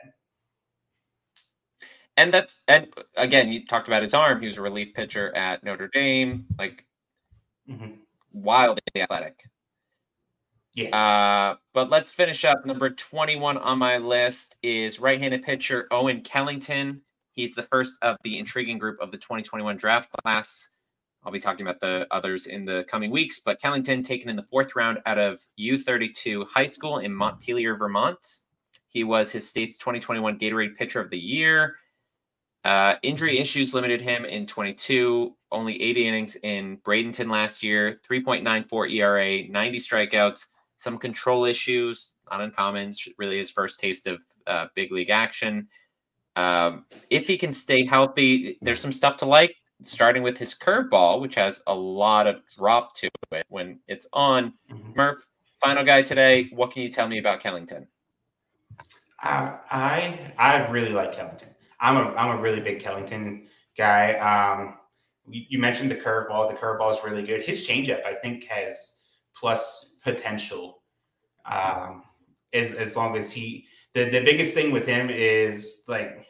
And 2.17 2.33
that's 2.33 2.57
and 2.67 2.93
again, 3.15 3.47
you 3.47 3.65
talked 3.65 3.87
about 3.87 4.01
his 4.01 4.13
arm. 4.13 4.41
He 4.41 4.47
was 4.47 4.57
a 4.57 4.61
relief 4.61 4.93
pitcher 4.93 5.33
at 5.33 5.63
Notre 5.63 5.87
Dame, 5.87 6.45
like 6.59 6.83
mm-hmm. 7.69 7.91
wildly 8.33 8.81
athletic. 8.97 9.45
Yeah. 10.73 10.89
Uh, 10.93 11.55
but 11.73 11.89
let's 11.89 12.11
finish 12.11 12.43
up. 12.43 12.65
Number 12.65 12.89
21 12.89 13.57
on 13.57 13.77
my 13.77 13.97
list 13.97 14.57
is 14.61 14.99
right-handed 14.99 15.43
pitcher 15.43 15.87
Owen 15.89 16.19
Kellington. 16.19 16.99
He's 17.35 17.53
the 17.53 17.63
first 17.63 17.97
of 18.01 18.17
the 18.23 18.39
intriguing 18.39 18.77
group 18.77 18.99
of 19.01 19.11
the 19.11 19.17
2021 19.17 19.77
draft 19.77 20.09
class. 20.23 20.69
I'll 21.23 21.31
be 21.31 21.39
talking 21.39 21.65
about 21.65 21.79
the 21.79 22.07
others 22.11 22.45
in 22.45 22.65
the 22.65 22.85
coming 22.87 23.11
weeks, 23.11 23.39
but 23.39 23.61
Kellington 23.61 24.05
taken 24.05 24.29
in 24.29 24.35
the 24.35 24.43
fourth 24.43 24.75
round 24.75 24.99
out 25.05 25.17
of 25.17 25.39
U32 25.59 26.47
High 26.47 26.67
School 26.67 26.99
in 26.99 27.13
Montpelier, 27.13 27.75
Vermont. 27.75 28.19
He 28.87 29.03
was 29.03 29.31
his 29.31 29.49
state's 29.49 29.77
2021 29.77 30.39
Gatorade 30.39 30.77
Pitcher 30.77 31.01
of 31.01 31.09
the 31.09 31.19
Year. 31.19 31.75
Uh, 32.63 32.95
injury 33.03 33.37
issues 33.37 33.73
limited 33.73 34.01
him 34.01 34.23
in 34.25 34.47
22, 34.47 35.35
only 35.51 35.81
80 35.81 36.07
innings 36.07 36.35
in 36.37 36.77
Bradenton 36.77 37.29
last 37.29 37.61
year, 37.61 37.99
3.94 38.09 38.91
ERA, 38.91 39.47
90 39.47 39.77
strikeouts, 39.77 40.45
some 40.77 40.97
control 40.97 41.45
issues, 41.45 42.15
not 42.31 42.41
uncommon. 42.41 42.91
Really, 43.17 43.37
his 43.37 43.51
first 43.51 43.79
taste 43.79 44.07
of 44.07 44.21
uh, 44.47 44.67
big 44.75 44.91
league 44.91 45.09
action. 45.09 45.67
Um, 46.35 46.85
if 47.09 47.27
he 47.27 47.37
can 47.37 47.53
stay 47.53 47.85
healthy, 47.85 48.57
there's 48.61 48.79
some 48.79 48.91
stuff 48.91 49.17
to 49.17 49.25
like. 49.25 49.55
Starting 49.81 50.23
with 50.23 50.37
his 50.37 50.55
curveball, 50.55 51.19
which 51.19 51.35
has 51.35 51.61
a 51.67 51.75
lot 51.75 52.27
of 52.27 52.41
drop 52.57 52.95
to 52.95 53.09
it 53.31 53.45
when 53.49 53.79
it's 53.89 54.07
on. 54.13 54.53
Mm-hmm. 54.71 54.93
Murph, 54.95 55.25
final 55.61 55.83
guy 55.83 56.01
today. 56.01 56.49
What 56.53 56.71
can 56.71 56.81
you 56.81 56.89
tell 56.89 57.09
me 57.09 57.17
about 57.17 57.41
Kellington? 57.41 57.85
Uh, 59.21 59.57
I 59.69 60.33
I 60.37 60.67
really 60.69 60.93
like 60.93 61.13
Kellington. 61.13 61.49
I'm 61.81 61.97
a 61.97 62.15
I'm 62.15 62.37
a 62.37 62.41
really 62.41 62.61
big 62.61 62.81
Kellington 62.81 63.47
guy. 63.77 64.13
Um, 64.13 64.77
you, 65.27 65.43
you 65.49 65.59
mentioned 65.59 65.91
the 65.91 65.95
curveball. 65.95 66.49
The 66.49 66.55
curveball 66.57 66.97
is 66.97 67.03
really 67.03 67.23
good. 67.23 67.41
His 67.41 67.67
changeup, 67.67 68.05
I 68.05 68.13
think, 68.13 68.45
has 68.45 69.01
plus 69.35 69.99
potential. 70.03 70.83
Um, 71.45 72.03
as 72.53 72.71
as 72.73 72.95
long 72.95 73.17
as 73.17 73.31
he 73.31 73.67
the 73.95 74.03
the 74.09 74.21
biggest 74.21 74.53
thing 74.53 74.71
with 74.71 74.85
him 74.85 75.09
is 75.09 75.83
like 75.87 76.27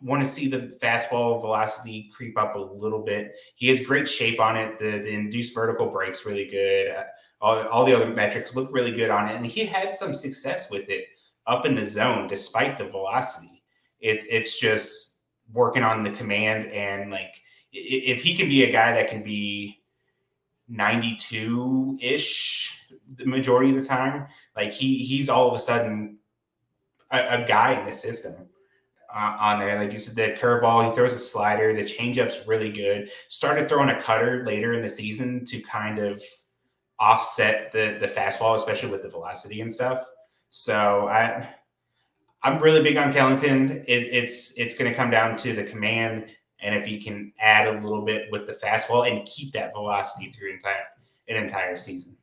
want 0.00 0.22
to 0.22 0.28
see 0.28 0.48
the 0.48 0.78
fastball 0.82 1.40
velocity 1.40 2.10
creep 2.14 2.38
up 2.38 2.54
a 2.54 2.58
little 2.58 3.02
bit. 3.02 3.34
He 3.56 3.68
has 3.68 3.86
great 3.86 4.08
shape 4.08 4.38
on 4.38 4.56
it. 4.56 4.78
The, 4.78 4.98
the 4.98 5.08
induced 5.08 5.54
vertical 5.54 5.86
breaks 5.86 6.26
really 6.26 6.46
good. 6.46 6.90
Uh, 6.90 7.04
all, 7.40 7.66
all 7.68 7.84
the 7.84 7.94
other 7.94 8.06
metrics 8.06 8.54
look 8.54 8.68
really 8.72 8.92
good 8.92 9.10
on 9.10 9.28
it, 9.28 9.36
and 9.36 9.46
he 9.46 9.64
had 9.64 9.94
some 9.94 10.14
success 10.14 10.70
with 10.70 10.88
it 10.88 11.06
up 11.46 11.66
in 11.66 11.74
the 11.74 11.84
zone 11.84 12.28
despite 12.28 12.78
the 12.78 12.84
velocity. 12.84 13.62
It's 14.00 14.24
it's 14.30 14.58
just 14.58 15.24
working 15.52 15.82
on 15.82 16.02
the 16.02 16.10
command 16.10 16.70
and 16.70 17.10
like 17.10 17.34
if 17.72 18.22
he 18.22 18.36
can 18.36 18.48
be 18.48 18.64
a 18.64 18.72
guy 18.72 18.92
that 18.94 19.10
can 19.10 19.22
be 19.22 19.82
92 20.68 21.98
ish 22.00 22.80
the 23.16 23.26
majority 23.26 23.76
of 23.76 23.82
the 23.82 23.86
time, 23.86 24.26
like 24.56 24.72
he 24.72 25.04
he's 25.04 25.28
all 25.28 25.48
of 25.48 25.54
a 25.54 25.58
sudden 25.58 26.18
a, 27.14 27.44
a 27.44 27.48
guy 27.48 27.78
in 27.78 27.86
the 27.86 27.92
system. 27.92 28.48
Uh, 29.14 29.36
on 29.38 29.60
there. 29.60 29.78
Like 29.78 29.92
you 29.92 30.00
said, 30.00 30.16
the 30.16 30.36
curveball, 30.40 30.88
he 30.88 30.94
throws 30.96 31.14
a 31.14 31.20
slider. 31.20 31.72
The 31.72 31.84
changeup's 31.84 32.48
really 32.48 32.72
good. 32.72 33.10
Started 33.28 33.68
throwing 33.68 33.90
a 33.90 34.02
cutter 34.02 34.44
later 34.44 34.72
in 34.72 34.82
the 34.82 34.88
season 34.88 35.46
to 35.46 35.60
kind 35.60 36.00
of 36.00 36.20
offset 36.98 37.70
the 37.72 37.96
the 38.00 38.08
fastball, 38.08 38.56
especially 38.56 38.88
with 38.88 39.02
the 39.02 39.08
velocity 39.08 39.60
and 39.60 39.72
stuff. 39.72 40.04
So 40.50 41.06
I 41.06 41.48
I'm 42.42 42.60
really 42.60 42.82
big 42.82 42.96
on 42.96 43.12
Kellington. 43.12 43.84
It, 43.86 44.08
it's 44.12 44.58
it's 44.58 44.76
going 44.76 44.90
to 44.90 44.96
come 44.96 45.10
down 45.10 45.38
to 45.38 45.52
the 45.52 45.62
command 45.62 46.34
and 46.60 46.74
if 46.74 46.88
you 46.88 47.00
can 47.00 47.32
add 47.38 47.68
a 47.68 47.80
little 47.80 48.04
bit 48.04 48.32
with 48.32 48.46
the 48.46 48.54
fastball 48.54 49.08
and 49.08 49.26
keep 49.26 49.52
that 49.52 49.72
velocity 49.72 50.30
through 50.30 50.54
entire 50.54 50.86
an 51.28 51.36
entire 51.36 51.76
season. 51.76 52.16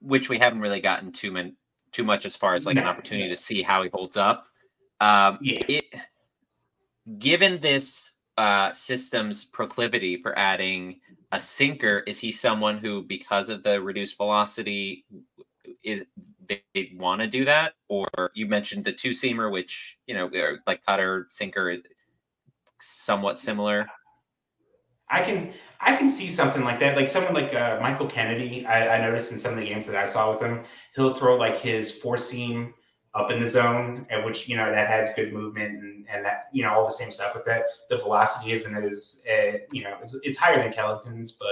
Which 0.00 0.28
we 0.28 0.38
haven't 0.38 0.60
really 0.60 0.80
gotten 0.80 1.12
too 1.12 1.30
many 1.30 1.54
too 1.94 2.04
much 2.04 2.26
as 2.26 2.34
far 2.34 2.54
as 2.54 2.66
like 2.66 2.74
no, 2.74 2.82
an 2.82 2.88
opportunity 2.88 3.28
to 3.28 3.36
see 3.36 3.62
how 3.62 3.82
he 3.82 3.88
holds 3.92 4.16
up. 4.16 4.48
Um, 5.00 5.38
yeah. 5.40 5.62
It, 5.68 5.84
given 7.18 7.60
this 7.60 8.18
uh, 8.36 8.72
system's 8.72 9.44
proclivity 9.44 10.20
for 10.20 10.36
adding 10.38 11.00
a 11.32 11.38
sinker, 11.38 12.02
is 12.06 12.18
he 12.18 12.32
someone 12.32 12.78
who, 12.78 13.02
because 13.02 13.48
of 13.48 13.62
the 13.62 13.80
reduced 13.80 14.16
velocity, 14.16 15.04
is 15.82 16.04
they 16.48 16.92
want 16.96 17.20
to 17.20 17.28
do 17.28 17.44
that? 17.44 17.74
Or 17.88 18.08
you 18.34 18.46
mentioned 18.46 18.84
the 18.84 18.92
two 18.92 19.10
seamer, 19.10 19.50
which 19.50 19.98
you 20.06 20.14
know, 20.14 20.30
like 20.66 20.84
cutter 20.84 21.26
sinker, 21.30 21.70
is 21.70 21.82
somewhat 22.80 23.38
similar. 23.38 23.86
I 25.08 25.22
can 25.22 25.52
I 25.84 25.96
can 25.96 26.08
see 26.08 26.30
something 26.30 26.64
like 26.64 26.80
that. 26.80 26.96
Like 26.96 27.08
someone 27.08 27.34
like 27.34 27.52
uh, 27.54 27.78
Michael 27.80 28.06
Kennedy, 28.06 28.64
I, 28.66 28.96
I, 28.96 29.00
noticed 29.00 29.32
in 29.32 29.38
some 29.38 29.52
of 29.52 29.58
the 29.58 29.66
games 29.66 29.86
that 29.86 29.96
I 29.96 30.06
saw 30.06 30.32
with 30.32 30.40
him, 30.40 30.64
he'll 30.94 31.14
throw 31.14 31.36
like 31.36 31.60
his 31.60 31.92
four 31.92 32.16
seam 32.16 32.72
up 33.14 33.30
in 33.30 33.40
the 33.40 33.48
zone, 33.48 34.06
at 34.10 34.24
which 34.24 34.48
you 34.48 34.56
know 34.56 34.70
that 34.70 34.88
has 34.88 35.14
good 35.14 35.32
movement 35.32 35.82
and, 35.82 36.06
and 36.10 36.24
that 36.24 36.48
you 36.52 36.62
know 36.62 36.72
all 36.72 36.84
the 36.84 36.92
same 36.92 37.10
stuff 37.10 37.34
with 37.34 37.44
that. 37.44 37.64
The 37.90 37.98
velocity 37.98 38.52
isn't 38.52 38.74
as 38.74 39.24
uh, 39.30 39.58
you 39.72 39.84
know 39.84 39.96
it's, 40.02 40.14
it's 40.22 40.38
higher 40.38 40.62
than 40.62 40.72
Kellington's, 40.72 41.32
but 41.32 41.48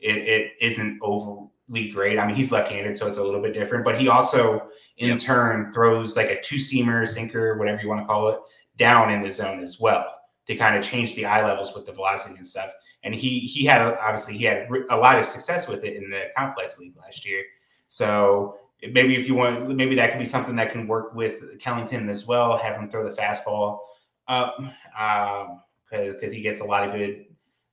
it, 0.00 0.16
it 0.16 0.52
isn't 0.60 0.98
overly 1.02 1.90
great. 1.92 2.18
I 2.18 2.26
mean, 2.26 2.36
he's 2.36 2.50
left-handed, 2.50 2.96
so 2.96 3.06
it's 3.06 3.18
a 3.18 3.22
little 3.22 3.42
bit 3.42 3.54
different. 3.54 3.84
But 3.84 4.00
he 4.00 4.08
also, 4.08 4.68
in 4.98 5.10
yep. 5.10 5.18
turn, 5.18 5.72
throws 5.72 6.16
like 6.16 6.28
a 6.28 6.40
two-seamer, 6.40 7.08
sinker, 7.08 7.56
whatever 7.56 7.80
you 7.80 7.88
want 7.88 8.00
to 8.00 8.06
call 8.06 8.28
it, 8.28 8.38
down 8.76 9.10
in 9.10 9.22
the 9.22 9.32
zone 9.32 9.62
as 9.62 9.80
well 9.80 10.04
to 10.46 10.54
kind 10.54 10.76
of 10.76 10.84
change 10.84 11.14
the 11.16 11.24
eye 11.24 11.44
levels 11.44 11.74
with 11.74 11.86
the 11.86 11.92
velocity 11.92 12.36
and 12.36 12.46
stuff. 12.46 12.70
And 13.06 13.14
he 13.14 13.38
he 13.38 13.64
had 13.64 13.80
obviously 13.80 14.36
he 14.36 14.44
had 14.44 14.68
a 14.90 14.96
lot 14.96 15.16
of 15.16 15.24
success 15.24 15.68
with 15.68 15.84
it 15.84 15.94
in 15.94 16.10
the 16.10 16.24
complex 16.36 16.78
league 16.80 16.96
last 16.96 17.24
year. 17.24 17.44
So 17.86 18.58
maybe 18.82 19.14
if 19.14 19.28
you 19.28 19.36
want, 19.36 19.68
maybe 19.76 19.94
that 19.94 20.10
could 20.10 20.18
be 20.18 20.26
something 20.26 20.56
that 20.56 20.72
can 20.72 20.88
work 20.88 21.14
with 21.14 21.58
Kellington 21.60 22.10
as 22.10 22.26
well. 22.26 22.58
Have 22.58 22.76
him 22.76 22.90
throw 22.90 23.08
the 23.08 23.16
fastball 23.16 23.78
up 24.26 24.56
because 24.58 26.08
um, 26.08 26.12
because 26.14 26.32
he 26.32 26.42
gets 26.42 26.60
a 26.60 26.64
lot 26.64 26.86
of 26.86 26.94
good 26.96 27.26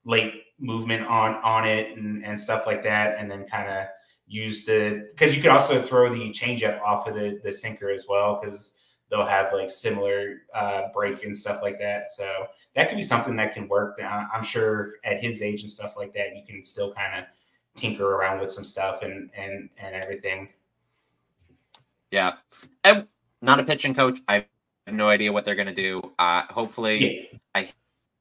late 0.05 0.43
movement 0.59 1.07
on 1.07 1.33
on 1.37 1.67
it 1.67 1.97
and, 1.97 2.23
and 2.23 2.39
stuff 2.39 2.67
like 2.67 2.83
that, 2.83 3.17
and 3.17 3.29
then 3.29 3.47
kind 3.47 3.67
of 3.67 3.87
use 4.27 4.65
the 4.65 5.09
because 5.09 5.35
you 5.35 5.41
could 5.41 5.49
also 5.49 5.81
throw 5.81 6.13
the 6.13 6.31
changeup 6.31 6.79
off 6.81 7.07
of 7.07 7.15
the 7.15 7.39
the 7.43 7.51
sinker 7.51 7.89
as 7.89 8.05
well 8.07 8.39
because 8.39 8.82
they'll 9.09 9.25
have 9.25 9.53
like 9.53 9.69
similar 9.69 10.41
uh, 10.55 10.83
break 10.93 11.23
and 11.23 11.35
stuff 11.35 11.61
like 11.61 11.79
that. 11.79 12.09
So 12.09 12.47
that 12.75 12.89
could 12.89 12.97
be 12.97 13.03
something 13.03 13.35
that 13.35 13.53
can 13.53 13.67
work. 13.67 13.99
I'm 14.01 14.43
sure 14.43 14.93
at 15.03 15.21
his 15.21 15.41
age 15.41 15.61
and 15.61 15.69
stuff 15.69 15.95
like 15.95 16.13
that, 16.13 16.35
you 16.35 16.43
can 16.47 16.63
still 16.63 16.93
kind 16.93 17.19
of 17.19 17.25
tinker 17.75 18.05
around 18.05 18.39
with 18.39 18.51
some 18.51 18.63
stuff 18.63 19.01
and 19.03 19.29
and 19.35 19.69
and 19.77 19.95
everything. 19.95 20.49
Yeah, 22.11 22.33
I'm 22.83 23.07
not 23.41 23.59
a 23.59 23.63
pitching 23.63 23.93
coach. 23.93 24.19
I 24.27 24.45
have 24.85 24.95
no 24.95 25.09
idea 25.09 25.31
what 25.31 25.45
they're 25.45 25.55
gonna 25.55 25.73
do. 25.73 26.01
Uh, 26.19 26.43
hopefully, 26.49 27.29
yeah. 27.31 27.39
I 27.55 27.69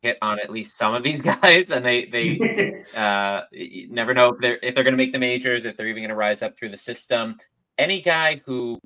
hit 0.03 0.19
on 0.21 0.41
at 0.41 0.51
least 0.51 0.77
some 0.77 0.95
of 0.95 1.03
these 1.03 1.23
guys, 1.41 1.71
and 1.71 1.85
they 1.85 2.07
they 2.07 2.85
uh, 2.97 3.43
never 3.89 4.15
know 4.15 4.35
if 4.35 4.41
they're 4.41 4.59
if 4.63 4.75
they're 4.75 4.85
gonna 4.85 4.97
make 4.97 5.13
the 5.13 5.19
majors, 5.19 5.65
if 5.65 5.77
they're 5.77 5.89
even 5.89 6.03
gonna 6.03 6.15
rise 6.15 6.43
up 6.43 6.57
through 6.57 6.71
the 6.71 6.77
system. 6.77 7.39
Any 7.79 8.03
guy 8.03 8.43
who 8.45 8.79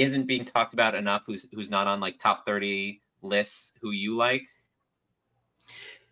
isn't 0.00 0.26
being 0.26 0.44
talked 0.44 0.72
about 0.72 0.94
enough, 0.94 1.22
who's 1.26 1.46
who's 1.52 1.70
not 1.70 1.86
on 1.86 2.00
like 2.00 2.18
top 2.18 2.46
thirty 2.46 3.02
lists, 3.22 3.78
who 3.80 3.90
you 3.90 4.16
like? 4.16 4.42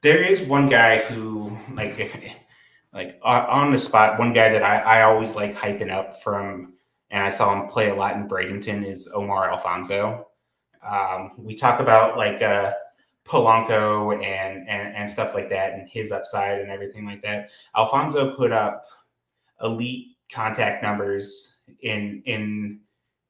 There 0.03 0.23
is 0.23 0.43
one 0.43 0.69
guy 0.69 0.99
who, 0.99 1.57
like, 1.73 1.99
if 1.99 2.17
like 2.93 3.19
on 3.25 3.73
the 3.73 3.79
spot, 3.79 4.19
one 4.19 4.33
guy 4.33 4.51
that 4.51 4.63
I, 4.63 4.79
I 4.79 5.03
always 5.03 5.35
like 5.35 5.57
hyping 5.57 5.91
up 5.91 6.23
from, 6.23 6.75
and 7.11 7.23
I 7.23 7.31
saw 7.31 7.61
him 7.61 7.69
play 7.69 7.91
a 7.91 7.95
lot 7.95 8.15
in 8.15 8.29
Bradenton 8.29 8.87
is 8.87 9.11
Omar 9.13 9.51
Alfonso. 9.51 10.29
Um, 10.89 11.33
we 11.39 11.57
talk 11.57 11.81
about 11.81 12.17
like 12.17 12.41
uh, 12.43 12.75
Polanco 13.25 14.15
and, 14.15 14.69
and 14.69 14.95
and 14.95 15.11
stuff 15.11 15.35
like 15.35 15.49
that, 15.49 15.73
and 15.73 15.89
his 15.89 16.13
upside 16.13 16.61
and 16.61 16.71
everything 16.71 17.05
like 17.05 17.23
that. 17.23 17.51
Alfonso 17.77 18.37
put 18.37 18.53
up 18.53 18.85
elite 19.63 20.17
contact 20.33 20.83
numbers 20.83 21.61
in 21.81 22.23
in 22.27 22.81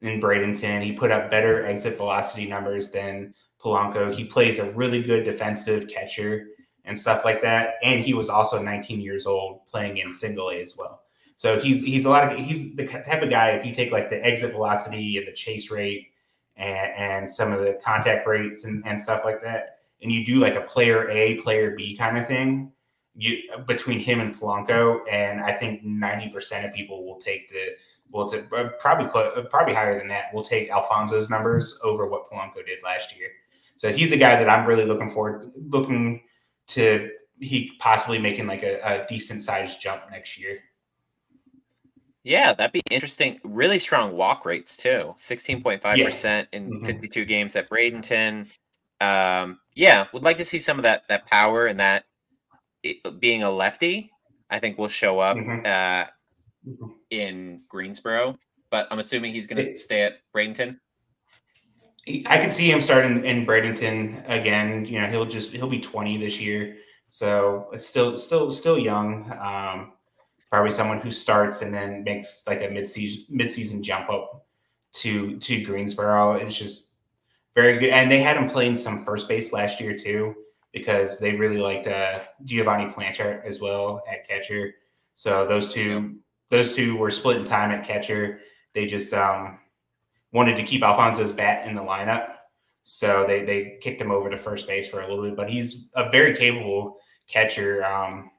in 0.01 0.21
Bradenton. 0.21 0.83
He 0.83 0.93
put 0.93 1.11
up 1.11 1.29
better 1.29 1.65
exit 1.65 1.97
velocity 1.97 2.47
numbers 2.47 2.91
than 2.91 3.33
Polanco. 3.61 4.13
He 4.13 4.23
plays 4.23 4.59
a 4.59 4.71
really 4.71 5.03
good 5.03 5.23
defensive 5.23 5.87
catcher 5.87 6.47
and 6.85 6.97
stuff 6.97 7.25
like 7.25 7.41
that. 7.41 7.75
And 7.83 8.03
he 8.03 8.13
was 8.13 8.29
also 8.29 8.61
19 8.61 9.01
years 9.01 9.25
old 9.25 9.65
playing 9.67 9.97
in 9.97 10.13
single 10.13 10.49
A 10.49 10.61
as 10.61 10.75
well. 10.77 11.03
So 11.37 11.59
he's 11.59 11.81
he's 11.81 12.03
a 12.03 12.09
lot 12.09 12.33
of 12.33 12.39
he's 12.39 12.75
the 12.75 12.85
type 12.85 13.21
of 13.21 13.29
guy. 13.29 13.51
If 13.51 13.65
you 13.65 13.73
take 13.73 13.93
like 13.93 14.09
the 14.09 14.23
exit 14.25 14.51
velocity 14.51 15.17
and 15.17 15.25
the 15.25 15.31
chase 15.31 15.71
rate 15.71 16.09
and, 16.57 16.91
and 16.97 17.31
some 17.31 17.53
of 17.53 17.61
the 17.61 17.79
contact 17.83 18.27
rates 18.27 18.65
and, 18.65 18.83
and 18.85 18.99
stuff 18.99 19.21
like 19.23 19.41
that, 19.43 19.79
and 20.01 20.11
you 20.11 20.25
do 20.25 20.39
like 20.39 20.55
a 20.55 20.61
player 20.61 21.09
A, 21.09 21.35
player 21.35 21.75
B 21.75 21.95
kind 21.95 22.17
of 22.17 22.27
thing, 22.27 22.73
you 23.15 23.37
between 23.67 23.99
him 23.99 24.19
and 24.19 24.37
Polanco, 24.37 24.99
and 25.09 25.39
I 25.39 25.53
think 25.53 25.85
90% 25.85 26.67
of 26.67 26.73
people 26.73 27.05
will 27.05 27.19
take 27.21 27.49
the 27.49 27.75
will 28.11 28.29
take 28.29 28.45
uh, 28.51 28.69
probably 28.79 29.05
uh, 29.13 29.41
probably 29.43 29.73
higher 29.73 29.97
than 29.97 30.07
that. 30.07 30.25
We'll 30.33 30.43
take 30.43 30.69
Alfonso's 30.69 31.29
numbers 31.29 31.79
over 31.83 32.07
what 32.07 32.29
Polanco 32.29 32.65
did 32.65 32.83
last 32.83 33.17
year. 33.17 33.29
So 33.75 33.93
he's 33.93 34.09
the 34.09 34.17
guy 34.17 34.35
that 34.35 34.49
I'm 34.49 34.65
really 34.67 34.85
looking 34.85 35.11
forward 35.11 35.51
looking 35.55 36.23
to 36.67 37.09
he 37.39 37.71
possibly 37.79 38.19
making 38.19 38.47
like 38.47 38.63
a, 38.63 38.79
a 38.83 39.07
decent 39.07 39.43
sized 39.43 39.81
jump 39.81 40.03
next 40.11 40.39
year. 40.39 40.59
Yeah, 42.23 42.53
that'd 42.53 42.73
be 42.73 42.81
interesting. 42.91 43.39
Really 43.43 43.79
strong 43.79 44.11
walk 44.11 44.45
rates 44.45 44.75
too. 44.75 45.15
16.5% 45.17 45.83
yeah. 45.83 46.43
in 46.51 46.69
mm-hmm. 46.69 46.85
52 46.85 47.25
games 47.25 47.55
at 47.55 47.69
Bradenton. 47.69 48.47
Um, 48.99 49.59
yeah, 49.75 50.07
would 50.11 50.23
like 50.23 50.37
to 50.37 50.45
see 50.45 50.59
some 50.59 50.77
of 50.77 50.83
that 50.83 51.07
that 51.07 51.25
power 51.27 51.67
and 51.67 51.79
that 51.79 52.03
it, 52.83 53.19
being 53.19 53.43
a 53.43 53.49
lefty, 53.49 54.11
I 54.49 54.59
think 54.59 54.77
will 54.77 54.89
show 54.89 55.19
up 55.19 55.37
mm-hmm. 55.37 55.65
uh, 55.65 56.69
mm-hmm. 56.69 56.91
In 57.09 57.61
Greensboro. 57.67 58.37
But 58.71 58.87
I'm 58.91 58.99
assuming 58.99 59.33
he's 59.33 59.47
going 59.47 59.65
to 59.65 59.77
stay 59.77 60.03
at 60.03 60.19
Bradenton. 60.35 60.77
I 62.25 62.37
can 62.37 62.51
see 62.51 62.71
him 62.71 62.81
starting 62.81 63.25
in 63.25 63.45
Bradenton 63.45 64.23
again. 64.29 64.85
You 64.85 65.01
know, 65.01 65.07
he'll 65.07 65.25
just 65.25 65.51
he'll 65.51 65.67
be 65.67 65.79
20 65.79 66.17
this 66.17 66.39
year, 66.39 66.77
so 67.07 67.69
it's 67.73 67.85
still 67.85 68.15
still 68.17 68.51
still 68.51 68.79
young. 68.79 69.31
Um, 69.31 69.93
probably 70.49 70.71
someone 70.71 70.99
who 70.99 71.11
starts 71.11 71.61
and 71.61 71.73
then 71.73 72.03
makes 72.03 72.43
like 72.47 72.63
a 72.63 72.69
mid-season 72.69 73.25
mid-season 73.29 73.83
jump 73.83 74.09
up 74.09 74.47
to 74.93 75.37
to 75.39 75.63
Greensboro. 75.63 76.33
It's 76.33 76.57
just 76.57 76.99
very 77.53 77.77
good. 77.77 77.89
And 77.89 78.09
they 78.09 78.21
had 78.21 78.37
him 78.37 78.49
playing 78.49 78.77
some 78.77 79.03
first 79.03 79.27
base 79.27 79.53
last 79.53 79.79
year 79.79 79.97
too, 79.97 80.35
because 80.71 81.19
they 81.19 81.35
really 81.35 81.59
liked 81.59 81.87
uh, 81.87 82.19
Giovanni 82.45 82.91
Planchart 82.91 83.45
as 83.45 83.59
well 83.59 84.01
at 84.11 84.27
catcher. 84.27 84.73
So 85.15 85.45
those 85.45 85.73
two 85.73 86.19
those 86.49 86.75
two 86.75 86.95
were 86.95 87.11
splitting 87.11 87.45
time 87.45 87.71
at 87.71 87.85
catcher. 87.85 88.39
They 88.73 88.85
just 88.85 89.13
um, 89.13 89.59
wanted 90.31 90.57
to 90.57 90.63
keep 90.63 90.83
Alfonso's 90.83 91.31
bat 91.31 91.67
in 91.67 91.75
the 91.75 91.81
lineup. 91.81 92.33
So 92.83 93.25
they 93.27 93.43
they 93.43 93.77
kicked 93.81 94.01
him 94.01 94.11
over 94.11 94.29
to 94.29 94.37
first 94.37 94.67
base 94.67 94.89
for 94.89 95.01
a 95.01 95.07
little 95.07 95.23
bit, 95.23 95.35
but 95.35 95.49
he's 95.49 95.91
a 95.95 96.09
very 96.09 96.35
capable 96.35 96.97
catcher. 97.27 97.85
Um, 97.85 98.31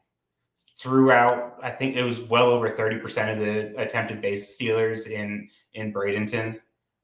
throughout, 0.78 1.58
I 1.62 1.70
think 1.70 1.96
it 1.96 2.02
was 2.02 2.20
well 2.22 2.46
over 2.46 2.70
30% 2.70 3.32
of 3.32 3.38
the 3.38 3.78
attempted 3.80 4.22
base 4.22 4.54
stealers 4.54 5.06
in 5.06 5.48
in 5.74 5.92
Bradenton. 5.92 6.58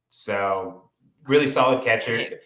So 0.09 0.91
really 1.27 1.47
solid 1.47 1.85
catcher, 1.85 2.41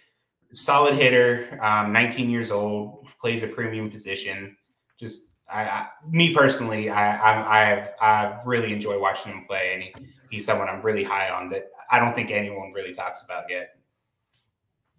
solid 0.52 0.94
hitter, 0.94 1.58
um, 1.62 1.92
19 1.92 2.28
years 2.28 2.50
old, 2.50 3.08
plays 3.20 3.42
a 3.42 3.46
premium 3.46 3.90
position. 3.90 4.56
Just 4.98 5.29
I, 5.52 5.62
I 5.62 5.88
me 6.08 6.34
personally, 6.34 6.90
I 6.90 7.72
I've 7.72 7.92
I've 8.00 8.46
really 8.46 8.72
enjoyed 8.72 9.00
watching 9.00 9.32
him 9.32 9.44
play, 9.46 9.72
and 9.74 9.82
he, 9.82 9.94
he's 10.30 10.46
someone 10.46 10.68
I'm 10.68 10.82
really 10.82 11.04
high 11.04 11.30
on 11.30 11.48
that 11.50 11.70
I 11.90 11.98
don't 11.98 12.14
think 12.14 12.30
anyone 12.30 12.72
really 12.72 12.94
talks 12.94 13.22
about 13.22 13.44
yet. 13.48 13.76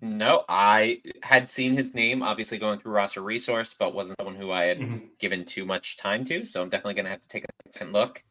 No, 0.04 0.46
I 0.50 1.02
had 1.22 1.48
seen 1.48 1.74
his 1.74 1.94
name 1.94 2.24
obviously 2.24 2.58
going 2.58 2.80
through 2.80 2.94
roster 2.94 3.22
resource, 3.22 3.76
but 3.78 3.94
wasn't 3.94 4.18
someone 4.20 4.36
who 4.36 4.52
I 4.52 4.64
had 4.64 4.80
mm-hmm. 4.80 5.06
given 5.20 5.46
too 5.46 5.64
much 5.64 5.98
time 5.98 6.26
to. 6.26 6.44
So 6.44 6.62
I'm 6.62 6.70
definitely 6.70 6.96
going 6.96 7.06
to 7.06 7.12
have 7.12 7.22
to 7.22 7.28
take 7.28 7.46
a 7.46 7.72
second 7.72 7.94
look. 7.94 8.24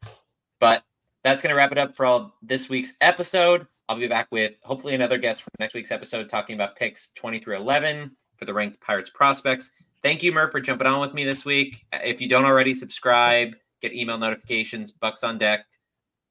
But 0.58 0.82
that's 1.22 1.42
going 1.42 1.50
to 1.50 1.56
wrap 1.56 1.70
it 1.70 1.78
up 1.78 1.96
for 1.96 2.06
all 2.06 2.34
this 2.42 2.68
week's 2.68 2.94
episode. 3.00 3.68
I'll 3.88 3.96
be 3.96 4.08
back 4.08 4.26
with 4.32 4.54
hopefully 4.62 4.96
another 4.96 5.16
guest 5.16 5.42
for 5.42 5.50
next 5.60 5.74
week's 5.74 5.92
episode 5.92 6.28
talking 6.28 6.54
about 6.54 6.74
picks 6.74 7.12
20 7.12 7.38
through 7.38 7.56
11 7.56 8.10
for 8.36 8.46
the 8.46 8.54
ranked 8.54 8.80
Pirates 8.80 9.10
prospects. 9.10 9.70
Thank 10.02 10.22
you, 10.22 10.32
Murph, 10.32 10.50
for 10.50 10.60
jumping 10.60 10.86
on 10.86 11.00
with 11.00 11.12
me 11.12 11.24
this 11.24 11.44
week. 11.44 11.84
If 11.92 12.20
you 12.20 12.28
don't 12.28 12.46
already 12.46 12.72
subscribe, 12.72 13.54
get 13.82 13.92
email 13.92 14.16
notifications, 14.16 14.92
Bucs 14.92 15.24
on 15.24 15.36
deck. 15.36 15.66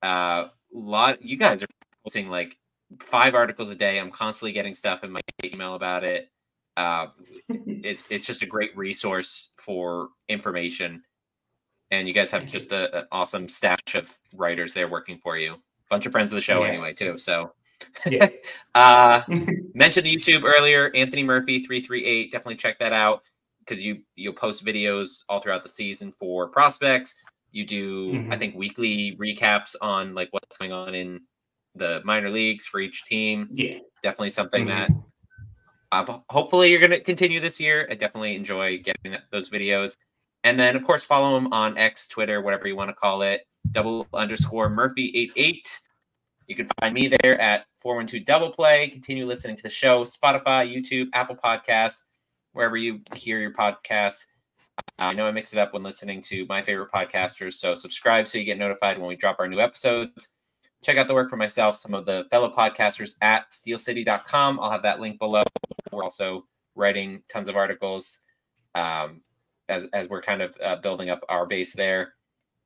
Uh, 0.02 0.48
lot 0.74 1.22
you 1.24 1.38
guys 1.38 1.62
are 1.64 1.68
posting 2.04 2.30
like 2.30 2.58
five 3.00 3.36
articles 3.36 3.70
a 3.70 3.76
day. 3.76 4.00
I'm 4.00 4.12
constantly 4.12 4.54
getting 4.54 4.74
stuff 4.74 5.04
in 5.04 5.12
my 5.12 5.22
email 5.44 5.76
about 5.76 6.04
it. 6.04 6.30
Uh, 6.78 7.08
it's 7.50 8.04
it's 8.10 8.26
just 8.26 8.42
a 8.42 8.46
great 8.46 8.76
resource 8.76 9.54
for 9.58 10.10
information, 10.30 11.04
and 11.92 12.08
you 12.08 12.14
guys 12.14 12.32
have 12.32 12.48
just 12.48 12.72
a, 12.72 13.00
an 13.00 13.08
awesome 13.12 13.50
stash 13.50 13.96
of 13.96 14.18
writers 14.34 14.74
there 14.74 14.88
working 14.88 15.20
for 15.22 15.38
you. 15.38 15.56
Bunch 15.90 16.06
of 16.06 16.12
friends 16.12 16.32
of 16.32 16.38
the 16.38 16.42
show 16.42 16.64
yeah. 16.64 16.70
anyway 16.70 16.94
too. 16.94 17.18
So, 17.18 17.52
yeah. 18.08 18.30
uh, 18.76 19.24
mentioned 19.74 20.06
the 20.06 20.16
YouTube 20.16 20.44
earlier. 20.44 20.92
Anthony 20.96 21.24
Murphy 21.24 21.60
three 21.60 21.82
three 21.82 22.06
eight. 22.06 22.32
Definitely 22.32 22.56
check 22.56 22.80
that 22.80 22.94
out 22.94 23.24
because 23.70 23.84
you 23.84 24.02
you'll 24.16 24.34
post 24.34 24.66
videos 24.66 25.24
all 25.30 25.40
throughout 25.40 25.64
the 25.64 25.70
season 25.70 26.12
for 26.12 26.48
prospects. 26.48 27.14
You 27.52 27.66
do 27.66 28.14
mm-hmm. 28.14 28.34
I 28.34 28.38
think 28.38 28.56
weekly 28.56 29.16
recaps 29.20 29.76
on 29.82 30.16
like 30.16 30.30
what's 30.32 30.58
going 30.58 30.72
on 30.72 30.96
in 30.96 31.22
the 31.76 32.02
minor 32.04 32.30
leagues 32.30 32.66
for 32.66 32.80
each 32.80 33.06
team. 33.06 33.48
Yeah, 33.52 33.78
definitely 34.02 34.32
something 34.32 34.66
mm-hmm. 34.66 34.94
that 34.94 35.04
uh, 35.92 36.20
hopefully 36.30 36.70
you're 36.70 36.80
going 36.80 36.92
to 36.92 37.00
continue 37.00 37.40
this 37.40 37.60
year. 37.60 37.88
I 37.90 37.96
definitely 37.96 38.36
enjoy 38.36 38.80
getting 38.80 39.12
that, 39.12 39.24
those 39.32 39.50
videos. 39.50 39.96
And 40.44 40.60
then, 40.60 40.76
of 40.76 40.84
course, 40.84 41.04
follow 41.04 41.36
him 41.36 41.52
on 41.52 41.78
X, 41.78 42.08
Twitter, 42.08 42.42
whatever 42.42 42.68
you 42.68 42.76
want 42.76 42.90
to 42.90 42.94
call 42.94 43.24
it, 43.24 43.42
double 43.72 44.08
underscore 44.14 44.70
Murphy88. 44.70 45.62
You 46.48 46.56
can 46.56 46.68
find 46.80 46.94
me 46.94 47.08
there 47.08 47.40
at 47.42 47.66
412 47.76 48.26
Double 48.26 48.50
Play. 48.52 48.88
Continue 48.88 49.26
listening 49.26 49.56
to 49.58 49.64
the 49.64 49.70
show, 49.70 50.04
Spotify, 50.04 50.72
YouTube, 50.72 51.08
Apple 51.14 51.36
Podcasts, 51.36 52.04
wherever 52.60 52.78
you 52.78 53.02
hear 53.16 53.40
your 53.40 53.54
podcasts. 53.54 54.28
I 55.00 55.14
know 55.14 55.26
I 55.26 55.32
mix 55.32 55.54
it 55.54 55.60
up 55.60 55.74
when 55.74 55.82
listening 55.82 56.22
to 56.24 56.46
my 56.46 56.62
favorite 56.62 56.92
podcasters. 56.92 57.54
So 57.54 57.74
subscribe 57.74 58.28
so 58.28 58.38
you 58.38 58.44
get 58.46 58.60
notified 58.60 58.98
when 58.98 59.08
we 59.08 59.16
drop 59.16 59.40
our 59.40 59.48
new 59.48 59.60
episodes 59.60 60.34
check 60.84 60.98
out 60.98 61.08
the 61.08 61.14
work 61.14 61.30
for 61.30 61.38
myself, 61.38 61.76
some 61.76 61.94
of 61.94 62.06
the 62.06 62.26
fellow 62.32 62.52
podcasters 62.52 63.16
at 63.22 63.50
steelcity.com. 63.52 64.60
I'll 64.60 64.72
have 64.72 64.84
that 64.84 65.00
link 65.00 65.20
below. 65.20 65.44
We're 65.92 66.04
also 66.04 66.46
writing 66.76 67.22
tons 67.30 67.50
of 67.50 67.56
articles 67.56 68.22
um, 68.76 69.22
as, 69.68 69.88
as 69.94 70.10
we're 70.10 70.22
kind 70.22 70.42
of 70.42 70.56
uh, 70.64 70.78
building 70.78 71.10
up 71.10 71.24
our 71.30 71.46
base 71.46 71.74
there, 71.74 72.14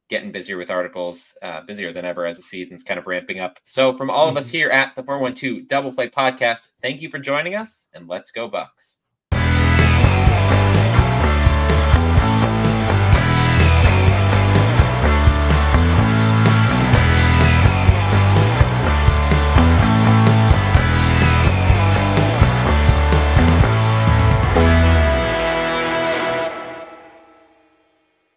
getting 0.10 0.32
busier 0.32 0.57
with 0.57 0.70
articles, 0.70 1.38
uh, 1.41 1.61
busier 1.61 1.91
than 1.91 2.06
ever 2.06 2.26
as 2.26 2.38
the 2.38 2.44
season's 2.44 2.84
kind 2.84 2.99
of 2.99 3.07
ramping 3.07 3.40
up. 3.40 3.60
So, 3.64 3.95
from 3.95 4.10
all 4.10 4.28
of 4.28 4.38
us 4.38 4.48
mm-hmm. 4.48 4.57
here 4.57 4.70
at 4.70 4.95
the 4.95 5.03
412 5.03 5.68
Double 5.68 5.91
Play 5.91 6.10
Podcast, 6.10 6.70
thank 6.82 7.02
you 7.02 7.10
for 7.10 7.20
joining 7.20 7.56
us 7.56 7.90
and 7.94 8.07
let's 8.07 8.32
go, 8.32 8.49
Bucs. 8.49 9.03